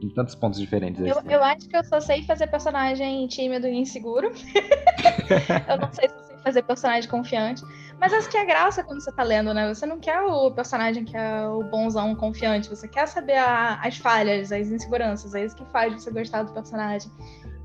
em 0.03 0.09
tantos 0.09 0.35
pontos 0.35 0.59
diferentes. 0.59 1.01
Eu, 1.01 1.17
assim. 1.17 1.31
eu 1.31 1.43
acho 1.43 1.67
que 1.69 1.77
eu 1.77 1.83
só 1.85 1.99
sei 1.99 2.23
fazer 2.23 2.47
personagem 2.47 3.25
tímido 3.27 3.67
e 3.67 3.75
inseguro. 3.75 4.31
eu 5.69 5.77
não 5.77 5.91
sei 5.93 6.09
se 6.09 6.15
eu 6.15 6.23
sei 6.25 6.37
fazer 6.43 6.63
personagem 6.63 7.09
confiante. 7.09 7.63
Mas 7.99 8.11
essa 8.11 8.29
que 8.29 8.35
é 8.35 8.45
graça 8.45 8.83
quando 8.83 9.01
você 9.01 9.11
tá 9.13 9.23
lendo, 9.23 9.53
né? 9.53 9.73
Você 9.73 9.85
não 9.85 9.97
quer 9.99 10.19
o 10.21 10.51
personagem 10.51 11.05
que 11.05 11.15
é 11.15 11.47
o 11.47 11.63
bonzão 11.63 12.13
confiante. 12.15 12.69
Você 12.69 12.85
quer 12.85 13.07
saber 13.07 13.37
a- 13.37 13.79
as 13.81 13.97
falhas, 13.97 14.51
as 14.51 14.67
inseguranças. 14.67 15.33
É 15.33 15.45
isso 15.45 15.55
que 15.55 15.65
faz 15.71 15.93
você 15.93 16.11
gostar 16.11 16.43
do 16.43 16.51
personagem. 16.51 17.09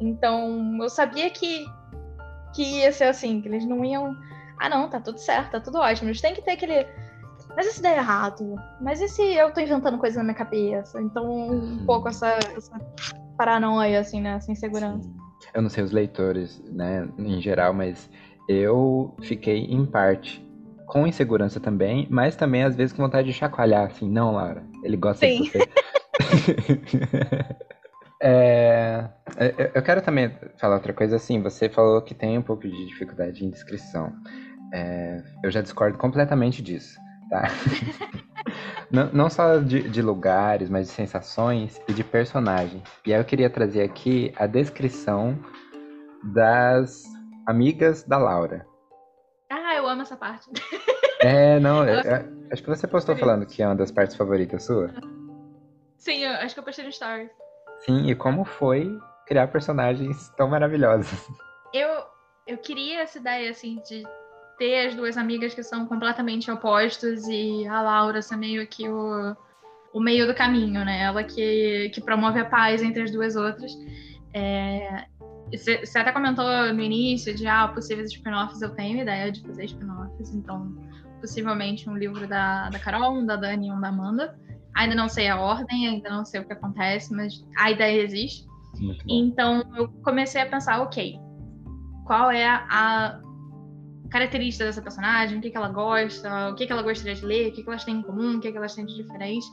Então, 0.00 0.78
eu 0.80 0.88
sabia 0.88 1.28
que, 1.30 1.64
que 2.54 2.62
ia 2.62 2.92
ser 2.92 3.04
assim, 3.04 3.40
que 3.40 3.48
eles 3.48 3.66
não 3.66 3.84
iam. 3.84 4.16
Ah, 4.58 4.68
não, 4.68 4.88
tá 4.88 5.00
tudo 5.00 5.18
certo, 5.18 5.52
tá 5.52 5.60
tudo 5.60 5.78
ótimo. 5.78 6.08
Eles 6.08 6.20
têm 6.20 6.34
que 6.34 6.42
ter 6.42 6.52
aquele. 6.52 6.86
Mas 7.56 7.66
e 7.66 7.72
se 7.72 7.82
der 7.82 7.96
errado? 7.96 8.56
Mas 8.80 9.00
e 9.00 9.08
se 9.08 9.22
eu 9.22 9.52
tô 9.52 9.60
inventando 9.60 9.98
coisa 9.98 10.18
na 10.18 10.24
minha 10.24 10.34
cabeça? 10.34 11.00
Então, 11.00 11.50
um 11.50 11.84
pouco 11.84 12.08
essa, 12.08 12.38
essa 12.56 12.78
paranoia, 13.36 14.00
assim, 14.00 14.20
né? 14.20 14.34
Essa 14.34 14.52
insegurança. 14.52 15.08
Eu 15.54 15.62
não 15.62 15.68
sei 15.68 15.82
os 15.84 15.92
leitores, 15.92 16.62
né, 16.66 17.08
em 17.16 17.40
geral, 17.40 17.72
mas 17.72 18.10
eu 18.48 19.14
fiquei 19.22 19.64
em 19.64 19.86
parte 19.86 20.44
com 20.86 21.06
insegurança 21.06 21.60
também, 21.60 22.06
mas 22.10 22.34
também 22.34 22.64
às 22.64 22.74
vezes 22.74 22.92
com 22.92 23.02
vontade 23.02 23.28
de 23.28 23.34
chacoalhar, 23.34 23.86
assim, 23.86 24.08
não, 24.08 24.32
Laura, 24.32 24.64
ele 24.82 24.96
gosta 24.96 25.26
Sim. 25.26 25.42
de 25.42 25.50
você. 25.50 25.68
É, 28.20 29.08
eu- 29.58 29.70
eu 29.74 29.82
quero 29.82 30.02
também 30.02 30.30
falar 30.58 30.74
outra 30.76 30.92
coisa 30.92 31.16
assim. 31.16 31.40
Você 31.42 31.68
falou 31.68 32.02
que 32.02 32.14
tem 32.14 32.36
um 32.38 32.42
pouco 32.42 32.62
de 32.62 32.86
dificuldade 32.86 33.44
em 33.44 33.50
descrição. 33.50 34.12
É, 34.72 35.22
eu 35.42 35.50
já 35.50 35.60
discordo 35.62 35.96
completamente 35.98 36.62
disso, 36.62 36.98
tá? 37.30 37.42
Não, 38.90 39.12
não 39.12 39.28
só 39.28 39.58
de, 39.58 39.86
de 39.86 40.00
lugares, 40.00 40.70
mas 40.70 40.86
de 40.86 40.94
sensações 40.94 41.78
e 41.86 41.92
de 41.92 42.02
personagens. 42.02 42.82
E 43.04 43.12
aí 43.12 43.20
eu 43.20 43.24
queria 43.24 43.50
trazer 43.50 43.82
aqui 43.82 44.32
a 44.34 44.46
descrição 44.46 45.38
das 46.34 47.02
amigas 47.46 48.02
da 48.04 48.16
Laura. 48.16 48.66
Ah, 49.50 49.74
eu 49.76 49.86
amo 49.86 50.00
essa 50.02 50.16
parte. 50.16 50.50
É, 51.20 51.60
não, 51.60 51.84
eu- 51.86 52.00
eu- 52.00 52.48
acho 52.50 52.62
que 52.62 52.68
você 52.70 52.86
postou 52.86 53.14
falando 53.14 53.44
que 53.44 53.62
é 53.62 53.66
uma 53.66 53.76
das 53.76 53.90
partes 53.90 54.16
favoritas 54.16 54.64
sua. 54.64 54.90
Sim, 55.98 56.24
eu 56.24 56.32
acho 56.36 56.54
que 56.54 56.60
eu 56.60 56.64
postei 56.64 56.86
no 56.86 56.92
Stories. 56.92 57.30
Sim, 57.80 58.06
e 58.08 58.14
como 58.14 58.44
foi 58.44 58.98
criar 59.26 59.48
personagens 59.48 60.30
tão 60.30 60.48
maravilhosos. 60.48 61.28
Eu, 61.72 61.88
eu 62.46 62.56
queria 62.56 63.02
essa 63.02 63.18
ideia, 63.18 63.50
assim, 63.50 63.80
de 63.86 64.02
ter 64.58 64.86
as 64.88 64.94
duas 64.94 65.16
amigas 65.16 65.54
que 65.54 65.62
são 65.62 65.86
completamente 65.86 66.50
opostos 66.50 67.28
e 67.28 67.66
a 67.68 67.80
Laura 67.80 68.22
ser 68.22 68.36
meio 68.36 68.66
que 68.66 68.88
o, 68.88 69.36
o 69.92 70.00
meio 70.00 70.26
do 70.26 70.34
caminho, 70.34 70.84
né? 70.84 71.02
Ela 71.02 71.22
que, 71.22 71.90
que 71.94 72.00
promove 72.00 72.40
a 72.40 72.44
paz 72.44 72.82
entre 72.82 73.02
as 73.02 73.12
duas 73.12 73.36
outras. 73.36 73.70
É, 74.34 75.04
você 75.52 75.84
você 75.84 75.98
até 75.98 76.12
comentou 76.12 76.44
no 76.72 76.82
início 76.82 77.34
de 77.34 77.46
ah, 77.46 77.68
possíveis 77.68 78.10
spin-offs, 78.10 78.60
eu 78.60 78.70
tenho 78.70 79.00
ideia 79.00 79.30
de 79.30 79.40
fazer 79.42 79.64
spin-offs, 79.66 80.34
então 80.34 80.74
possivelmente 81.20 81.88
um 81.88 81.96
livro 81.96 82.26
da, 82.26 82.68
da 82.68 82.78
Carol, 82.78 83.18
um 83.18 83.26
da 83.26 83.36
Dani 83.36 83.68
e 83.68 83.72
um 83.72 83.80
da 83.80 83.88
Amanda. 83.88 84.38
Ainda 84.78 84.94
não 84.94 85.08
sei 85.08 85.28
a 85.28 85.40
ordem, 85.40 85.88
ainda 85.88 86.08
não 86.08 86.24
sei 86.24 86.40
o 86.40 86.46
que 86.46 86.52
acontece, 86.52 87.12
mas 87.12 87.44
a 87.56 87.70
ideia 87.70 88.00
existe. 88.00 88.46
Então 89.08 89.64
eu 89.76 89.88
comecei 90.04 90.40
a 90.40 90.46
pensar, 90.46 90.80
ok, 90.80 91.18
qual 92.06 92.30
é 92.30 92.46
a 92.46 93.20
característica 94.08 94.64
dessa 94.64 94.80
personagem, 94.80 95.38
o 95.38 95.40
que, 95.40 95.50
que 95.50 95.56
ela 95.56 95.68
gosta, 95.68 96.50
o 96.50 96.54
que, 96.54 96.64
que 96.64 96.72
ela 96.72 96.82
gostaria 96.82 97.14
de 97.14 97.26
ler, 97.26 97.48
o 97.48 97.52
que, 97.52 97.62
que 97.64 97.68
elas 97.68 97.84
têm 97.84 97.96
em 97.96 98.02
comum, 98.02 98.36
o 98.36 98.40
que, 98.40 98.52
que 98.52 98.56
elas 98.56 98.72
têm 98.72 98.86
de 98.86 98.94
diferente. 98.94 99.46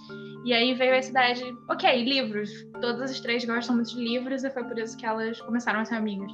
E 0.46 0.54
aí 0.54 0.76
veio 0.76 0.94
essa 0.94 1.10
ideia 1.10 1.34
de, 1.34 1.58
ok, 1.68 2.04
livros. 2.04 2.52
Todas 2.80 3.10
as 3.10 3.20
três 3.20 3.44
gostam 3.44 3.76
muito 3.76 3.90
de 3.96 4.04
livros 4.04 4.44
e 4.44 4.52
foi 4.52 4.64
por 4.64 4.78
isso 4.78 4.96
que 4.96 5.08
elas 5.08 5.42
começaram 5.42 5.80
a 5.80 5.86
ser 5.86 5.96
amigas. 5.96 6.32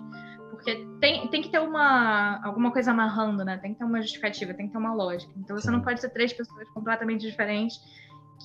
Porque 0.51 0.85
tem, 0.99 1.27
tem 1.29 1.41
que 1.41 1.49
ter 1.49 1.59
uma 1.59 2.41
alguma 2.43 2.71
coisa 2.71 2.91
amarrando, 2.91 3.45
né? 3.45 3.57
Tem 3.57 3.71
que 3.71 3.79
ter 3.79 3.85
uma 3.85 4.01
justificativa, 4.01 4.53
tem 4.53 4.67
que 4.67 4.73
ter 4.73 4.77
uma 4.77 4.93
lógica. 4.93 5.31
Então 5.37 5.57
você 5.57 5.71
não 5.71 5.81
pode 5.81 6.01
ser 6.01 6.09
três 6.09 6.33
pessoas 6.33 6.67
completamente 6.69 7.25
diferentes 7.25 7.79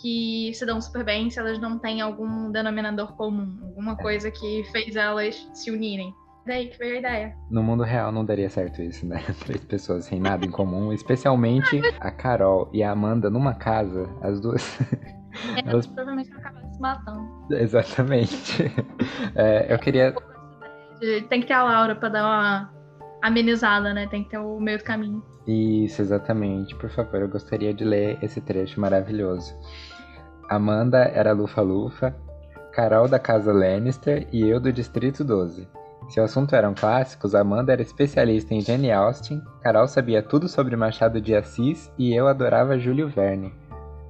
que 0.01 0.53
se 0.55 0.65
dão 0.67 0.81
super 0.81 1.05
bem 1.05 1.31
se 1.31 1.39
elas 1.39 1.59
não 1.59 1.79
têm 1.79 2.01
algum 2.01 2.51
denominador 2.51 3.15
comum, 3.17 3.59
alguma 3.63 3.97
coisa 3.97 4.31
que 4.31 4.65
fez 4.73 4.97
elas 4.97 5.49
se 5.55 5.71
unirem. 5.71 6.13
Daí 6.47 6.69
que 6.69 6.79
veio 6.79 6.95
a 6.95 6.99
ideia. 7.01 7.37
No 7.51 7.61
mundo 7.63 7.83
real 7.83 8.13
não 8.13 8.25
daria 8.25 8.49
certo 8.49 8.81
isso, 8.81 9.05
né? 9.05 9.21
Três 9.45 9.65
pessoas 9.65 10.05
sem 10.05 10.21
nada 10.21 10.47
em 10.47 10.51
comum, 10.51 10.93
especialmente 10.93 11.81
a 11.99 12.11
Carol 12.11 12.71
e 12.73 12.83
a 12.85 12.93
Amanda 12.93 13.29
numa 13.29 13.55
casa, 13.55 14.09
as 14.23 14.41
duas. 14.41 14.79
Elas 15.57 15.67
Elas- 15.67 15.87
provavelmente 15.89 16.31
vão 16.31 16.39
acabar 16.39 16.63
se 16.73 16.81
matando. 16.81 17.29
Exatamente. 17.51 18.65
É, 19.35 19.73
eu 19.73 19.79
queria. 19.79 20.15
Tem 21.29 21.41
que 21.43 21.47
ter 21.47 21.53
a 21.53 21.63
Laura 21.63 21.95
pra 21.95 22.09
dar 22.09 22.25
uma 22.25 22.73
amenizada, 23.23 23.93
né? 23.93 24.07
Tem 24.07 24.25
que 24.25 24.31
ter 24.31 24.39
o 24.39 24.59
meio 24.59 24.79
do 24.79 24.85
caminho. 24.85 25.23
Isso, 25.47 26.01
exatamente. 26.01 26.75
Por 26.77 26.89
favor, 26.89 27.21
eu 27.21 27.29
gostaria 27.29 27.75
de 27.75 27.85
ler 27.85 28.19
esse 28.23 28.41
trecho 28.41 28.81
maravilhoso. 28.81 29.55
Amanda 30.49 30.99
era 30.99 31.33
Lufa-Lufa, 31.33 32.15
Carol 32.73 33.09
da 33.09 33.19
Casa 33.19 33.53
Lannister 33.53 34.27
e 34.33 34.47
eu 34.49 34.61
do 34.61 34.73
Distrito 34.73 35.25
12. 35.25 35.69
Se 36.09 36.21
o 36.21 36.23
assunto 36.23 36.55
eram 36.55 36.73
clássicos, 36.73 37.35
Amanda 37.35 37.73
era 37.73 37.83
especialista 37.83 38.55
em 38.55 38.61
Jane 38.61 38.93
Austen, 38.93 39.43
Carol 39.63 39.89
sabia 39.89 40.23
tudo 40.23 40.49
sobre 40.49 40.77
Machado 40.77 41.21
de 41.21 41.35
Assis 41.35 41.93
e 41.99 42.15
eu 42.15 42.29
adorava 42.29 42.79
Júlio 42.79 43.09
Verne. 43.09 43.53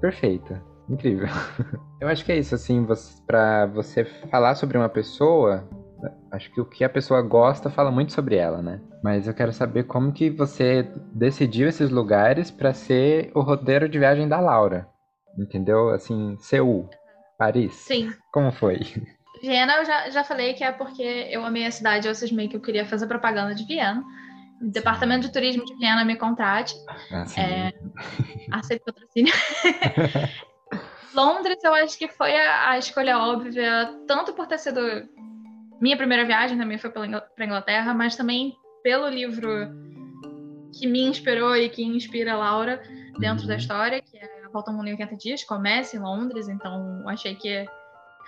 Perfeito. 0.01 0.55
Incrível. 0.89 1.29
Eu 2.01 2.09
acho 2.09 2.25
que 2.25 2.31
é 2.31 2.39
isso, 2.39 2.55
assim, 2.55 2.85
você, 2.85 3.21
pra 3.27 3.67
você 3.67 4.05
falar 4.05 4.55
sobre 4.55 4.79
uma 4.79 4.89
pessoa, 4.89 5.65
acho 6.31 6.53
que 6.53 6.61
o 6.61 6.65
que 6.65 6.85
a 6.85 6.89
pessoa 6.89 7.23
gosta 7.23 7.71
fala 7.71 7.91
muito 7.91 8.13
sobre 8.13 8.37
ela, 8.37 8.63
né? 8.63 8.81
Mas 9.03 9.27
eu 9.27 9.35
quero 9.35 9.53
saber 9.53 9.85
como 9.85 10.13
que 10.13 10.31
você 10.31 10.89
decidiu 11.13 11.69
esses 11.69 11.91
lugares 11.91 12.51
pra 12.51 12.73
ser 12.73 13.31
o 13.35 13.41
roteiro 13.41 13.89
de 13.89 13.99
viagem 13.99 14.29
da 14.29 14.39
Laura. 14.39 14.87
Entendeu? 15.39 15.91
Assim, 15.91 16.37
Seul, 16.39 16.89
Paris. 17.39 17.75
Sim. 17.75 18.13
Como 18.33 18.51
foi? 18.53 18.79
Viena, 19.43 19.77
eu 19.77 19.85
já, 19.85 20.11
já 20.11 20.25
falei 20.25 20.55
que 20.55 20.65
é 20.65 20.73
porque 20.73 21.03
eu 21.31 21.45
amei 21.45 21.67
a 21.67 21.71
cidade, 21.71 22.09
eu 22.09 22.15
cismei 22.15 22.49
que 22.49 22.57
eu 22.57 22.61
queria 22.61 22.87
fazer 22.87 23.07
propaganda 23.07 23.55
de 23.55 23.65
Viena. 23.67 24.03
O 24.63 24.71
Departamento 24.71 25.27
de 25.27 25.33
Turismo 25.33 25.65
de 25.67 25.75
Viena 25.77 26.05
me 26.05 26.17
contrate, 26.17 26.75
Assim, 27.13 27.41
É. 27.41 27.73
aceito 28.51 28.85
patrocínio. 28.85 29.33
Londres, 31.15 31.63
eu 31.65 31.75
acho 31.75 31.99
que 31.99 32.09
foi 32.09 32.37
a, 32.37 32.71
a 32.71 32.79
escolha 32.79 33.19
óbvia, 33.19 33.91
tanto 34.07 34.33
por 34.35 34.47
ter 34.47 34.59
sido 34.59 34.81
minha 35.81 35.97
primeira 35.97 36.25
viagem, 36.25 36.59
também 36.59 36.79
foi 36.79 36.91
para 36.91 37.45
Inglaterra, 37.45 37.95
mas 37.95 38.17
também 38.17 38.55
pelo 38.83 39.09
livro 39.09 39.49
que 40.79 40.87
me 40.87 41.03
inspirou 41.07 41.57
e 41.57 41.69
que 41.69 41.83
inspira 41.83 42.33
a 42.33 42.37
Laura 42.37 42.83
dentro 43.19 43.43
Uhum. 43.45 43.49
da 43.49 43.57
história, 43.57 44.01
que 44.03 44.17
é 44.19 44.36
Em 44.87 44.93
80 44.93 45.17
Dias, 45.17 45.45
começa 45.45 45.97
em 45.97 46.01
Londres, 46.01 46.49
então 46.49 47.03
achei 47.09 47.35
que 47.35 47.67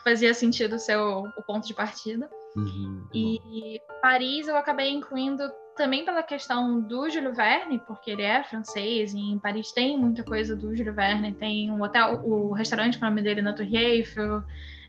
fazia 0.02 0.32
sentido 0.32 0.78
ser 0.78 0.96
o, 0.96 1.22
o 1.36 1.42
ponto 1.42 1.66
de 1.66 1.74
partida. 1.74 2.28
Uhum. 2.56 3.06
E 3.14 3.80
Paris 4.00 4.48
eu 4.48 4.56
acabei 4.56 4.90
incluindo 4.90 5.42
também 5.76 6.04
pela 6.04 6.22
questão 6.22 6.80
do 6.80 7.08
Júlio 7.08 7.32
Verne, 7.32 7.78
porque 7.86 8.10
ele 8.10 8.22
é 8.22 8.42
francês, 8.42 9.14
e 9.14 9.18
em 9.18 9.38
Paris 9.38 9.70
tem 9.70 9.96
muita 9.96 10.24
coisa 10.24 10.56
do 10.56 10.74
Júlio 10.74 10.92
Verne, 10.92 11.32
tem 11.34 11.70
um 11.70 11.80
hotel, 11.82 12.20
o 12.24 12.52
restaurante 12.52 12.98
com 12.98 13.06
o 13.06 13.08
nome 13.08 13.22
dele 13.22 13.42
na 13.42 13.52
Torre 13.52 13.76
Eiffel. 13.76 14.42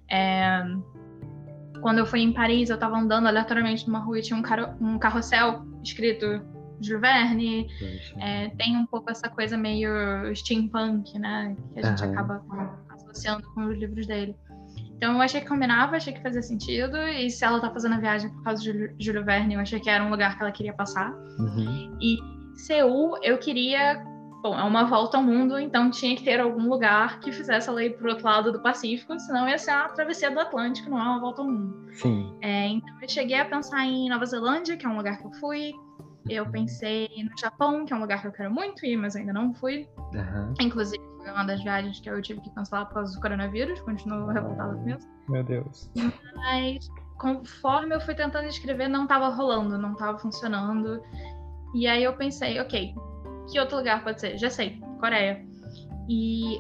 é, 0.09 0.63
Quando 1.81 1.99
eu 1.99 2.05
fui 2.05 2.21
em 2.21 2.33
Paris, 2.33 2.69
eu 2.69 2.75
estava 2.75 2.97
andando 2.97 3.27
aleatoriamente 3.27 3.85
numa 3.85 3.99
rua 3.99 4.19
e 4.19 4.23
tinha 4.23 4.37
um, 4.37 4.41
caro... 4.41 4.73
um 4.81 4.97
carrossel 4.97 5.63
escrito 5.83 6.41
Júlio 6.81 7.01
Verne. 7.01 7.67
É, 8.19 8.49
tem 8.49 8.77
um 8.77 8.85
pouco 8.85 9.09
essa 9.09 9.29
coisa 9.29 9.57
meio 9.57 9.89
steampunk, 10.35 11.17
né? 11.17 11.55
Que 11.73 11.79
a 11.79 11.83
gente 11.83 12.03
Aham. 12.03 12.11
acaba 12.11 12.79
associando 12.89 13.43
com 13.53 13.65
os 13.65 13.77
livros 13.77 14.07
dele. 14.07 14.35
Então 14.99 15.13
eu 15.13 15.21
achei 15.21 15.39
que 15.39 15.47
combinava, 15.47 15.95
achei 15.95 16.11
que 16.11 16.21
fazia 16.21 16.41
sentido. 16.41 16.97
E 16.97 17.29
se 17.29 17.45
ela 17.45 17.59
tá 17.61 17.71
fazendo 17.71 17.95
a 17.95 17.99
viagem 17.99 18.29
por 18.29 18.43
causa 18.43 18.61
de 18.61 18.93
Júlio 18.99 19.23
Verne, 19.23 19.53
eu 19.53 19.61
achei 19.61 19.79
que 19.79 19.89
era 19.89 20.03
um 20.03 20.09
lugar 20.09 20.35
que 20.35 20.43
ela 20.43 20.51
queria 20.51 20.73
passar. 20.73 21.13
Uhum. 21.39 21.97
E 22.01 22.17
Seul, 22.55 23.17
eu 23.23 23.37
queria. 23.37 24.03
Bom, 24.41 24.57
é 24.57 24.63
uma 24.63 24.85
volta 24.85 25.17
ao 25.17 25.23
mundo, 25.23 25.59
então 25.59 25.91
tinha 25.91 26.15
que 26.15 26.23
ter 26.23 26.39
algum 26.39 26.69
lugar 26.69 27.19
que 27.19 27.29
fizesse 27.29 27.67
ela 27.67 27.83
ir 27.83 27.97
pro 27.97 28.09
outro 28.09 28.25
lado 28.25 28.53
do 28.53 28.61
Pacífico, 28.61 29.19
senão 29.19 29.49
ia 29.49 29.57
ser 29.57 29.71
a 29.71 29.89
travessia 29.89 30.31
do 30.31 30.39
Atlântico, 30.39 30.89
não 30.89 30.97
é 30.97 31.03
uma 31.03 31.19
volta 31.19 31.41
ao 31.41 31.47
mundo. 31.49 31.89
Sim. 31.91 32.37
É, 32.41 32.67
então 32.67 33.01
eu 33.01 33.09
cheguei 33.09 33.37
a 33.37 33.43
pensar 33.43 33.85
em 33.85 34.07
Nova 34.07 34.25
Zelândia, 34.25 34.77
que 34.77 34.85
é 34.85 34.89
um 34.89 34.95
lugar 34.95 35.17
que 35.17 35.25
eu 35.25 35.31
fui. 35.41 35.73
Eu 36.27 36.49
pensei 36.49 37.07
no 37.23 37.37
Japão, 37.39 37.85
que 37.85 37.93
é 37.93 37.95
um 37.95 38.01
lugar 38.01 38.21
que 38.21 38.27
eu 38.27 38.31
quero 38.31 38.51
muito 38.51 38.85
ir, 38.85 38.97
mas 38.97 39.15
ainda 39.15 39.31
não 39.31 39.53
fui. 39.53 39.87
Uhum. 40.13 40.53
Inclusive, 40.59 41.01
foi 41.17 41.31
uma 41.31 41.45
das 41.45 41.63
viagens 41.63 41.99
que 41.99 42.09
eu 42.09 42.21
tive 42.21 42.41
que 42.41 42.49
cancelar 42.53 42.87
por 42.87 42.95
causa 42.95 43.15
do 43.15 43.21
coronavírus. 43.21 43.79
Continuo 43.81 44.27
revoltada 44.27 44.75
com 44.75 44.89
isso. 44.89 45.07
Meu 45.29 45.43
Deus. 45.43 45.89
Mas 46.35 46.87
conforme 47.17 47.95
eu 47.95 48.01
fui 48.01 48.15
tentando 48.15 48.47
escrever, 48.47 48.87
não 48.87 49.03
estava 49.03 49.29
rolando, 49.29 49.77
não 49.77 49.93
estava 49.93 50.17
funcionando. 50.17 51.01
E 51.73 51.87
aí 51.87 52.03
eu 52.03 52.13
pensei, 52.13 52.59
ok, 52.59 52.93
que 53.51 53.59
outro 53.59 53.77
lugar 53.77 54.03
pode 54.03 54.19
ser? 54.19 54.37
Já 54.37 54.49
sei, 54.49 54.81
Coreia. 54.99 55.45
E 56.09 56.59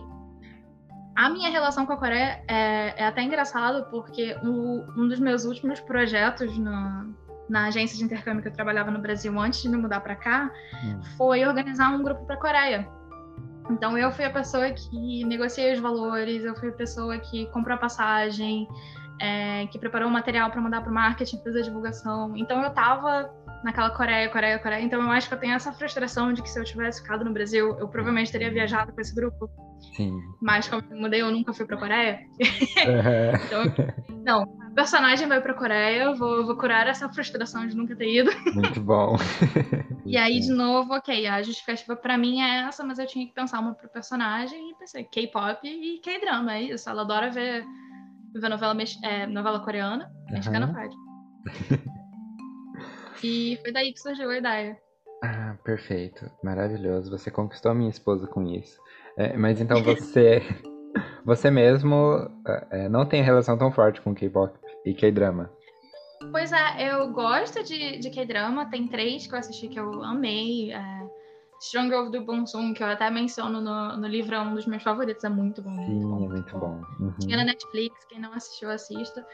a 1.15 1.29
minha 1.29 1.49
relação 1.49 1.85
com 1.85 1.93
a 1.93 1.97
Coreia 1.97 2.43
é, 2.47 2.93
é 2.97 3.05
até 3.05 3.23
engraçado, 3.23 3.89
porque 3.89 4.35
o, 4.43 4.85
um 4.97 5.07
dos 5.07 5.19
meus 5.19 5.45
últimos 5.45 5.79
projetos 5.79 6.57
na, 6.57 7.07
na 7.49 7.65
agência 7.67 7.97
de 7.97 8.03
intercâmbio 8.03 8.41
que 8.41 8.47
eu 8.47 8.53
trabalhava 8.53 8.91
no 8.91 8.99
Brasil 8.99 9.37
antes 9.39 9.61
de 9.61 9.69
me 9.69 9.77
mudar 9.77 10.01
para 10.01 10.15
cá, 10.15 10.51
hum. 10.83 11.01
foi 11.17 11.45
organizar 11.45 11.89
um 11.89 12.03
grupo 12.03 12.25
para 12.25 12.35
a 12.35 12.39
Coreia. 12.39 12.87
Então 13.69 13.97
eu 13.97 14.11
fui 14.11 14.25
a 14.25 14.31
pessoa 14.31 14.69
que 14.71 15.23
negociei 15.25 15.73
os 15.73 15.79
valores, 15.79 16.43
eu 16.43 16.55
fui 16.55 16.69
a 16.69 16.73
pessoa 16.73 17.17
que 17.19 17.45
comprou 17.47 17.75
a 17.75 17.79
passagem, 17.79 18.67
é, 19.19 19.67
que 19.67 19.77
preparou 19.77 20.07
o 20.07 20.11
material 20.11 20.49
para 20.49 20.61
mandar 20.61 20.81
para 20.81 20.89
o 20.89 20.93
marketing, 20.93 21.41
fez 21.43 21.55
a 21.55 21.61
divulgação. 21.61 22.35
Então 22.35 22.61
eu 22.61 22.69
estava 22.69 23.31
naquela 23.63 23.89
Coreia, 23.89 24.29
Coreia, 24.29 24.59
Coreia. 24.59 24.81
Então 24.81 25.01
eu 25.01 25.09
acho 25.09 25.27
que 25.27 25.33
eu 25.33 25.39
tenho 25.39 25.53
essa 25.53 25.71
frustração 25.71 26.33
de 26.33 26.41
que 26.41 26.49
se 26.49 26.59
eu 26.59 26.63
tivesse 26.63 27.01
ficado 27.01 27.25
no 27.25 27.31
Brasil, 27.31 27.77
eu 27.79 27.87
provavelmente 27.87 28.31
teria 28.31 28.51
viajado 28.51 28.91
com 28.91 29.01
esse 29.01 29.13
grupo. 29.13 29.49
Sim. 29.95 30.19
Mas 30.41 30.67
como 30.67 30.83
eu 30.89 30.97
mudei, 30.97 31.21
eu 31.21 31.31
nunca 31.31 31.53
fui 31.53 31.65
para 31.65 31.77
Coreia. 31.77 32.19
Uhum. 32.39 33.35
então, 33.45 33.97
não, 34.23 34.43
a 34.61 34.71
personagem 34.71 35.27
vai 35.27 35.41
para 35.41 35.53
Coreia, 35.53 36.03
eu 36.03 36.15
vou, 36.15 36.45
vou 36.45 36.55
curar 36.55 36.87
essa 36.87 37.09
frustração 37.09 37.67
de 37.67 37.75
nunca 37.75 37.95
ter 37.95 38.21
ido. 38.21 38.31
Muito 38.53 38.81
bom. 38.81 39.15
e 40.05 40.17
aí 40.17 40.39
de 40.39 40.51
novo, 40.51 40.95
OK, 40.95 41.27
a 41.27 41.41
justificativa 41.41 41.95
para 41.95 42.17
mim 42.17 42.41
é 42.41 42.61
essa, 42.61 42.83
mas 42.83 42.99
eu 42.99 43.07
tinha 43.07 43.25
que 43.25 43.33
pensar 43.33 43.59
uma 43.59 43.73
pro 43.73 43.89
personagem 43.89 44.71
e 44.71 44.75
pensei 44.75 45.03
K-pop 45.03 45.67
e 45.67 45.99
K-drama, 45.99 46.55
é 46.55 46.63
isso. 46.63 46.89
Ela 46.89 47.01
adora 47.01 47.29
ver, 47.29 47.65
ver 48.33 48.49
novela, 48.49 48.75
é, 49.03 49.27
novela 49.27 49.59
coreana, 49.59 50.11
mexicana 50.29 50.67
uhum. 50.67 50.73
faz. 50.73 50.93
E 53.23 53.57
foi 53.61 53.71
daí 53.71 53.93
que 53.93 53.99
surgiu 53.99 54.29
a 54.29 54.37
ideia. 54.37 54.77
Ah, 55.23 55.57
perfeito. 55.63 56.29
Maravilhoso. 56.43 57.11
Você 57.11 57.29
conquistou 57.29 57.71
a 57.71 57.75
minha 57.75 57.89
esposa 57.89 58.27
com 58.27 58.43
isso. 58.43 58.79
É, 59.17 59.35
mas 59.35 59.59
então 59.59 59.81
você. 59.83 60.41
você 61.25 61.51
mesmo 61.51 62.29
é, 62.71 62.87
não 62.87 63.05
tem 63.05 63.21
relação 63.21 63.57
tão 63.57 63.71
forte 63.71 64.01
com 64.01 64.15
K-pop 64.15 64.57
e 64.85 64.93
K-drama. 64.93 65.51
Pois 66.31 66.51
é, 66.51 66.91
eu 66.91 67.11
gosto 67.11 67.63
de, 67.63 67.97
de 67.97 68.09
K-drama. 68.09 68.69
Tem 68.69 68.87
três 68.87 69.27
que 69.27 69.33
eu 69.33 69.39
assisti 69.39 69.67
que 69.67 69.79
eu 69.79 70.03
amei. 70.03 70.71
É, 70.71 70.99
Strong 71.61 71.93
of 71.93 72.11
the 72.11 72.19
Bonsung, 72.21 72.73
que 72.73 72.81
eu 72.81 72.87
até 72.87 73.09
menciono 73.09 73.59
no, 73.59 73.97
no 73.97 74.07
livro, 74.07 74.33
é 74.33 74.39
um 74.39 74.53
dos 74.53 74.65
meus 74.65 74.81
favoritos. 74.81 75.23
É 75.23 75.29
muito 75.29 75.61
bom. 75.61 75.75
Sim, 75.85 76.05
muito 76.05 76.07
bom, 76.07 76.25
é 76.25 76.29
muito 76.29 76.57
bom. 76.57 76.81
Uhum. 76.99 77.13
Tinha 77.19 77.37
na 77.37 77.43
Netflix, 77.43 78.05
quem 78.05 78.19
não 78.19 78.33
assistiu, 78.33 78.69
assista. 78.69 79.25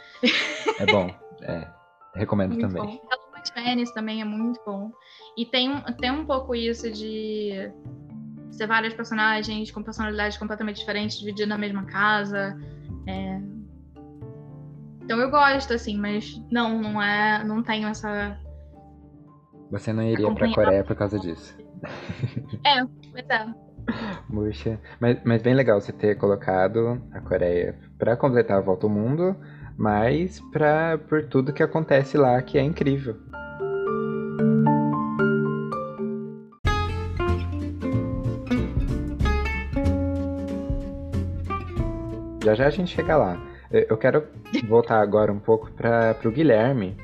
É 0.79 0.86
bom, 0.88 1.07
é. 1.43 1.67
Recomendo 2.15 2.53
muito 2.53 2.67
também. 2.67 2.83
Bom. 2.83 3.07
Spanish 3.48 3.91
também 3.91 4.22
é 4.22 4.26
muito 4.26 4.60
bom. 4.66 4.91
E 5.38 5.46
tem, 5.46 5.82
tem 6.00 6.12
um 6.12 6.26
pouco 6.26 6.56
isso 6.56 6.91
de 6.91 7.72
ser 8.52 8.68
vários 8.68 8.93
personagens 8.93 9.72
com 9.72 9.84
personalidades 9.84 10.38
completamente 10.38 10.78
diferentes, 10.78 11.20
divididos 11.20 11.50
na 11.50 11.58
mesma 11.58 11.86
casa. 11.86 12.58
É... 13.08 13.39
Então 15.04 15.20
eu 15.20 15.30
gosto, 15.30 15.74
assim, 15.74 15.98
mas 15.98 16.41
não, 16.52 16.82
não 16.82 17.02
é. 17.02 17.43
Não 17.43 17.62
tenho 17.62 17.88
essa. 17.88 18.39
Você 19.70 19.93
não 19.93 20.04
iria 20.04 20.34
pra 20.34 20.54
Coreia 20.54 20.84
por 20.84 20.96
causa 20.96 21.20
disso. 21.20 21.56
É, 22.66 22.84
pois 23.12 23.30
é. 23.30 23.66
Puxa, 24.28 24.80
mas, 25.00 25.24
mas 25.24 25.41
bem 25.41 25.54
legal 25.54 25.80
você 25.80 25.91
ter 25.91 26.16
colocado 26.16 27.02
a 27.12 27.22
Coreia 27.22 27.78
para 27.98 28.18
completar 28.18 28.58
a 28.58 28.62
volta 28.62 28.88
ao 28.88 28.91
mundo, 28.91 29.36
mas 29.78 30.39
pra, 30.51 30.97
por 30.97 31.26
tudo 31.26 31.53
que 31.53 31.63
acontece 31.63 32.17
lá 32.17 32.41
que 32.41 32.57
é 32.57 32.61
incrível. 32.61 33.15
Já 42.43 42.53
já 42.53 42.67
a 42.67 42.69
gente 42.69 42.95
chega 42.95 43.17
lá. 43.17 43.38
Eu 43.71 43.97
quero 43.97 44.23
voltar 44.67 45.01
agora 45.01 45.32
um 45.32 45.39
pouco 45.39 45.71
para 45.71 46.15
o 46.23 46.32
Guilherme. 46.32 46.95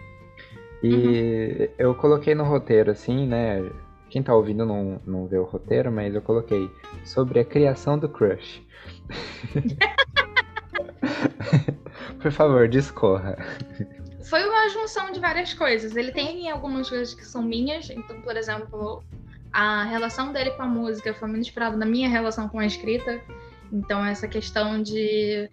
E 0.83 0.93
uhum. 0.93 1.67
eu 1.77 1.95
coloquei 1.95 2.35
no 2.35 2.43
roteiro, 2.43 2.91
assim, 2.91 3.27
né? 3.27 3.67
Quem 4.09 4.21
tá 4.21 4.35
ouvindo 4.35 4.65
não, 4.65 5.01
não 5.05 5.27
vê 5.27 5.37
o 5.37 5.43
roteiro, 5.43 5.91
mas 5.91 6.13
eu 6.13 6.21
coloquei 6.21 6.69
sobre 7.03 7.39
a 7.39 7.45
criação 7.45 7.97
do 7.97 8.07
crush. 8.07 8.61
Por 12.21 12.31
favor, 12.31 12.67
discorra. 12.67 13.37
Foi 14.23 14.47
uma 14.47 14.69
junção 14.69 15.11
de 15.11 15.19
várias 15.19 15.53
coisas. 15.53 15.95
Ele 15.95 16.11
tem 16.11 16.49
algumas 16.49 16.89
coisas 16.89 17.13
que 17.13 17.25
são 17.25 17.41
minhas. 17.41 17.89
Então, 17.89 18.21
por 18.21 18.37
exemplo, 18.37 19.03
a 19.51 19.83
relação 19.83 20.31
dele 20.31 20.51
com 20.51 20.63
a 20.63 20.67
música 20.67 21.13
foi 21.13 21.27
muito 21.27 21.41
inspirada 21.41 21.75
na 21.75 21.85
minha 21.85 22.07
relação 22.07 22.47
com 22.47 22.59
a 22.59 22.65
escrita. 22.65 23.19
Então, 23.71 24.05
essa 24.05 24.27
questão 24.27 24.81
de 24.81 25.49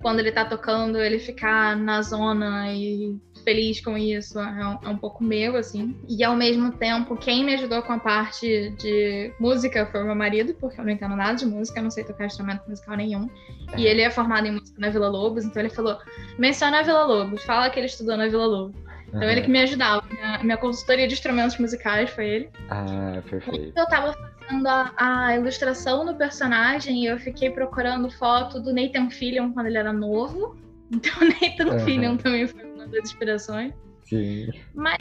quando 0.00 0.20
ele 0.20 0.32
tá 0.32 0.44
tocando, 0.44 0.98
ele 0.98 1.18
ficar 1.18 1.76
na 1.76 2.00
zona 2.02 2.72
e 2.72 3.16
feliz 3.46 3.80
com 3.80 3.96
isso 3.96 4.40
é 4.40 4.66
um, 4.66 4.78
é 4.82 4.88
um, 4.88 4.98
pouco 4.98 5.22
meu, 5.22 5.56
assim. 5.56 5.96
E 6.08 6.24
ao 6.24 6.34
mesmo 6.34 6.72
tempo, 6.72 7.16
quem 7.16 7.44
me 7.44 7.54
ajudou 7.54 7.80
com 7.82 7.92
a 7.92 7.98
parte 8.00 8.70
de 8.70 9.32
música 9.38 9.86
foi 9.86 10.02
o 10.02 10.06
meu 10.06 10.16
marido, 10.16 10.52
porque 10.54 10.80
eu 10.80 10.84
não 10.84 10.90
entendo 10.90 11.14
nada 11.14 11.34
de 11.34 11.46
música, 11.46 11.78
eu 11.78 11.84
não 11.84 11.90
sei 11.90 12.02
tocar 12.02 12.26
instrumento 12.26 12.68
musical 12.68 12.96
nenhum. 12.96 13.30
E 13.76 13.86
ele 13.86 14.02
é 14.02 14.10
formado 14.10 14.48
em 14.48 14.50
música 14.50 14.80
na 14.80 14.90
Vila 14.90 15.08
Lobos, 15.08 15.44
então 15.44 15.62
ele 15.62 15.70
falou: 15.70 15.96
menciona 16.36 16.80
a 16.80 16.82
Vila 16.82 17.04
Lobos, 17.04 17.44
fala 17.44 17.70
que 17.70 17.78
ele 17.78 17.86
estudou 17.86 18.16
na 18.16 18.26
Vila 18.26 18.46
Lobos. 18.46 18.80
Então 19.06 19.20
uhum. 19.20 19.30
ele 19.30 19.42
que 19.42 19.50
me 19.50 19.60
ajudava. 19.60 20.04
Minha, 20.10 20.38
minha 20.42 20.56
consultoria 20.56 21.06
de 21.06 21.14
instrumentos 21.14 21.56
musicais 21.56 22.10
foi 22.10 22.26
ele. 22.26 22.50
Ah, 22.68 23.22
perfeito. 23.30 23.78
Eu 23.78 23.86
tava 23.86 24.12
fazendo 24.40 24.66
a, 24.66 24.92
a, 24.96 25.36
ilustração 25.36 26.04
do 26.04 26.16
personagem 26.16 27.04
e 27.04 27.06
eu 27.06 27.16
fiquei 27.18 27.48
procurando 27.50 28.10
foto 28.10 28.58
do 28.58 28.74
Nathan 28.74 29.08
Fillion 29.08 29.52
quando 29.52 29.66
ele 29.66 29.78
era 29.78 29.92
novo. 29.92 30.56
Então 30.90 31.12
Nathan 31.40 31.74
uhum. 31.74 31.84
Fillion 31.84 32.16
também 32.16 32.48
foi 32.48 32.65
das 32.90 33.04
inspirações. 33.04 33.74
Sim. 34.04 34.50
Mas 34.74 34.98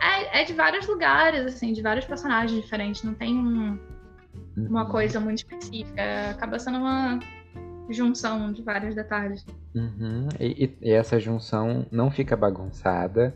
é, 0.00 0.42
é, 0.42 0.44
de 0.44 0.52
vários 0.52 0.86
lugares, 0.86 1.46
assim, 1.46 1.72
de 1.72 1.82
vários 1.82 2.04
personagens 2.04 2.62
diferentes. 2.62 3.02
Não 3.02 3.14
tem 3.14 3.36
um, 3.36 3.78
uma 4.56 4.84
uhum. 4.84 4.90
coisa 4.90 5.18
muito 5.20 5.38
específica. 5.38 6.30
Acaba 6.30 6.58
sendo 6.58 6.78
uma 6.78 7.18
junção 7.90 8.52
de 8.52 8.62
vários 8.62 8.94
detalhes. 8.94 9.44
Uhum. 9.74 10.28
E, 10.38 10.76
e, 10.80 10.90
essa 10.92 11.18
junção 11.18 11.86
não 11.90 12.10
fica 12.10 12.36
bagunçada. 12.36 13.34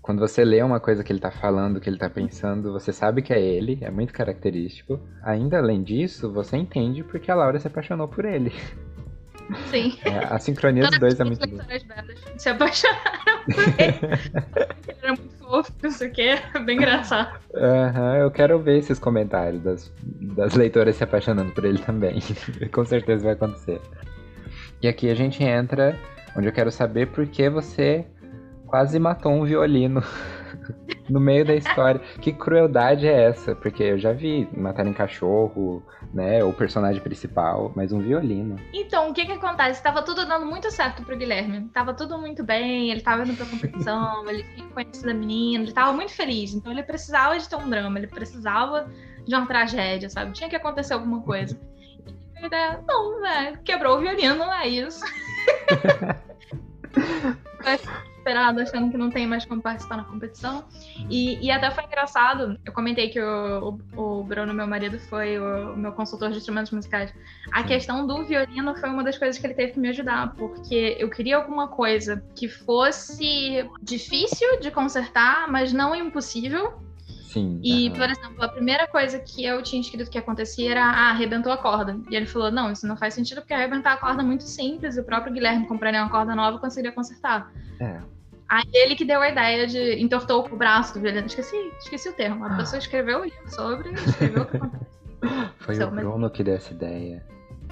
Quando 0.00 0.20
você 0.20 0.44
lê 0.44 0.62
uma 0.62 0.80
coisa 0.80 1.04
que 1.04 1.12
ele 1.12 1.20
tá 1.20 1.30
falando, 1.30 1.78
que 1.78 1.88
ele 1.88 1.98
tá 1.98 2.08
pensando, 2.08 2.72
você 2.72 2.92
sabe 2.92 3.20
que 3.20 3.34
é 3.34 3.40
ele, 3.40 3.78
é 3.82 3.90
muito 3.90 4.12
característico. 4.14 4.98
Ainda 5.22 5.58
além 5.58 5.82
disso, 5.82 6.32
você 6.32 6.56
entende 6.56 7.04
porque 7.04 7.30
a 7.30 7.34
Laura 7.34 7.58
se 7.58 7.66
apaixonou 7.66 8.08
por 8.08 8.24
ele. 8.24 8.50
Sim. 9.70 9.98
É, 10.04 10.18
a 10.18 10.38
sincronia 10.38 10.86
dos 10.88 10.98
dois 10.98 11.18
é 11.18 11.24
muito 11.24 11.48
boa. 11.48 11.62
Se 12.36 12.48
apaixonaram 12.48 13.44
por 13.46 13.64
ele. 13.78 13.98
ele 14.88 14.98
era 15.02 15.14
muito 15.14 15.34
fofo, 15.36 15.72
não 15.82 15.90
sei 15.90 16.08
o 16.08 16.12
que, 16.12 16.36
bem 16.64 16.76
engraçado. 16.76 17.38
Uhum, 17.54 18.14
eu 18.16 18.30
quero 18.30 18.58
ver 18.60 18.78
esses 18.78 18.98
comentários 18.98 19.62
das, 19.62 19.92
das 20.36 20.54
leitoras 20.54 20.96
se 20.96 21.04
apaixonando 21.04 21.52
por 21.52 21.64
ele 21.64 21.78
também. 21.78 22.20
Com 22.72 22.84
certeza 22.84 23.24
vai 23.24 23.32
acontecer. 23.32 23.80
E 24.82 24.88
aqui 24.88 25.10
a 25.10 25.14
gente 25.14 25.42
entra 25.42 25.98
onde 26.36 26.46
eu 26.46 26.52
quero 26.52 26.70
saber 26.70 27.08
por 27.08 27.26
que 27.26 27.50
você 27.50 28.06
quase 28.66 28.98
matou 28.98 29.32
um 29.32 29.44
violino 29.44 30.02
no 31.08 31.20
meio 31.20 31.44
da 31.44 31.54
história. 31.54 32.00
Que 32.20 32.32
crueldade 32.32 33.06
é 33.06 33.24
essa? 33.24 33.54
Porque 33.54 33.82
eu 33.82 33.98
já 33.98 34.12
vi 34.12 34.48
matar 34.52 34.86
em 34.86 34.92
cachorro, 34.92 35.82
né? 36.12 36.42
O 36.44 36.52
personagem 36.52 37.02
principal, 37.02 37.72
mas 37.74 37.92
um 37.92 38.00
violino. 38.00 38.56
Então, 38.72 39.10
o 39.10 39.14
que 39.14 39.24
que 39.24 39.32
acontece? 39.32 39.82
Tava 39.82 40.02
tudo 40.02 40.26
dando 40.26 40.46
muito 40.46 40.70
certo 40.70 41.02
pro 41.02 41.16
Guilherme. 41.16 41.68
Tava 41.68 41.94
tudo 41.94 42.18
muito 42.18 42.44
bem, 42.44 42.90
ele 42.90 43.00
tava 43.00 43.22
indo 43.22 43.34
pra 43.34 43.46
competição, 43.46 44.24
ele 44.28 44.42
tinha 44.54 44.68
conhecido 44.68 45.10
a 45.10 45.14
menina, 45.14 45.64
ele 45.64 45.72
tava 45.72 45.92
muito 45.92 46.12
feliz. 46.12 46.52
Então 46.52 46.72
ele 46.72 46.82
precisava 46.82 47.38
de 47.38 47.48
ter 47.48 47.56
um 47.56 47.68
drama, 47.68 47.98
ele 47.98 48.08
precisava 48.08 48.90
de 49.26 49.34
uma 49.34 49.46
tragédia, 49.46 50.08
sabe? 50.08 50.32
Tinha 50.32 50.48
que 50.48 50.56
acontecer 50.56 50.94
alguma 50.94 51.22
coisa. 51.22 51.58
E 52.40 52.46
ideia, 52.46 52.82
não, 52.86 53.20
né? 53.20 53.58
Quebrou 53.64 53.96
o 53.96 54.00
violino, 54.00 54.44
é 54.44 54.68
isso. 54.68 55.04
desesperado, 58.30 58.60
achando 58.60 58.90
que 58.90 58.96
não 58.96 59.10
tem 59.10 59.26
mais 59.26 59.44
como 59.44 59.60
participar 59.60 59.96
na 59.96 60.04
competição. 60.04 60.64
E, 61.08 61.38
e 61.44 61.50
até 61.50 61.70
foi 61.70 61.84
engraçado, 61.84 62.58
eu 62.64 62.72
comentei 62.72 63.08
que 63.08 63.20
o, 63.20 63.78
o, 63.96 64.20
o 64.20 64.24
Bruno, 64.24 64.54
meu 64.54 64.66
marido, 64.66 64.98
foi 64.98 65.38
o, 65.38 65.72
o, 65.74 65.76
meu 65.76 65.92
consultor 65.92 66.30
de 66.30 66.38
instrumentos 66.38 66.72
musicais. 66.72 67.12
A 67.52 67.62
questão 67.62 68.06
do 68.06 68.24
violino 68.24 68.74
foi 68.76 68.88
uma 68.88 69.02
das 69.02 69.18
coisas 69.18 69.38
que 69.38 69.46
ele 69.46 69.54
teve 69.54 69.72
que 69.72 69.80
me 69.80 69.88
ajudar, 69.88 70.34
porque 70.34 70.96
eu 70.98 71.10
queria 71.10 71.36
alguma 71.36 71.68
coisa 71.68 72.22
que 72.34 72.48
fosse 72.48 73.68
difícil 73.82 74.60
de 74.60 74.70
consertar, 74.70 75.50
mas 75.50 75.72
não 75.72 75.94
impossível. 75.94 76.80
Sim. 77.30 77.60
E, 77.62 77.90
por 77.90 78.10
exemplo, 78.10 78.42
a 78.42 78.48
primeira 78.48 78.88
coisa 78.88 79.16
que 79.20 79.44
eu 79.44 79.62
tinha 79.62 79.80
escrito 79.80 80.10
que 80.10 80.18
acontecia 80.18 80.72
era 80.72 80.84
ah, 80.84 81.10
arrebentou 81.10 81.52
a 81.52 81.56
corda. 81.56 81.96
E 82.10 82.16
ele 82.16 82.26
falou: 82.26 82.50
não, 82.50 82.72
isso 82.72 82.88
não 82.88 82.96
faz 82.96 83.14
sentido 83.14 83.40
porque 83.40 83.54
arrebentar 83.54 83.92
a 83.92 83.96
corda 83.96 84.20
é 84.20 84.24
muito 84.24 84.42
simples. 84.42 84.96
O 84.96 85.04
próprio 85.04 85.32
Guilherme, 85.32 85.64
comprando 85.68 85.94
uma 85.94 86.10
corda 86.10 86.34
nova, 86.34 86.58
conseguiria 86.58 86.90
consertar. 86.90 87.52
É. 87.78 88.00
Aí 88.50 88.64
ele 88.74 88.96
que 88.96 89.04
deu 89.04 89.20
a 89.20 89.28
ideia 89.28 89.64
de 89.64 90.02
entortou 90.02 90.44
o 90.50 90.56
braço 90.56 90.94
do 90.94 91.00
violino. 91.00 91.24
Esqueci, 91.24 91.56
esqueci 91.78 92.08
o 92.08 92.12
termo. 92.12 92.44
A 92.44 92.56
pessoa 92.56 92.80
escreveu 92.80 93.20
o 93.20 93.24
livro 93.24 93.48
sobre, 93.48 93.92
escreveu 93.92 94.42
o 94.42 94.46
que 94.46 94.56
acontece. 94.56 94.86
Foi 95.60 95.74
então, 95.76 95.88
o 95.88 95.90
Bruno 95.92 96.18
mas... 96.18 96.32
que 96.32 96.42
deu 96.42 96.56
essa 96.56 96.72
ideia. 96.72 97.24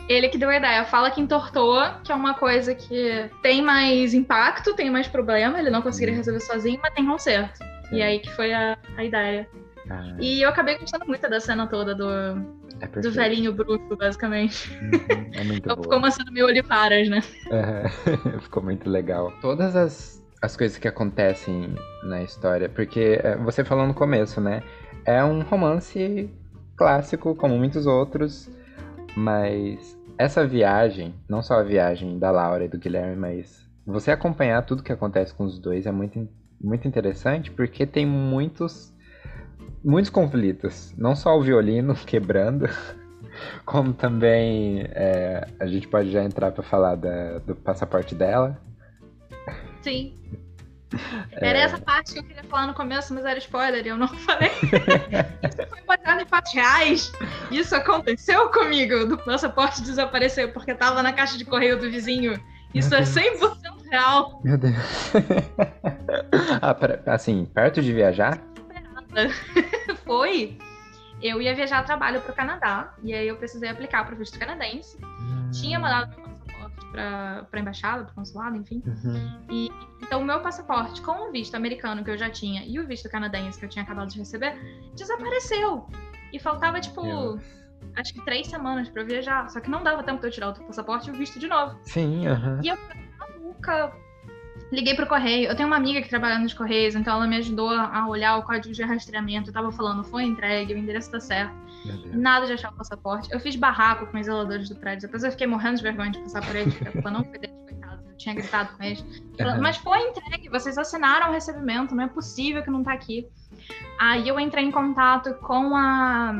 Ele 0.08 0.28
que 0.28 0.38
deu 0.38 0.48
a 0.48 0.56
ideia. 0.56 0.84
Fala 0.84 1.10
que 1.10 1.20
entortou, 1.20 1.82
que 2.04 2.12
é 2.12 2.14
uma 2.14 2.34
coisa 2.34 2.76
que 2.76 3.28
tem 3.42 3.60
mais 3.60 4.14
impacto, 4.14 4.72
tem 4.76 4.88
mais 4.88 5.08
problema, 5.08 5.58
ele 5.58 5.68
não 5.68 5.82
conseguiria 5.82 6.14
uhum. 6.14 6.18
resolver 6.18 6.40
sozinho, 6.40 6.78
mas 6.80 6.94
tem 6.94 7.04
conserto. 7.04 7.60
É. 7.90 7.96
E 7.96 8.02
aí 8.02 8.20
que 8.20 8.30
foi 8.30 8.54
a, 8.54 8.78
a 8.96 9.02
ideia. 9.02 9.48
Ah. 9.90 10.14
E 10.20 10.42
eu 10.42 10.48
acabei 10.48 10.78
gostando 10.78 11.06
muito 11.06 11.28
da 11.28 11.40
cena 11.40 11.66
toda 11.66 11.92
do, 11.92 12.08
é 12.80 12.86
do 12.86 13.10
velhinho 13.10 13.52
bruxo, 13.52 13.96
basicamente. 13.96 14.70
Uhum, 14.80 15.30
é 15.32 15.42
muito 15.42 15.66
boa. 15.74 15.82
Ficou 15.82 15.98
uma 15.98 16.10
cena 16.12 16.30
meio 16.30 16.46
olivaras, 16.46 17.08
né? 17.08 17.20
Uhum. 17.50 18.38
Ficou 18.42 18.62
muito 18.62 18.88
legal. 18.88 19.32
Todas 19.40 19.74
as 19.74 20.18
as 20.40 20.56
coisas 20.56 20.78
que 20.78 20.86
acontecem 20.86 21.74
na 22.04 22.22
história, 22.22 22.68
porque 22.68 23.20
é, 23.22 23.36
você 23.36 23.64
falou 23.64 23.86
no 23.86 23.94
começo, 23.94 24.40
né? 24.40 24.62
É 25.04 25.22
um 25.24 25.42
romance 25.42 26.30
clássico, 26.76 27.34
como 27.34 27.56
muitos 27.58 27.86
outros, 27.86 28.48
mas 29.16 29.98
essa 30.16 30.46
viagem, 30.46 31.14
não 31.28 31.42
só 31.42 31.54
a 31.54 31.62
viagem 31.62 32.18
da 32.18 32.30
Laura 32.30 32.64
e 32.64 32.68
do 32.68 32.78
Guilherme, 32.78 33.16
mas 33.16 33.68
você 33.86 34.10
acompanhar 34.10 34.64
tudo 34.64 34.82
que 34.82 34.92
acontece 34.92 35.34
com 35.34 35.44
os 35.44 35.58
dois 35.58 35.86
é 35.86 35.92
muito, 35.92 36.28
muito 36.60 36.86
interessante, 36.86 37.50
porque 37.50 37.86
tem 37.86 38.06
muitos 38.06 38.94
muitos 39.82 40.10
conflitos, 40.10 40.92
não 40.96 41.14
só 41.14 41.36
o 41.38 41.42
violino 41.42 41.94
quebrando, 42.06 42.68
como 43.64 43.92
também 43.92 44.82
é, 44.90 45.46
a 45.58 45.66
gente 45.66 45.88
pode 45.88 46.10
já 46.10 46.22
entrar 46.22 46.50
para 46.52 46.62
falar 46.62 46.96
da, 46.96 47.38
do 47.38 47.54
passaporte 47.54 48.14
dela, 48.14 48.60
Sim. 49.88 50.12
É... 51.32 51.48
Era 51.48 51.58
essa 51.60 51.78
parte 51.78 52.12
que 52.12 52.18
eu 52.18 52.24
queria 52.24 52.44
falar 52.44 52.66
no 52.66 52.74
começo, 52.74 53.14
mas 53.14 53.24
era 53.24 53.38
spoiler 53.38 53.84
e 53.84 53.88
eu 53.88 53.96
não 53.96 54.08
falei. 54.08 54.50
Isso 55.48 55.66
foi 55.68 55.82
baseado 55.86 56.20
em 56.20 56.26
fatos 56.26 56.52
reais. 56.52 57.12
Isso 57.50 57.74
aconteceu 57.74 58.50
comigo. 58.50 59.06
Do 59.06 59.16
passaporte 59.18 59.82
desapareceu 59.82 60.52
porque 60.52 60.74
tava 60.74 61.02
na 61.02 61.12
caixa 61.12 61.38
de 61.38 61.44
correio 61.44 61.78
do 61.78 61.90
vizinho. 61.90 62.38
Isso 62.74 62.94
é 62.94 63.00
100% 63.00 63.88
real. 63.90 64.40
Meu 64.44 64.58
Deus. 64.58 64.74
ah, 66.60 67.14
assim, 67.14 67.46
perto 67.46 67.80
de 67.80 67.92
viajar? 67.94 68.38
foi. 70.04 70.58
Eu 71.22 71.40
ia 71.40 71.54
viajar 71.54 71.78
a 71.78 71.82
trabalho 71.82 72.20
para 72.20 72.32
o 72.32 72.36
Canadá 72.36 72.94
e 73.02 73.14
aí 73.14 73.26
eu 73.26 73.36
precisei 73.36 73.70
aplicar 73.70 74.04
para 74.04 74.14
o 74.14 74.18
visto 74.18 74.38
canadense. 74.38 74.98
Hum. 75.02 75.50
Tinha 75.50 75.78
mandado 75.78 76.14
meu 76.20 76.27
para 76.86 77.46
a 77.52 77.60
embaixada, 77.60 78.04
para 78.04 78.12
o 78.12 78.14
consulado, 78.14 78.56
enfim. 78.56 78.82
Uhum. 78.86 79.44
E 79.50 79.70
então 80.02 80.22
o 80.22 80.24
meu 80.24 80.40
passaporte 80.40 81.00
com 81.02 81.28
o 81.28 81.32
visto 81.32 81.54
americano 81.54 82.04
que 82.04 82.10
eu 82.10 82.18
já 82.18 82.30
tinha 82.30 82.64
e 82.64 82.78
o 82.78 82.86
visto 82.86 83.08
canadense 83.08 83.58
que 83.58 83.64
eu 83.64 83.68
tinha 83.68 83.82
acabado 83.82 84.08
de 84.08 84.18
receber 84.18 84.56
desapareceu. 84.96 85.86
E 86.32 86.38
faltava 86.38 86.80
tipo 86.80 87.02
Meu. 87.02 87.38
acho 87.96 88.12
que 88.12 88.24
três 88.24 88.46
semanas 88.48 88.88
para 88.88 89.02
viajar, 89.02 89.48
só 89.50 89.60
que 89.60 89.70
não 89.70 89.82
dava 89.82 90.02
tempo 90.02 90.20
de 90.20 90.26
eu 90.26 90.30
tirar 90.30 90.50
o 90.50 90.54
passaporte 90.54 91.08
e 91.08 91.12
o 91.12 91.16
visto 91.16 91.38
de 91.38 91.48
novo. 91.48 91.78
Sim, 91.82 92.28
uhum. 92.28 92.60
E 92.62 92.68
eu 92.68 92.78
maluca, 93.18 93.92
liguei 94.70 94.94
pro 94.94 95.06
correio. 95.06 95.48
Eu 95.48 95.56
tenho 95.56 95.66
uma 95.66 95.76
amiga 95.76 96.02
que 96.02 96.08
trabalha 96.08 96.38
nos 96.38 96.54
correios, 96.54 96.94
então 96.94 97.14
ela 97.14 97.26
me 97.26 97.36
ajudou 97.36 97.70
a 97.70 98.06
olhar 98.08 98.36
o 98.36 98.42
código 98.42 98.74
de 98.74 98.82
rastreamento. 98.82 99.50
Eu 99.50 99.54
tava 99.54 99.72
falando, 99.72 100.04
foi 100.04 100.24
entregue, 100.24 100.74
o 100.74 100.78
endereço 100.78 101.10
tá 101.10 101.20
certo. 101.20 101.54
Nada 102.12 102.46
de 102.46 102.52
achar 102.52 102.72
o 102.72 102.76
passaporte. 102.76 103.28
Eu 103.32 103.40
fiz 103.40 103.56
barraco 103.56 104.06
com 104.06 104.18
os 104.18 104.26
zeladores 104.26 104.68
do 104.68 104.76
prédio. 104.76 105.02
Depois 105.02 105.24
eu 105.24 105.30
fiquei 105.30 105.46
morrendo 105.46 105.76
de 105.76 105.82
vergonha 105.82 106.10
de 106.10 106.18
passar 106.20 106.44
por 106.44 106.54
eles, 106.54 106.74
porque 106.74 106.88
a 106.88 106.92
culpa 106.92 107.10
não 107.10 107.24
foi 107.24 107.38
deles, 107.38 107.56
coitados. 107.64 108.06
Eu 108.08 108.16
tinha 108.16 108.34
gritado 108.34 108.76
com 108.76 108.82
eles. 108.82 109.04
Falando, 109.36 109.62
Mas 109.62 109.76
foi 109.76 109.98
entregue, 110.00 110.48
vocês 110.48 110.76
assinaram 110.76 111.30
o 111.30 111.32
recebimento, 111.32 111.94
não 111.94 112.04
é 112.04 112.08
possível 112.08 112.62
que 112.62 112.70
não 112.70 112.82
tá 112.82 112.92
aqui. 112.92 113.28
Aí 113.98 114.28
eu 114.28 114.38
entrei 114.38 114.64
em 114.64 114.70
contato 114.70 115.34
com 115.34 115.76
a. 115.76 116.34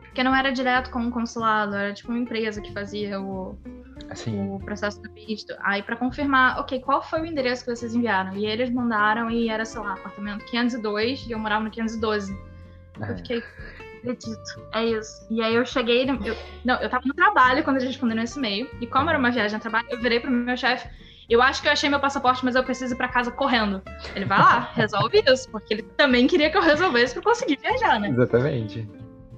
Porque 0.00 0.22
não 0.22 0.34
era 0.34 0.50
direto 0.50 0.90
com 0.90 1.06
o 1.06 1.10
consulado, 1.10 1.74
era 1.74 1.92
tipo 1.92 2.10
uma 2.10 2.18
empresa 2.18 2.62
que 2.62 2.72
fazia 2.72 3.20
o, 3.20 3.58
assim. 4.08 4.48
o 4.48 4.58
processo 4.60 5.00
do 5.02 5.12
visto. 5.12 5.54
Aí 5.60 5.82
para 5.82 5.96
confirmar, 5.96 6.58
ok, 6.58 6.80
qual 6.80 7.02
foi 7.02 7.20
o 7.20 7.26
endereço 7.26 7.64
que 7.64 7.76
vocês 7.76 7.94
enviaram? 7.94 8.34
E 8.34 8.46
eles 8.46 8.70
mandaram 8.70 9.30
e 9.30 9.50
era, 9.50 9.64
sei 9.64 9.80
lá, 9.80 9.92
apartamento 9.92 10.44
502 10.46 11.26
e 11.26 11.32
eu 11.32 11.38
morava 11.38 11.64
no 11.64 11.70
512. 11.70 12.32
É. 13.00 13.10
Eu 13.10 13.16
fiquei, 13.16 13.42
acredito, 14.10 14.68
é 14.72 14.84
isso. 14.84 15.26
E 15.30 15.42
aí 15.42 15.54
eu 15.54 15.64
cheguei, 15.64 16.08
eu, 16.08 16.36
não, 16.64 16.80
eu 16.80 16.88
tava 16.88 17.04
no 17.06 17.14
trabalho 17.14 17.64
quando 17.64 17.76
eles 17.76 17.88
responderam 17.88 18.22
esse 18.22 18.38
e-mail. 18.38 18.68
E 18.80 18.86
como 18.86 19.10
era 19.10 19.18
uma 19.18 19.30
viagem 19.30 19.56
a 19.56 19.60
trabalho, 19.60 19.86
eu 19.90 20.00
virei 20.00 20.20
pro 20.20 20.30
meu 20.30 20.56
chefe, 20.56 20.88
eu 21.28 21.42
acho 21.42 21.60
que 21.60 21.68
eu 21.68 21.72
achei 21.72 21.90
meu 21.90 21.98
passaporte, 21.98 22.44
mas 22.44 22.54
eu 22.54 22.62
preciso 22.62 22.94
ir 22.94 22.96
pra 22.96 23.08
casa 23.08 23.30
correndo. 23.30 23.82
Ele 24.14 24.24
vai 24.24 24.38
lá, 24.38 24.70
resolve 24.74 25.22
isso, 25.26 25.50
porque 25.50 25.74
ele 25.74 25.82
também 25.82 26.26
queria 26.26 26.50
que 26.50 26.56
eu 26.56 26.62
resolvesse 26.62 27.14
pra 27.14 27.22
conseguir 27.22 27.58
viajar, 27.60 27.98
né? 27.98 28.08
Exatamente. 28.08 28.88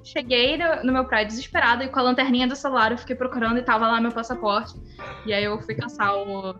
Cheguei 0.04 0.56
no, 0.56 0.84
no 0.84 0.92
meu 0.92 1.04
prédio 1.04 1.28
desesperada 1.28 1.84
e 1.84 1.88
com 1.88 1.98
a 1.98 2.02
lanterninha 2.02 2.46
do 2.46 2.54
celular 2.54 2.92
eu 2.92 2.98
fiquei 2.98 3.16
procurando 3.16 3.58
e 3.58 3.62
tava 3.62 3.88
lá 3.88 4.00
meu 4.00 4.12
passaporte. 4.12 4.74
E 5.24 5.32
aí 5.32 5.44
eu 5.44 5.58
fui 5.60 5.74
caçar 5.74 6.14
o, 6.14 6.54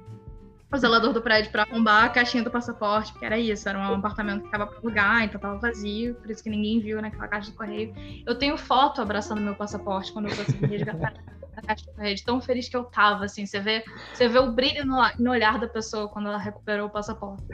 o 0.71 0.77
zelador 0.77 1.13
do 1.13 1.23
prédio 1.23 1.51
para 1.51 1.63
arrombar 1.63 2.05
a 2.05 2.09
caixinha 2.11 2.43
do 2.43 2.51
passaporte, 2.51 3.13
porque 3.13 3.25
era 3.25 3.39
isso, 3.39 3.69
era 3.69 3.79
um 3.79 3.95
apartamento 3.95 4.45
que 4.45 4.51
tava 4.51 4.67
para 4.67 4.79
alugar, 4.79 5.25
então 5.25 5.41
tava 5.41 5.59
vazio, 5.59 6.15
por 6.17 6.31
isso 6.31 6.43
que 6.43 6.51
ninguém 6.51 6.81
viu 6.81 7.01
naquela 7.01 7.27
caixa 7.27 7.51
de 7.51 7.57
correio. 7.57 7.95
Eu 8.27 8.35
tenho 8.35 8.57
foto 8.59 9.01
abraçando 9.01 9.41
meu 9.41 9.55
passaporte 9.55 10.13
quando 10.13 10.29
eu 10.29 10.37
consegui 10.37 10.67
resgatar 10.67 11.15
a 11.57 11.63
caixa 11.67 11.85
de 11.85 11.93
correio, 11.93 12.25
tão 12.25 12.41
feliz 12.41 12.69
que 12.69 12.77
eu 12.77 12.85
tava, 12.85 13.25
assim, 13.25 13.47
você 13.47 13.61
vê, 13.61 13.83
você 14.13 14.29
vê 14.29 14.39
o 14.39 14.53
brilho 14.53 14.85
no, 14.85 14.97
no 15.19 15.31
olhar 15.31 15.59
da 15.59 15.67
pessoa 15.67 16.09
quando 16.09 16.29
ela 16.29 16.39
recuperou 16.39 16.89
o 16.89 16.91
passaporte. 16.91 17.45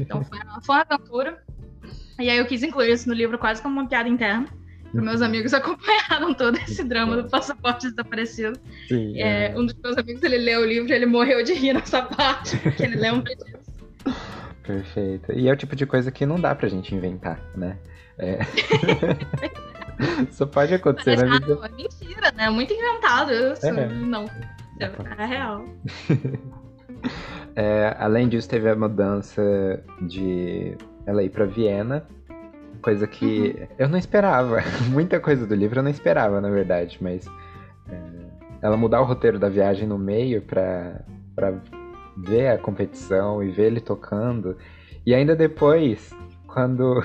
Então 0.00 0.24
foi 0.24 0.38
uma, 0.40 0.60
foi 0.62 0.74
uma 0.76 0.86
aventura, 0.88 1.44
e 2.18 2.30
aí 2.30 2.38
eu 2.38 2.46
quis 2.46 2.62
incluir 2.62 2.92
isso 2.92 3.08
no 3.08 3.14
livro 3.14 3.38
quase 3.38 3.60
como 3.60 3.78
uma 3.78 3.88
piada 3.88 4.08
interna 4.08 4.48
meus 5.02 5.22
amigos 5.22 5.52
acompanharam 5.54 6.34
todo 6.34 6.56
esse 6.58 6.84
drama 6.84 7.16
do 7.16 7.28
passaporte 7.28 7.88
desaparecido. 7.88 8.58
Sim, 8.88 9.20
é, 9.20 9.52
é. 9.52 9.58
Um 9.58 9.66
dos 9.66 9.74
meus 9.82 9.96
amigos, 9.96 10.22
ele 10.22 10.38
leu 10.38 10.60
o 10.60 10.64
livro 10.64 10.90
e 10.90 10.92
ele 10.92 11.06
morreu 11.06 11.42
de 11.42 11.54
rir 11.54 11.72
nessa 11.72 12.02
parte, 12.02 12.56
porque 12.58 12.82
ele 12.82 12.96
lembra 12.96 13.34
disso. 13.34 13.64
Perfeito. 14.62 15.32
E 15.32 15.48
é 15.48 15.52
o 15.52 15.56
tipo 15.56 15.76
de 15.76 15.84
coisa 15.86 16.10
que 16.10 16.24
não 16.24 16.40
dá 16.40 16.54
pra 16.54 16.68
gente 16.68 16.94
inventar, 16.94 17.40
né? 17.54 17.76
É. 18.18 18.38
Só 20.30 20.46
pode 20.46 20.74
acontecer 20.74 21.16
Mas, 21.16 21.30
na 21.30 21.38
vida. 21.38 21.54
Não, 21.54 21.64
é 21.64 21.68
mentira, 21.70 22.32
né? 22.32 22.50
Muito 22.50 22.72
inventado. 22.72 23.32
Isso, 23.32 23.66
é. 23.66 23.88
Não, 23.88 24.24
é, 24.80 25.22
é 25.22 25.26
real. 25.26 25.64
É, 27.56 27.94
além 27.98 28.28
disso, 28.28 28.48
teve 28.48 28.68
a 28.68 28.74
mudança 28.74 29.42
de 30.02 30.76
ela 31.06 31.22
ir 31.22 31.30
para 31.30 31.44
Viena 31.44 32.04
coisa 32.84 33.06
que 33.06 33.56
uhum. 33.58 33.66
eu 33.78 33.88
não 33.88 33.98
esperava. 33.98 34.58
Muita 34.92 35.18
coisa 35.18 35.46
do 35.46 35.54
livro 35.54 35.78
eu 35.78 35.82
não 35.82 35.90
esperava, 35.90 36.38
na 36.38 36.50
verdade, 36.50 36.98
mas 37.00 37.26
é, 37.88 37.98
ela 38.60 38.76
mudar 38.76 39.00
o 39.00 39.04
roteiro 39.04 39.38
da 39.38 39.48
viagem 39.48 39.88
no 39.88 39.96
meio 39.96 40.42
pra, 40.42 41.00
pra 41.34 41.54
ver 42.14 42.48
a 42.48 42.58
competição 42.58 43.42
e 43.42 43.50
ver 43.50 43.68
ele 43.68 43.80
tocando. 43.80 44.58
E 45.06 45.14
ainda 45.14 45.34
depois, 45.34 46.14
quando, 46.46 47.02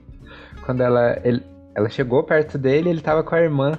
quando 0.66 0.82
ela, 0.82 1.18
ele, 1.24 1.42
ela 1.74 1.88
chegou 1.88 2.22
perto 2.22 2.58
dele, 2.58 2.90
ele 2.90 3.00
tava 3.00 3.22
com 3.22 3.34
a 3.34 3.40
irmã 3.40 3.72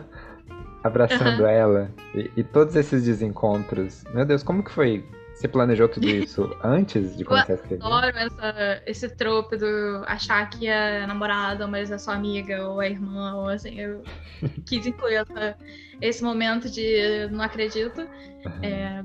abraçando 0.83 1.41
uhum. 1.41 1.47
ela. 1.47 1.91
E, 2.15 2.31
e, 2.37 2.43
todos 2.43 2.75
esses 2.75 3.03
desencontros. 3.05 4.03
Meu 4.11 4.25
Deus, 4.25 4.41
como 4.41 4.63
que 4.63 4.71
foi 4.71 5.05
você 5.36 5.49
planejou 5.49 5.89
tudo 5.89 6.07
isso 6.07 6.55
antes 6.63 7.15
de 7.17 7.25
começar 7.25 7.53
a 7.53 7.55
escrever? 7.55 7.83
Eu 7.83 7.93
adoro 7.93 8.17
essa, 8.17 8.83
esse 8.86 9.09
trope 9.09 9.57
do 9.57 10.03
achar 10.07 10.49
que 10.49 10.67
é 10.67 11.05
namorada, 11.05 11.67
mas 11.67 11.91
é 11.91 11.97
sua 11.97 12.15
amiga, 12.15 12.67
ou 12.67 12.81
é 12.81 12.89
irmã, 12.89 13.36
ou 13.36 13.49
assim. 13.49 13.79
Eu 13.79 14.01
quis 14.65 14.88
incluir 14.88 15.15
essa, 15.15 15.57
esse 16.01 16.23
momento 16.23 16.69
de 16.69 17.27
não 17.31 17.43
acredito. 17.43 18.01
Uhum. 18.01 18.63
É, 18.63 19.03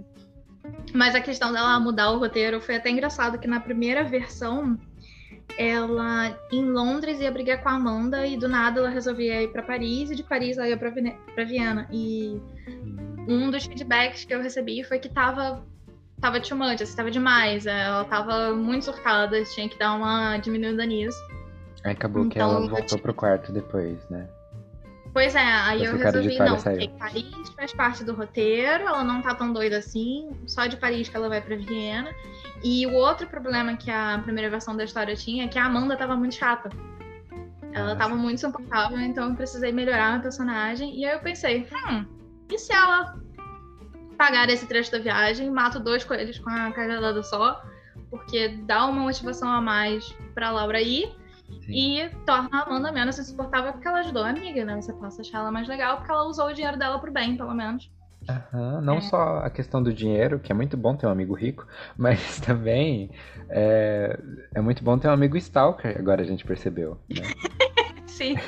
mas 0.95 1.17
a 1.17 1.21
questão 1.21 1.53
dela 1.53 1.81
mudar 1.81 2.11
o 2.13 2.19
roteiro 2.19 2.61
foi 2.61 2.77
até 2.77 2.91
engraçado, 2.91 3.39
que 3.39 3.49
na 3.49 3.59
primeira 3.59 4.05
versão, 4.05 4.79
ela 5.59 6.39
em 6.53 6.65
Londres 6.65 7.21
ia 7.21 7.31
brigar 7.33 7.61
com 7.61 7.69
a 7.69 7.73
Amanda 7.73 8.25
e 8.25 8.37
do 8.37 8.49
nada 8.49 8.79
ela 8.79 8.89
resolvia 8.89 9.43
ir 9.43 9.49
para 9.49 9.65
Paris 9.65 10.13
e 10.13 10.15
de 10.15 10.23
Paris 10.23 10.59
ela 10.59 10.69
ia 10.69 10.77
para 10.77 11.45
Viena. 11.45 11.89
E 11.91 12.41
hum. 12.69 13.27
um 13.29 13.51
dos 13.51 13.65
feedbacks 13.65 14.25
que 14.25 14.33
eu 14.33 14.41
recebi 14.41 14.85
foi 14.85 15.01
que 15.01 15.09
tava 15.09 15.69
tava 16.21 16.41
too 16.41 16.57
much, 16.57 16.83
assim, 16.83 16.97
tava 16.97 17.11
demais. 17.11 17.67
Ela 17.67 18.05
tava 18.05 18.55
muito 18.55 18.85
surtada, 18.85 19.43
tinha 19.45 19.69
que 19.69 19.79
dar 19.79 19.95
uma 19.95 20.37
diminuída 20.39 20.85
nisso. 20.85 21.19
Aí 21.85 21.93
acabou 21.93 22.23
então, 22.25 22.31
que 22.31 22.39
ela 22.39 22.61
voltou 22.61 22.85
tinha... 22.85 23.03
pro 23.03 23.15
quarto 23.15 23.53
depois, 23.53 23.99
né? 24.09 24.29
Pois 25.13 25.35
é, 25.35 25.41
aí 25.41 25.85
eu 25.85 25.97
resolvi, 25.97 26.39
não, 26.39 26.57
porque 26.57 26.89
Paris 26.97 27.49
faz 27.57 27.73
parte 27.73 28.05
do 28.05 28.15
roteiro, 28.15 28.85
ela 28.85 29.03
não 29.03 29.21
tá 29.21 29.35
tão 29.35 29.53
doida 29.53 29.79
assim, 29.79 30.31
só 30.47 30.67
de 30.67 30.77
Paris 30.77 31.09
que 31.09 31.17
ela 31.17 31.29
vai 31.29 31.41
pra 31.41 31.57
Viena. 31.57 32.15
E 32.63 32.87
o 32.87 32.95
outro 32.95 33.27
problema 33.27 33.77
que 33.77 33.91
a 33.91 34.21
primeira 34.23 34.49
versão 34.49 34.77
da 34.77 34.85
história 34.85 35.17
tinha 35.17 35.47
é 35.47 35.49
que 35.49 35.59
a 35.59 35.65
Amanda 35.65 35.97
tava 35.97 36.15
muito 36.15 36.37
chata. 36.37 36.71
Ela 37.73 37.97
tava 37.97 38.15
muito 38.15 38.35
insuportável, 38.35 39.01
então 39.01 39.31
eu 39.31 39.35
precisei 39.35 39.73
melhorar 39.73 40.17
a 40.17 40.21
personagem. 40.21 40.97
E 40.97 41.05
aí 41.05 41.15
eu 41.15 41.21
pensei, 41.21 41.67
hum, 41.89 42.05
e 42.49 42.59
se 42.59 42.73
ela 42.73 43.19
pagar 44.21 44.51
esse 44.51 44.67
trecho 44.67 44.93
da 44.93 44.99
viagem, 44.99 45.49
mato 45.51 45.81
dois 45.81 46.05
coelhos 46.05 46.39
com 46.39 46.51
a 46.51 46.71
cajadada 46.73 47.23
só, 47.23 47.65
porque 48.11 48.49
dá 48.67 48.85
uma 48.85 49.01
motivação 49.01 49.49
a 49.49 49.63
mais 49.63 50.15
pra 50.35 50.51
Laura 50.51 50.79
ir 50.79 51.11
Sim. 51.65 51.73
E 51.73 52.11
torna 52.27 52.49
a 52.53 52.63
Amanda 52.63 52.93
menos 52.93 53.19
insuportável 53.19 53.73
porque 53.73 53.89
ela 53.89 54.01
ajudou 54.01 54.23
a 54.23 54.29
amiga, 54.29 54.65
né? 54.65 54.81
Você 54.81 54.93
passa 54.93 55.21
a 55.21 55.23
achar 55.23 55.39
ela 55.39 55.51
mais 55.51 55.67
legal 55.67 55.97
porque 55.97 56.13
ela 56.13 56.29
usou 56.29 56.47
o 56.47 56.53
dinheiro 56.53 56.79
dela 56.79 56.99
pro 56.99 57.11
bem, 57.11 57.37
pelo 57.37 57.53
menos. 57.55 57.91
Uhum, 58.29 58.81
não 58.83 58.99
é. 58.99 59.01
só 59.01 59.39
a 59.39 59.51
questão 59.51 59.83
do 59.83 59.93
dinheiro, 59.93 60.39
que 60.39 60.53
é 60.53 60.55
muito 60.55 60.77
bom 60.77 60.95
ter 60.95 61.07
um 61.07 61.11
amigo 61.11 61.35
rico, 61.35 61.67
mas 61.99 62.39
também 62.41 63.11
é, 63.49 64.17
é 64.55 64.61
muito 64.61 64.85
bom 64.85 64.97
ter 64.99 65.09
um 65.09 65.13
amigo 65.13 65.37
stalker, 65.39 65.99
agora 65.99 66.23
a 66.23 66.27
gente 66.27 66.45
percebeu. 66.45 66.99
Né? 67.09 67.23
Sim. 68.07 68.37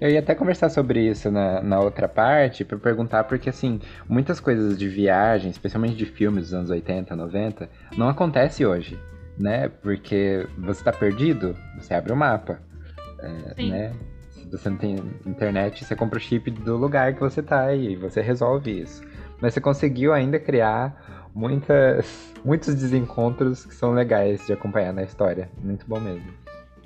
Eu 0.00 0.10
ia 0.10 0.20
até 0.20 0.34
conversar 0.34 0.68
sobre 0.68 1.00
isso 1.00 1.30
na, 1.30 1.62
na 1.62 1.80
outra 1.80 2.08
parte, 2.08 2.64
para 2.64 2.78
perguntar, 2.78 3.24
porque 3.24 3.48
assim, 3.48 3.80
muitas 4.08 4.40
coisas 4.40 4.78
de 4.78 4.88
viagem, 4.88 5.50
especialmente 5.50 5.94
de 5.94 6.06
filmes 6.06 6.44
dos 6.44 6.54
anos 6.54 6.70
80, 6.70 7.14
90, 7.14 7.68
não 7.96 8.08
acontece 8.08 8.64
hoje 8.64 8.98
né? 9.38 9.68
Porque 9.68 10.46
você 10.58 10.80
está 10.80 10.92
perdido, 10.92 11.56
você 11.76 11.94
abre 11.94 12.12
o 12.12 12.16
mapa, 12.16 12.60
é, 13.18 13.62
né? 13.64 13.92
Se 14.30 14.46
você 14.50 14.70
não 14.70 14.76
tem 14.76 14.96
internet, 15.26 15.84
você 15.84 15.96
compra 15.96 16.18
o 16.18 16.20
chip 16.20 16.50
do 16.50 16.76
lugar 16.76 17.14
que 17.14 17.20
você 17.20 17.40
está 17.40 17.72
e 17.74 17.96
você 17.96 18.20
resolve 18.20 18.82
isso. 18.82 19.02
Mas 19.40 19.54
você 19.54 19.60
conseguiu 19.60 20.12
ainda 20.12 20.38
criar 20.38 21.28
muitas, 21.34 22.32
muitos 22.44 22.74
desencontros 22.74 23.64
que 23.64 23.74
são 23.74 23.92
legais 23.92 24.46
de 24.46 24.52
acompanhar 24.52 24.92
na 24.92 25.02
história. 25.02 25.48
Muito 25.62 25.86
bom 25.86 25.98
mesmo. 26.00 26.41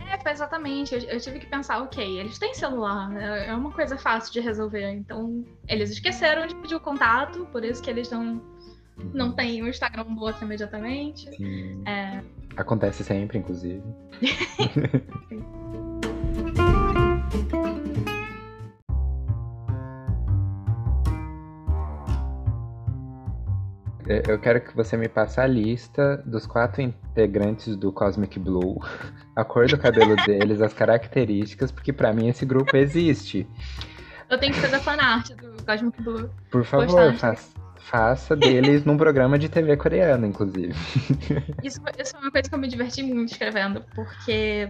É, 0.09 0.31
exatamente. 0.31 0.95
Eu, 0.95 1.01
eu, 1.03 1.21
tive 1.21 1.41
que 1.41 1.47
pensar, 1.47 1.83
ok, 1.83 2.19
eles 2.19 2.39
têm 2.39 2.55
celular, 2.55 3.15
é, 3.17 3.49
é 3.49 3.55
uma 3.55 3.73
coisa 3.73 3.97
fácil 3.97 4.33
de 4.33 4.41
resolver. 4.41 4.91
Então, 4.91 5.45
eles 5.69 5.91
esqueceram 5.91 6.47
de 6.47 6.55
pedir 6.57 6.75
o 6.75 6.81
contato, 6.81 7.47
por 7.47 7.65
isso 7.65 7.83
que 7.83 7.91
eles 7.91 8.11
não 8.11 8.41
não 9.13 9.33
tem 9.33 9.63
o 9.63 9.69
Instagram 9.69 10.15
bloco 10.15 10.43
imediatamente. 10.43 11.29
É... 11.87 12.23
Acontece 12.57 13.05
sempre, 13.05 13.39
inclusive. 13.39 13.83
eu 24.27 24.39
quero 24.39 24.61
que 24.61 24.75
você 24.75 24.97
me 24.97 25.09
passe 25.09 25.41
a 25.41 25.47
lista 25.47 26.23
dos 26.27 26.47
quatro 26.47 26.83
integrantes 26.83 27.77
do 27.77 27.93
Cosmic 27.93 28.39
Blue, 28.39 28.81
a 29.35 29.45
cor 29.45 29.69
do 29.69 29.79
cabelo 29.79 30.17
deles, 30.27 30.61
as 30.61 30.73
características, 30.73 31.71
porque 31.71 31.93
para 31.93 32.13
mim 32.13 32.29
esse 32.29 32.45
grupo 32.45 32.77
existe. 32.77 33.47
Eu 34.29 34.39
tenho 34.39 34.53
que 34.53 34.61
fazer 34.61 34.81
fanart 34.81 35.31
do 35.31 35.65
Cosmic 35.65 36.03
Blue. 36.03 36.31
Por 36.51 36.65
favor, 36.65 37.15
faça 37.15 37.57
faça 37.87 38.35
deles 38.35 38.85
num 38.85 38.97
programa 38.97 39.39
de 39.39 39.49
TV 39.49 39.77
coreano, 39.77 40.27
inclusive. 40.27 40.75
Isso, 41.63 41.81
isso 41.97 42.17
é 42.17 42.19
uma 42.19 42.33
coisa 42.33 42.49
que 42.49 42.55
eu 42.55 42.59
me 42.59 42.67
diverti 42.67 43.01
muito 43.01 43.31
escrevendo, 43.31 43.85
porque 43.95 44.69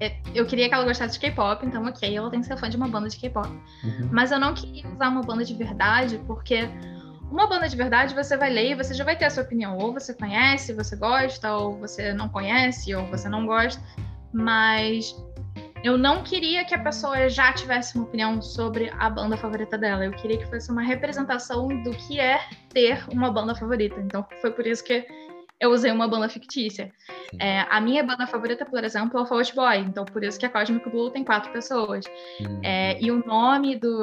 é, 0.00 0.16
eu 0.34 0.44
queria 0.44 0.68
que 0.68 0.74
ela 0.74 0.84
gostasse 0.84 1.14
de 1.14 1.20
K-pop, 1.20 1.64
então 1.64 1.84
ok, 1.84 2.16
ela 2.16 2.28
tem 2.28 2.40
que 2.40 2.46
ser 2.46 2.56
fã 2.56 2.68
de 2.68 2.76
uma 2.76 2.88
banda 2.88 3.08
de 3.08 3.16
K-pop. 3.16 3.48
Uhum. 3.48 4.08
Mas 4.10 4.32
eu 4.32 4.40
não 4.40 4.52
queria 4.54 4.88
usar 4.88 5.08
uma 5.08 5.22
banda 5.22 5.44
de 5.44 5.54
verdade, 5.54 6.20
porque 6.26 6.68
uma 7.32 7.46
banda 7.46 7.66
de 7.66 7.74
verdade 7.74 8.14
você 8.14 8.36
vai 8.36 8.50
ler 8.50 8.72
e 8.72 8.74
você 8.74 8.92
já 8.92 9.04
vai 9.04 9.16
ter 9.16 9.24
a 9.24 9.30
sua 9.30 9.42
opinião. 9.42 9.78
Ou 9.78 9.92
você 9.92 10.12
conhece, 10.12 10.74
você 10.74 10.94
gosta, 10.94 11.56
ou 11.56 11.78
você 11.78 12.12
não 12.12 12.28
conhece, 12.28 12.94
ou 12.94 13.06
você 13.06 13.26
não 13.26 13.46
gosta. 13.46 13.82
Mas 14.32 15.16
eu 15.82 15.96
não 15.96 16.22
queria 16.22 16.62
que 16.64 16.74
a 16.74 16.78
pessoa 16.78 17.30
já 17.30 17.50
tivesse 17.54 17.96
uma 17.96 18.04
opinião 18.04 18.40
sobre 18.42 18.92
a 18.98 19.08
banda 19.08 19.36
favorita 19.36 19.78
dela. 19.78 20.04
Eu 20.04 20.12
queria 20.12 20.36
que 20.36 20.46
fosse 20.46 20.70
uma 20.70 20.82
representação 20.82 21.68
do 21.82 21.92
que 21.92 22.20
é 22.20 22.38
ter 22.68 23.02
uma 23.10 23.30
banda 23.30 23.54
favorita. 23.54 23.98
Então 23.98 24.26
foi 24.42 24.50
por 24.50 24.66
isso 24.66 24.84
que 24.84 25.06
eu 25.62 25.70
usei 25.70 25.92
uma 25.92 26.08
banda 26.08 26.28
fictícia. 26.28 26.90
É, 27.38 27.60
a 27.70 27.80
minha 27.80 28.02
banda 28.02 28.26
favorita, 28.26 28.66
por 28.66 28.82
exemplo, 28.82 29.16
é 29.20 29.22
o 29.22 29.26
Fault 29.26 29.54
Boy. 29.54 29.78
Então 29.78 30.04
por 30.04 30.24
isso 30.24 30.36
que 30.36 30.44
a 30.44 30.50
Cosmic 30.50 30.90
Blue 30.90 31.08
tem 31.08 31.22
quatro 31.22 31.52
pessoas. 31.52 32.04
Hum. 32.40 32.60
É, 32.64 33.00
e 33.00 33.12
o 33.12 33.24
nome 33.24 33.76
do, 33.76 33.96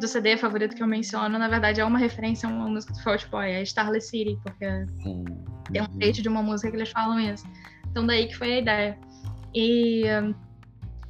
do 0.00 0.08
CD 0.08 0.38
favorito 0.38 0.74
que 0.74 0.82
eu 0.82 0.86
menciono, 0.86 1.38
na 1.38 1.46
verdade, 1.46 1.78
é 1.78 1.84
uma 1.84 1.98
referência 1.98 2.48
a 2.48 2.52
uma 2.52 2.66
música 2.66 2.94
do 2.94 3.02
Fault 3.02 3.28
Boy, 3.28 3.50
é 3.50 3.62
Starless 3.64 4.08
City, 4.08 4.38
porque 4.42 4.66
hum. 5.06 5.24
tem 5.70 5.82
um 5.82 5.84
uhum. 5.84 5.98
trecho 5.98 6.22
de 6.22 6.28
uma 6.28 6.42
música 6.42 6.70
que 6.70 6.76
eles 6.78 6.88
falam 6.88 7.20
isso. 7.20 7.46
Então 7.90 8.06
daí 8.06 8.26
que 8.26 8.34
foi 8.34 8.54
a 8.54 8.58
ideia. 8.58 8.98
E 9.54 10.04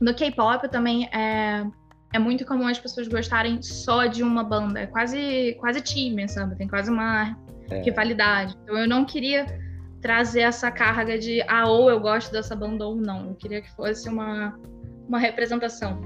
no 0.01 0.12
K-pop 0.12 0.68
também 0.68 1.09
é, 1.12 1.64
é 2.12 2.18
muito 2.18 2.45
comum 2.45 2.66
as 2.66 2.81
pessoas 2.81 3.07
gostarem 3.07 3.62
só 3.62 4.07
de 4.07 4.24
uma 4.24 4.43
banda. 4.43 4.81
É 4.81 4.87
quase, 4.89 5.57
quase 5.61 5.81
time, 5.83 6.29
sabe? 6.29 6.57
Tem 6.57 6.66
quase 6.66 6.91
uma 6.91 7.39
é. 7.70 7.81
rivalidade. 7.81 8.57
Então 8.64 8.76
eu 8.76 8.89
não 8.89 9.05
queria 9.05 9.68
trazer 10.01 10.40
essa 10.40 10.70
carga 10.70 11.18
de 11.18 11.42
ah, 11.49 11.68
ou 11.68 11.90
eu 11.90 12.01
gosto 12.01 12.32
dessa 12.32 12.55
banda 12.55 12.86
ou 12.86 12.96
não. 12.96 13.28
Eu 13.28 13.34
queria 13.34 13.62
que 13.62 13.70
fosse 13.74 14.09
uma, 14.09 14.59
uma 15.09 15.18
representação. 15.18 16.01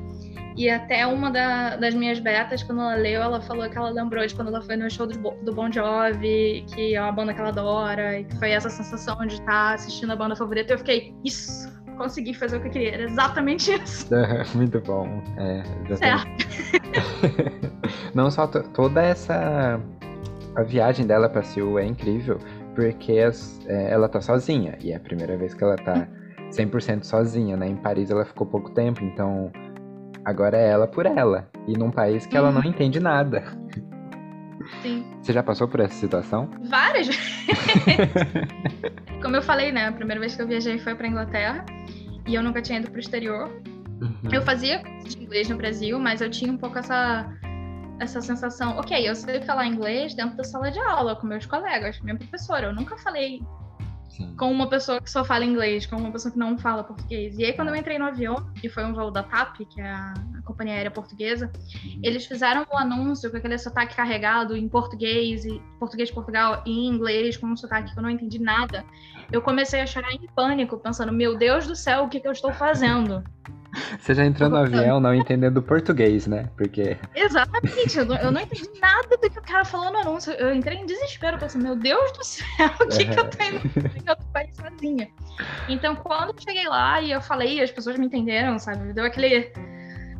E 0.57 0.69
até 0.69 1.07
uma 1.07 1.31
da, 1.31 1.77
das 1.77 1.95
minhas 1.95 2.19
betas, 2.19 2.63
quando 2.63 2.83
ela 2.83 2.95
leu, 2.95 3.23
ela 3.23 3.41
falou 3.41 3.69
que 3.71 3.77
ela 3.77 3.89
lembrou 3.89 4.27
de 4.27 4.35
quando 4.35 4.49
ela 4.49 4.61
foi 4.61 4.77
no 4.77 4.91
show 4.91 5.07
do, 5.07 5.19
do 5.43 5.55
Bon 5.55 5.73
Jovi, 5.73 6.65
que 6.75 6.95
é 6.95 7.01
uma 7.01 7.13
banda 7.13 7.33
que 7.33 7.41
ela 7.41 7.49
adora, 7.49 8.21
e 8.21 8.25
que 8.25 8.37
foi 8.37 8.51
essa 8.51 8.69
sensação 8.69 9.17
de 9.27 9.37
estar 9.37 9.75
assistindo 9.75 10.13
a 10.13 10.17
banda 10.17 10.37
favorita. 10.37 10.73
E 10.73 10.75
eu 10.75 10.79
fiquei, 10.79 11.15
isso! 11.25 11.73
consegui 11.97 12.35
fazer 12.35 12.57
o 12.57 12.61
que 12.61 12.69
eu 12.69 12.73
queria. 12.73 12.95
Era 12.95 13.05
exatamente 13.05 13.73
isso. 13.73 14.09
Muito 14.55 14.81
bom. 14.81 15.23
É, 15.37 15.63
exatamente. 15.89 16.49
Não 18.15 18.31
só 18.31 18.47
toda 18.47 19.03
essa. 19.03 19.81
A 20.55 20.63
viagem 20.63 21.07
dela 21.07 21.31
pra 21.31 21.43
Seul 21.43 21.79
é 21.79 21.87
incrível, 21.87 22.39
porque 22.75 23.19
as, 23.19 23.61
é, 23.67 23.93
ela 23.93 24.09
tá 24.09 24.21
sozinha. 24.21 24.77
E 24.81 24.93
é 24.93 24.97
a 24.97 25.01
primeira 25.01 25.37
vez 25.37 25.55
que 25.55 25.63
ela 25.63 25.77
tá 25.77 26.07
100% 26.51 27.05
sozinha, 27.05 27.57
né? 27.57 27.69
Em 27.69 27.77
Paris 27.77 28.11
ela 28.11 28.25
ficou 28.25 28.47
pouco 28.47 28.71
tempo, 28.71 29.05
então 29.05 29.51
agora 30.25 30.57
é 30.57 30.71
ela 30.71 30.87
por 30.87 31.07
ela. 31.07 31.49
E 31.67 31.73
num 31.77 31.91
país 31.91 32.27
que 32.27 32.37
ela 32.37 32.49
uhum. 32.49 32.55
não 32.55 32.65
entende 32.65 33.01
nada. 33.01 33.45
Sim. 34.81 35.05
Você 35.21 35.33
já 35.33 35.43
passou 35.43 35.69
por 35.69 35.81
essa 35.81 35.95
situação? 35.95 36.51
Várias 36.69 37.09
vezes. 37.09 37.45
Como 39.23 39.37
eu 39.37 39.43
falei, 39.43 39.73
né? 39.73 39.89
A 39.89 39.93
primeira 39.93 40.21
vez 40.21 40.35
que 40.35 40.43
eu 40.43 40.47
viajei 40.47 40.79
foi 40.79 40.95
pra 40.95 41.07
Inglaterra 41.07 41.65
e 42.27 42.35
eu 42.35 42.43
nunca 42.43 42.63
tinha 42.63 42.79
ido 42.79 42.91
pro 42.91 43.01
exterior. 43.01 43.49
Uhum. 44.01 44.31
Eu 44.33 44.43
fazia 44.43 44.83
inglês 45.19 45.49
no 45.49 45.57
Brasil, 45.57 45.99
mas 45.99 46.21
eu 46.21 46.31
tinha 46.31 46.53
um 46.53 46.57
pouco 46.57 46.79
essa 46.79 47.33
essa 48.03 48.21
sensação, 48.21 48.77
ok, 48.79 49.09
eu 49.09 49.15
sei 49.15 49.41
falar 49.43 49.67
inglês 49.67 50.15
dentro 50.15 50.37
da 50.37 50.45
sala 50.45 50.71
de 50.71 50.79
aula 50.81 51.17
com 51.17 51.27
meus 51.27 51.47
colegas, 51.47 52.01
minha 52.01 52.17
professora. 52.17 52.67
Eu 52.67 52.75
nunca 52.75 52.97
falei 52.99 53.41
Sim. 54.09 54.35
com 54.37 54.51
uma 54.51 54.69
pessoa 54.69 55.01
que 55.01 55.11
só 55.11 55.25
fala 55.25 55.45
inglês, 55.45 55.87
com 55.87 55.97
uma 55.97 56.11
pessoa 56.11 56.33
que 56.33 56.39
não 56.39 56.59
fala 56.59 56.83
português. 56.83 57.39
E 57.39 57.45
aí, 57.45 57.53
quando 57.53 57.69
eu 57.69 57.77
entrei 57.77 57.99
no 57.99 58.05
avião, 58.05 58.53
que 58.61 58.69
foi 58.69 58.85
um 58.85 58.93
voo 58.93 59.11
da 59.11 59.23
TAP, 59.23 59.59
que 59.71 59.81
é 59.81 59.91
a, 59.91 60.15
companhia 60.45 60.75
aérea 60.75 60.91
portuguesa, 60.91 61.51
uhum. 61.85 62.01
eles 62.03 62.27
fizeram 62.27 62.67
o 62.69 62.75
um 62.75 62.79
anúncio 62.79 63.31
com 63.31 63.37
aquele 63.37 63.57
sotaque 63.57 63.95
carregado 63.95 64.57
em 64.57 64.69
português, 64.69 65.45
e 65.45 65.63
português 65.79 66.09
de 66.09 66.15
Portugal, 66.15 66.63
e 66.67 66.71
em 66.71 66.89
inglês, 66.89 67.37
com 67.37 67.47
um 67.47 67.57
sotaque 67.57 67.93
que 67.93 67.99
eu 67.99 68.03
não 68.03 68.11
entendi 68.11 68.41
nada. 68.41 68.85
Eu 69.31 69.41
comecei 69.41 69.81
a 69.81 69.87
chorar 69.87 70.13
em 70.13 70.27
pânico, 70.35 70.77
pensando: 70.77 71.13
meu 71.13 71.39
Deus 71.39 71.69
do 71.69 71.77
céu, 71.77 72.05
o 72.05 72.09
que, 72.09 72.19
que 72.19 72.27
eu 72.27 72.33
estou 72.33 72.53
fazendo? 72.53 73.23
Você 73.99 74.15
já 74.15 74.25
entrou 74.25 74.51
no 74.51 74.57
avião 74.57 75.01
não 75.01 75.15
entendendo 75.15 75.63
português, 75.63 76.27
né? 76.27 76.49
Porque. 76.57 76.97
Exatamente, 77.15 77.99
eu 77.99 78.05
não, 78.05 78.17
eu 78.17 78.31
não 78.31 78.41
entendi 78.41 78.69
nada 78.81 79.17
do 79.17 79.31
que 79.31 79.39
o 79.39 79.43
cara 79.43 79.65
falou 79.65 79.91
no 79.91 79.99
anúncio. 79.99 80.33
Eu 80.35 80.55
entrei 80.55 80.79
em 80.79 80.87
desespero, 80.87 81.39
pensando, 81.39 81.63
meu 81.63 81.77
Deus 81.77 82.13
do 82.13 82.25
céu, 82.25 82.45
o 82.81 82.89
que, 82.89 83.05
que 83.05 83.19
eu 83.19 83.31
tô 83.31 83.43
indo 83.43 83.57
em 83.97 84.11
outro 84.11 84.27
país 84.33 84.55
sozinha? 84.55 85.09
Então, 85.69 85.97
quando 85.97 86.31
eu 86.31 86.35
cheguei 86.39 86.69
lá 86.69 87.01
e 87.01 87.13
eu 87.13 87.21
falei, 87.21 87.63
as 87.63 87.71
pessoas 87.71 87.99
me 87.99 88.07
entenderam, 88.07 88.59
sabe? 88.59 88.93
Deu 88.93 89.05
aquele, 89.05 89.53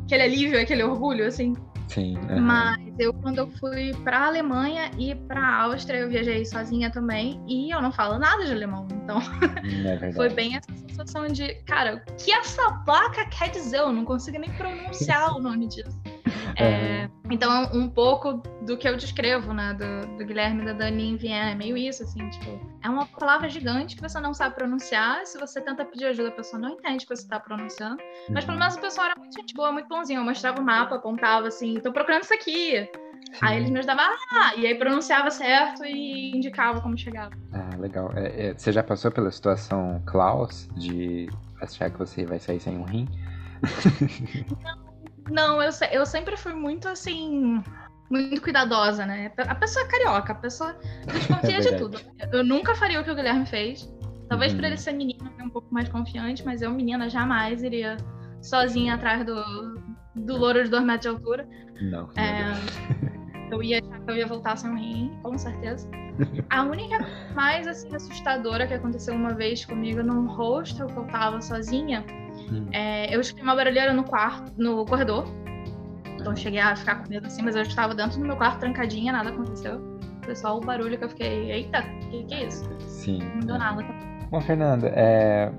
aquele 0.05 0.23
alívio, 0.23 0.59
aquele 0.59 0.83
orgulho, 0.83 1.27
assim. 1.27 1.53
Sim. 1.93 2.17
Uhum. 2.29 2.41
Mas 2.41 2.79
eu, 2.97 3.13
quando 3.13 3.37
eu 3.37 3.47
fui 3.47 3.93
pra 4.03 4.25
Alemanha 4.25 4.89
e 4.97 5.13
pra 5.13 5.61
Áustria, 5.63 5.99
eu 5.99 6.09
viajei 6.09 6.43
sozinha 6.43 6.89
também. 6.89 7.39
E 7.47 7.73
eu 7.73 7.81
não 7.81 7.91
falo 7.91 8.17
nada 8.17 8.43
de 8.45 8.51
alemão. 8.51 8.87
Então, 8.91 9.19
é 10.01 10.11
foi 10.13 10.29
bem 10.29 10.55
essa 10.55 10.73
sensação 10.75 11.27
de, 11.27 11.53
cara, 11.65 11.95
o 11.95 12.15
que 12.15 12.31
essa 12.31 12.71
placa 12.85 13.25
quer 13.27 13.51
dizer? 13.51 13.79
Eu 13.79 13.91
não 13.91 14.05
consigo 14.05 14.39
nem 14.39 14.51
pronunciar 14.53 15.35
o 15.35 15.39
nome 15.39 15.67
disso. 15.67 16.01
É, 16.55 17.09
então, 17.31 17.69
um 17.73 17.89
pouco 17.89 18.33
do 18.61 18.77
que 18.77 18.87
eu 18.87 18.95
descrevo, 18.95 19.53
né, 19.53 19.73
do, 19.73 20.17
do 20.17 20.25
Guilherme 20.25 20.61
e 20.61 20.65
da 20.65 20.73
Dani 20.73 21.09
em 21.09 21.15
Viena, 21.15 21.51
é 21.51 21.55
meio 21.55 21.75
isso, 21.75 22.03
assim, 22.03 22.29
tipo, 22.29 22.59
é 22.83 22.89
uma 22.89 23.05
palavra 23.05 23.49
gigante 23.49 23.95
que 23.95 24.01
você 24.01 24.19
não 24.19 24.33
sabe 24.33 24.55
pronunciar, 24.55 25.25
se 25.25 25.39
você 25.39 25.59
tenta 25.61 25.83
pedir 25.83 26.05
ajuda, 26.05 26.29
a 26.29 26.33
pessoa 26.33 26.61
não 26.61 26.69
entende 26.69 27.05
o 27.05 27.07
que 27.07 27.15
você 27.15 27.23
está 27.23 27.39
pronunciando, 27.39 27.97
mas 28.29 28.45
pelo 28.45 28.57
uhum. 28.57 28.59
menos 28.59 28.75
o 28.75 28.81
pessoal 28.81 29.07
era 29.07 29.19
muito 29.19 29.35
gente 29.35 29.53
boa, 29.53 29.71
muito 29.71 29.87
bonzinho, 29.87 30.19
eu 30.19 30.23
mostrava 30.23 30.61
o 30.61 30.63
mapa, 30.63 30.95
apontava 30.95 31.47
assim, 31.47 31.79
tô 31.83 31.91
procurando 31.91 32.23
isso 32.23 32.33
aqui, 32.33 32.89
Sim. 33.33 33.39
Aí 33.41 33.57
eles 33.57 33.69
me 33.71 33.79
ajudavam, 33.79 34.03
ah, 34.31 34.53
e 34.55 34.67
aí 34.67 34.75
pronunciava 34.75 35.31
certo 35.31 35.83
e 35.83 36.35
indicava 36.35 36.79
como 36.81 36.95
chegava. 36.95 37.31
Ah, 37.51 37.75
legal. 37.79 38.11
É, 38.15 38.47
é, 38.47 38.53
você 38.53 38.71
já 38.71 38.83
passou 38.83 39.11
pela 39.11 39.31
situação 39.31 40.01
Klaus 40.05 40.69
de 40.75 41.27
achar 41.59 41.89
que 41.89 41.97
você 41.97 42.25
vai 42.25 42.39
sair 42.39 42.59
sem 42.59 42.77
um 42.77 42.83
rim? 42.83 43.07
Não, 45.31 45.61
eu, 45.61 45.71
eu 45.91 46.05
sempre 46.05 46.37
fui 46.37 46.53
muito 46.53 46.87
assim. 46.87 47.63
Muito 48.09 48.39
cuidadosa, 48.41 49.05
né? 49.05 49.31
A 49.37 49.55
pessoa 49.55 49.83
é 49.85 49.87
carioca, 49.87 50.33
a 50.33 50.35
pessoa 50.35 50.77
desconfia 51.11 51.57
é 51.57 51.61
de 51.61 51.77
tudo. 51.77 51.99
Eu 52.31 52.43
nunca 52.43 52.75
faria 52.75 53.01
o 53.01 53.03
que 53.03 53.09
o 53.09 53.15
Guilherme 53.15 53.47
fez. 53.47 53.91
Talvez 54.29 54.51
uhum. 54.51 54.59
por 54.59 54.65
ele 54.65 54.77
ser 54.77 54.91
menino, 54.91 55.31
um 55.41 55.49
pouco 55.49 55.73
mais 55.73 55.89
confiante, 55.89 56.45
mas 56.45 56.61
eu, 56.61 56.69
menina, 56.69 57.09
jamais 57.09 57.63
iria 57.63 57.97
sozinha 58.41 58.93
atrás 58.93 59.25
do, 59.25 59.81
do 60.15 60.37
louro 60.37 60.63
de 60.63 60.69
dois 60.69 60.83
metros 60.83 61.01
de 61.01 61.07
altura. 61.07 61.47
Não. 61.81 62.09
É, 62.17 63.53
eu 63.53 63.63
ia 63.63 63.79
achar 63.79 63.99
que 63.99 64.11
eu 64.11 64.15
ia 64.15 64.27
voltar 64.27 64.57
sem 64.57 64.69
um 64.69 64.77
rim, 64.77 65.11
com 65.21 65.37
certeza. 65.37 65.89
A 66.49 66.63
única 66.63 66.97
mais 67.33 67.67
assim, 67.67 67.95
assustadora 67.95 68.67
que 68.67 68.73
aconteceu 68.73 69.15
uma 69.15 69.33
vez 69.33 69.65
comigo 69.65 70.03
num 70.03 70.27
hostel 70.27 70.87
que 70.87 70.97
eu 70.97 71.05
tava 71.07 71.41
sozinha 71.41 72.05
Hum. 72.51 72.67
É, 72.71 73.13
eu 73.13 73.21
escutei 73.21 73.43
uma 73.43 73.55
barulheira 73.55 73.93
no 73.93 74.03
quarto, 74.03 74.51
no 74.57 74.85
corredor. 74.85 75.25
Então 76.19 76.35
cheguei 76.35 76.59
a 76.59 76.75
ficar 76.75 77.03
com 77.03 77.09
medo 77.09 77.27
assim, 77.27 77.41
mas 77.41 77.55
eu 77.55 77.63
estava 77.63 77.93
dentro 77.93 78.19
do 78.19 78.25
meu 78.25 78.35
quarto 78.35 78.59
trancadinha, 78.59 79.11
nada 79.11 79.29
aconteceu. 79.29 79.81
Foi 80.23 80.35
só 80.35 80.57
o 80.57 80.61
barulho 80.61 80.97
que 80.97 81.03
eu 81.03 81.09
fiquei, 81.09 81.51
eita, 81.51 81.79
o 81.79 82.09
que, 82.09 82.23
que, 82.23 82.33
é 82.33 82.47
isso? 82.47 82.69
Sim. 82.79 83.19
Não 83.35 83.39
deu 83.41 83.57
nada. 83.57 83.83
Bom, 84.29 84.39
Fernanda, 84.39 84.87
é 84.95 85.51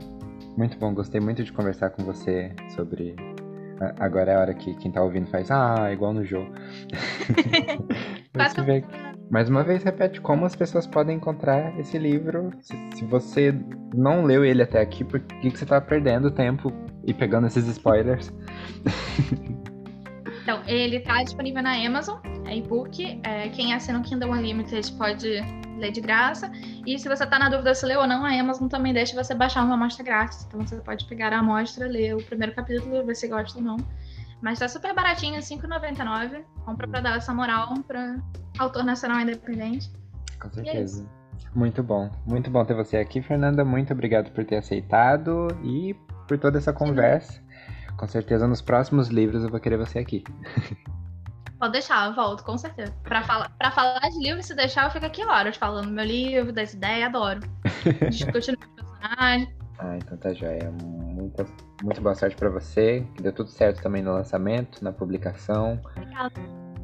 muito 0.57 0.79
bom, 0.79 0.95
gostei 0.95 1.21
muito 1.21 1.45
de 1.45 1.53
conversar 1.53 1.91
com 1.91 2.03
você 2.05 2.55
sobre. 2.75 3.15
Agora 3.99 4.33
é 4.33 4.35
a 4.35 4.41
hora 4.41 4.55
que 4.55 4.75
quem 4.75 4.91
tá 4.91 5.03
ouvindo 5.03 5.27
faz, 5.27 5.51
ah, 5.51 5.93
igual 5.93 6.13
no 6.13 6.25
jogo. 6.25 6.53
ver... 8.65 8.85
Mais 9.31 9.49
uma 9.49 9.65
vez, 9.65 9.83
repete 9.83 10.21
como 10.21 10.45
as 10.45 10.55
pessoas 10.55 10.87
podem 10.87 11.17
encontrar 11.17 11.77
esse 11.79 11.99
livro. 11.99 12.51
Se, 12.61 12.75
se 12.95 13.05
você 13.05 13.55
não 13.95 14.23
leu 14.23 14.45
ele 14.45 14.63
até 14.63 14.81
aqui, 14.81 15.03
por 15.03 15.19
que, 15.19 15.51
que 15.51 15.59
você 15.59 15.67
tá 15.67 15.81
perdendo 15.81 16.31
tempo 16.31 16.73
e 17.05 17.13
pegando 17.13 17.47
esses 17.47 17.67
spoilers? 17.67 18.33
Então, 20.45 20.63
ele 20.67 21.01
tá 21.01 21.23
disponível 21.23 21.63
na 21.63 21.73
Amazon, 21.73 22.19
é 22.45 22.59
e-book. 22.59 23.19
É, 23.23 23.49
quem 23.49 23.73
assina 23.73 23.99
o 23.99 24.03
Kindle 24.03 24.31
Unlimited 24.31 24.93
pode 24.93 25.41
ler 25.77 25.91
de 25.91 26.01
graça. 26.01 26.51
E 26.87 26.99
se 26.99 27.09
você 27.09 27.27
tá 27.27 27.39
na 27.39 27.49
dúvida 27.49 27.75
se 27.75 27.85
leu 27.87 28.01
ou 28.01 28.07
não, 28.07 28.25
a 28.25 28.31
Amazon 28.31 28.69
também 28.69 28.93
deixa 28.93 29.15
você 29.15 29.35
baixar 29.35 29.65
uma 29.65 29.75
amostra 29.75 30.05
grátis. 30.05 30.45
Então 30.47 30.61
você 30.67 30.77
pode 30.77 31.05
pegar 31.07 31.33
a 31.33 31.39
amostra, 31.39 31.87
ler 31.87 32.15
o 32.15 32.23
primeiro 32.23 32.55
capítulo, 32.55 33.05
ver 33.05 33.15
se 33.15 33.29
gosta 33.29 33.59
ou 33.59 33.65
não. 33.65 33.77
Mas 34.41 34.59
tá 34.59 34.69
super 34.69 34.95
baratinho, 34.95 35.37
R$5,99. 35.37 36.45
Compra 36.65 36.87
pra 36.87 37.01
dar 37.01 37.17
essa 37.17 37.33
moral 37.33 37.73
pra 37.87 38.17
autor 38.59 38.85
nacional 38.85 39.21
independente. 39.21 39.91
Com 40.41 40.51
certeza. 40.51 41.07
Muito 41.55 41.83
bom. 41.83 42.11
Muito 42.27 42.51
bom 42.51 42.65
ter 42.65 42.75
você 42.75 42.97
aqui, 42.97 43.23
Fernanda. 43.23 43.65
Muito 43.65 43.93
obrigado 43.93 44.31
por 44.33 44.45
ter 44.45 44.57
aceitado 44.57 45.49
e 45.63 45.95
por 46.27 46.39
toda 46.39 46.59
essa 46.59 46.73
conversa. 46.73 47.43
Com 47.97 48.09
certeza 48.09 48.47
nos 48.47 48.61
próximos 48.61 49.09
livros 49.09 49.45
eu 49.45 49.51
vou 49.51 49.61
querer 49.61 49.79
você 49.79 49.99
aqui. 49.99 50.25
Pode 51.65 51.73
deixar, 51.73 52.09
eu 52.09 52.15
volto, 52.15 52.45
com 52.45 52.59
certeza. 52.59 52.93
Pra, 53.05 53.23
fala, 53.23 53.49
pra 53.59 53.71
falar 53.71 53.99
de 54.11 54.19
livro, 54.19 54.43
se 54.43 54.55
deixar, 54.55 54.85
eu 54.85 54.91
fico 54.91 55.07
aqui 55.07 55.25
horas 55.25 55.57
falando 55.57 55.87
do 55.87 55.93
meu 55.93 56.05
livro, 56.05 56.53
das 56.53 56.75
ideias, 56.75 57.07
adoro. 57.07 57.41
Discutindo 58.11 58.59
com 58.59 58.67
os 58.67 58.99
personagens. 58.99 59.49
Ah, 59.79 59.97
então 59.97 60.19
tá 60.19 60.35
joia. 60.35 60.71
Muita, 60.83 61.47
muito 61.83 62.03
boa 62.03 62.15
sorte 62.15 62.37
pra 62.37 62.51
você. 62.51 63.03
Que 63.15 63.23
deu 63.23 63.33
tudo 63.33 63.49
certo 63.49 63.83
também 63.83 64.03
no 64.03 64.13
lançamento, 64.13 64.85
na 64.85 64.93
publicação. 64.93 65.81
Obrigada. 65.97 66.35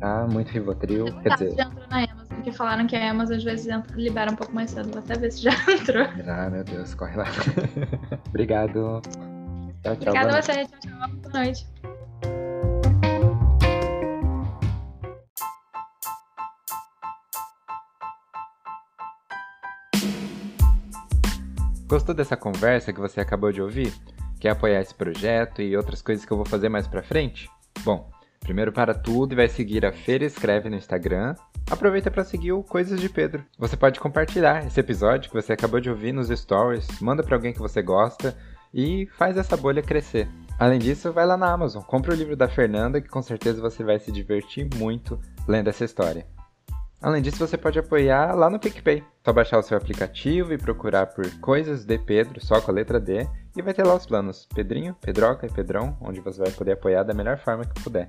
Tá, 0.00 0.26
muito 0.26 0.48
Rivotril. 0.48 1.08
Eu 1.08 1.20
Quer 1.20 1.34
dizer... 1.34 1.56
já 1.58 1.64
entrou 1.64 1.86
na 1.90 2.04
Amazon, 2.04 2.36
porque 2.36 2.52
falaram 2.52 2.86
que 2.86 2.96
a 2.96 3.10
Amazon 3.10 3.36
às 3.36 3.44
vezes 3.44 3.66
entra, 3.66 3.94
libera 3.94 4.32
um 4.32 4.36
pouco 4.36 4.54
mais 4.54 4.70
cedo. 4.70 4.88
Vou 4.88 5.00
até 5.00 5.12
ver 5.18 5.30
se 5.30 5.42
já 5.42 5.50
entrou. 5.68 6.06
Ah, 6.26 6.48
meu 6.48 6.64
Deus, 6.64 6.94
corre 6.94 7.18
lá. 7.18 7.26
Obrigado. 8.30 9.02
Tchau, 9.82 9.94
tchau. 9.96 10.08
Obrigada 10.08 10.38
a 10.38 10.40
você. 10.40 10.64
Tchau, 10.64 10.78
tchau. 10.80 11.08
Boa 11.18 11.44
noite. 11.44 11.66
Gostou 21.90 22.14
dessa 22.14 22.36
conversa 22.36 22.92
que 22.92 23.00
você 23.00 23.20
acabou 23.20 23.50
de 23.50 23.60
ouvir? 23.60 23.92
Quer 24.38 24.50
apoiar 24.50 24.80
esse 24.80 24.94
projeto 24.94 25.60
e 25.60 25.76
outras 25.76 26.00
coisas 26.00 26.24
que 26.24 26.32
eu 26.32 26.36
vou 26.36 26.46
fazer 26.46 26.68
mais 26.68 26.86
pra 26.86 27.02
frente? 27.02 27.50
Bom, 27.80 28.08
primeiro 28.38 28.70
para 28.70 28.94
tudo 28.94 29.32
e 29.32 29.36
vai 29.36 29.48
seguir 29.48 29.84
a 29.84 29.90
Feira 29.90 30.24
Escreve 30.24 30.70
no 30.70 30.76
Instagram. 30.76 31.34
Aproveita 31.68 32.08
para 32.08 32.22
seguir 32.22 32.52
o 32.52 32.62
Coisas 32.62 33.00
de 33.00 33.08
Pedro. 33.08 33.44
Você 33.58 33.76
pode 33.76 33.98
compartilhar 33.98 34.64
esse 34.64 34.78
episódio 34.78 35.28
que 35.28 35.34
você 35.34 35.52
acabou 35.52 35.80
de 35.80 35.90
ouvir 35.90 36.12
nos 36.12 36.28
stories, 36.28 36.86
manda 37.00 37.24
para 37.24 37.34
alguém 37.34 37.52
que 37.52 37.58
você 37.58 37.82
gosta 37.82 38.38
e 38.72 39.08
faz 39.18 39.36
essa 39.36 39.56
bolha 39.56 39.82
crescer. 39.82 40.28
Além 40.60 40.78
disso, 40.78 41.12
vai 41.12 41.26
lá 41.26 41.36
na 41.36 41.52
Amazon, 41.52 41.82
compra 41.82 42.12
o 42.12 42.16
livro 42.16 42.36
da 42.36 42.46
Fernanda 42.46 43.00
que 43.00 43.08
com 43.08 43.20
certeza 43.20 43.60
você 43.60 43.82
vai 43.82 43.98
se 43.98 44.12
divertir 44.12 44.68
muito 44.76 45.18
lendo 45.48 45.66
essa 45.66 45.84
história. 45.84 46.24
Além 47.02 47.22
disso, 47.22 47.38
você 47.38 47.56
pode 47.56 47.78
apoiar 47.78 48.34
lá 48.34 48.50
no 48.50 48.58
PicPay. 48.58 49.02
Só 49.24 49.32
baixar 49.32 49.58
o 49.58 49.62
seu 49.62 49.76
aplicativo 49.76 50.52
e 50.52 50.58
procurar 50.58 51.06
por 51.06 51.28
Coisas 51.40 51.84
de 51.84 51.98
Pedro, 51.98 52.44
só 52.44 52.60
com 52.60 52.70
a 52.70 52.74
letra 52.74 53.00
D, 53.00 53.26
e 53.56 53.62
vai 53.62 53.72
ter 53.72 53.86
lá 53.86 53.94
os 53.94 54.04
planos 54.04 54.46
Pedrinho, 54.54 54.94
Pedroca 55.00 55.46
e 55.46 55.50
Pedrão, 55.50 55.96
onde 56.00 56.20
você 56.20 56.42
vai 56.42 56.50
poder 56.50 56.72
apoiar 56.72 57.02
da 57.02 57.14
melhor 57.14 57.38
forma 57.38 57.64
que 57.64 57.82
puder. 57.82 58.06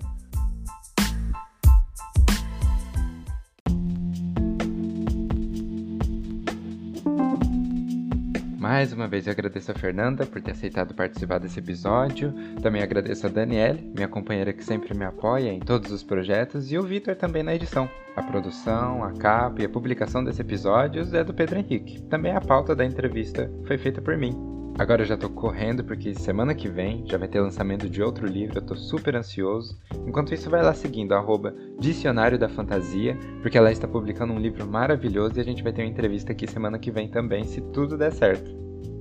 Mais 8.61 8.93
uma 8.93 9.07
vez 9.07 9.25
eu 9.25 9.31
agradeço 9.31 9.71
a 9.71 9.73
Fernanda 9.73 10.23
por 10.23 10.39
ter 10.39 10.51
aceitado 10.51 10.93
participar 10.93 11.39
desse 11.39 11.57
episódio. 11.57 12.31
Também 12.61 12.83
agradeço 12.83 13.25
a 13.25 13.29
Daniele, 13.29 13.91
minha 13.95 14.07
companheira 14.07 14.53
que 14.53 14.63
sempre 14.63 14.95
me 14.95 15.03
apoia 15.03 15.51
em 15.51 15.59
todos 15.59 15.91
os 15.91 16.03
projetos, 16.03 16.71
e 16.71 16.77
o 16.77 16.83
Vitor 16.83 17.15
também 17.15 17.41
na 17.41 17.55
edição. 17.55 17.89
A 18.15 18.21
produção, 18.21 19.03
a 19.03 19.13
capa 19.13 19.63
e 19.63 19.65
a 19.65 19.69
publicação 19.69 20.23
desses 20.23 20.41
episódios 20.41 21.11
é 21.11 21.23
do 21.23 21.33
Pedro 21.33 21.57
Henrique. 21.57 22.03
Também 22.03 22.35
a 22.35 22.39
pauta 22.39 22.75
da 22.75 22.85
entrevista 22.85 23.51
foi 23.65 23.79
feita 23.79 23.99
por 23.99 24.15
mim. 24.15 24.60
Agora 24.77 25.03
eu 25.03 25.05
já 25.05 25.17
tô 25.17 25.29
correndo 25.29 25.83
porque 25.83 26.13
semana 26.15 26.55
que 26.55 26.67
vem 26.67 27.03
já 27.05 27.17
vai 27.17 27.27
ter 27.27 27.39
lançamento 27.39 27.89
de 27.89 28.01
outro 28.01 28.25
livro, 28.25 28.57
eu 28.57 28.65
tô 28.65 28.75
super 28.75 29.15
ansioso. 29.15 29.77
Enquanto 30.07 30.33
isso, 30.33 30.49
vai 30.49 30.63
lá 30.63 30.73
seguindo 30.73 31.13
arroba 31.13 31.53
Dicionário 31.79 32.39
da 32.39 32.49
Fantasia, 32.49 33.17
porque 33.41 33.57
ela 33.57 33.71
está 33.71 33.87
publicando 33.87 34.33
um 34.33 34.39
livro 34.39 34.65
maravilhoso 34.65 35.37
e 35.37 35.41
a 35.41 35.43
gente 35.45 35.63
vai 35.63 35.71
ter 35.71 35.83
uma 35.83 35.89
entrevista 35.89 36.31
aqui 36.31 36.47
semana 36.47 36.79
que 36.79 36.91
vem 36.91 37.09
também, 37.09 37.43
se 37.45 37.61
tudo 37.61 37.97
der 37.97 38.11
certo. 38.11 38.51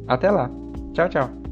Até 0.06 0.30
lá. 0.30 0.50
Tchau, 0.92 1.08
tchau. 1.08 1.49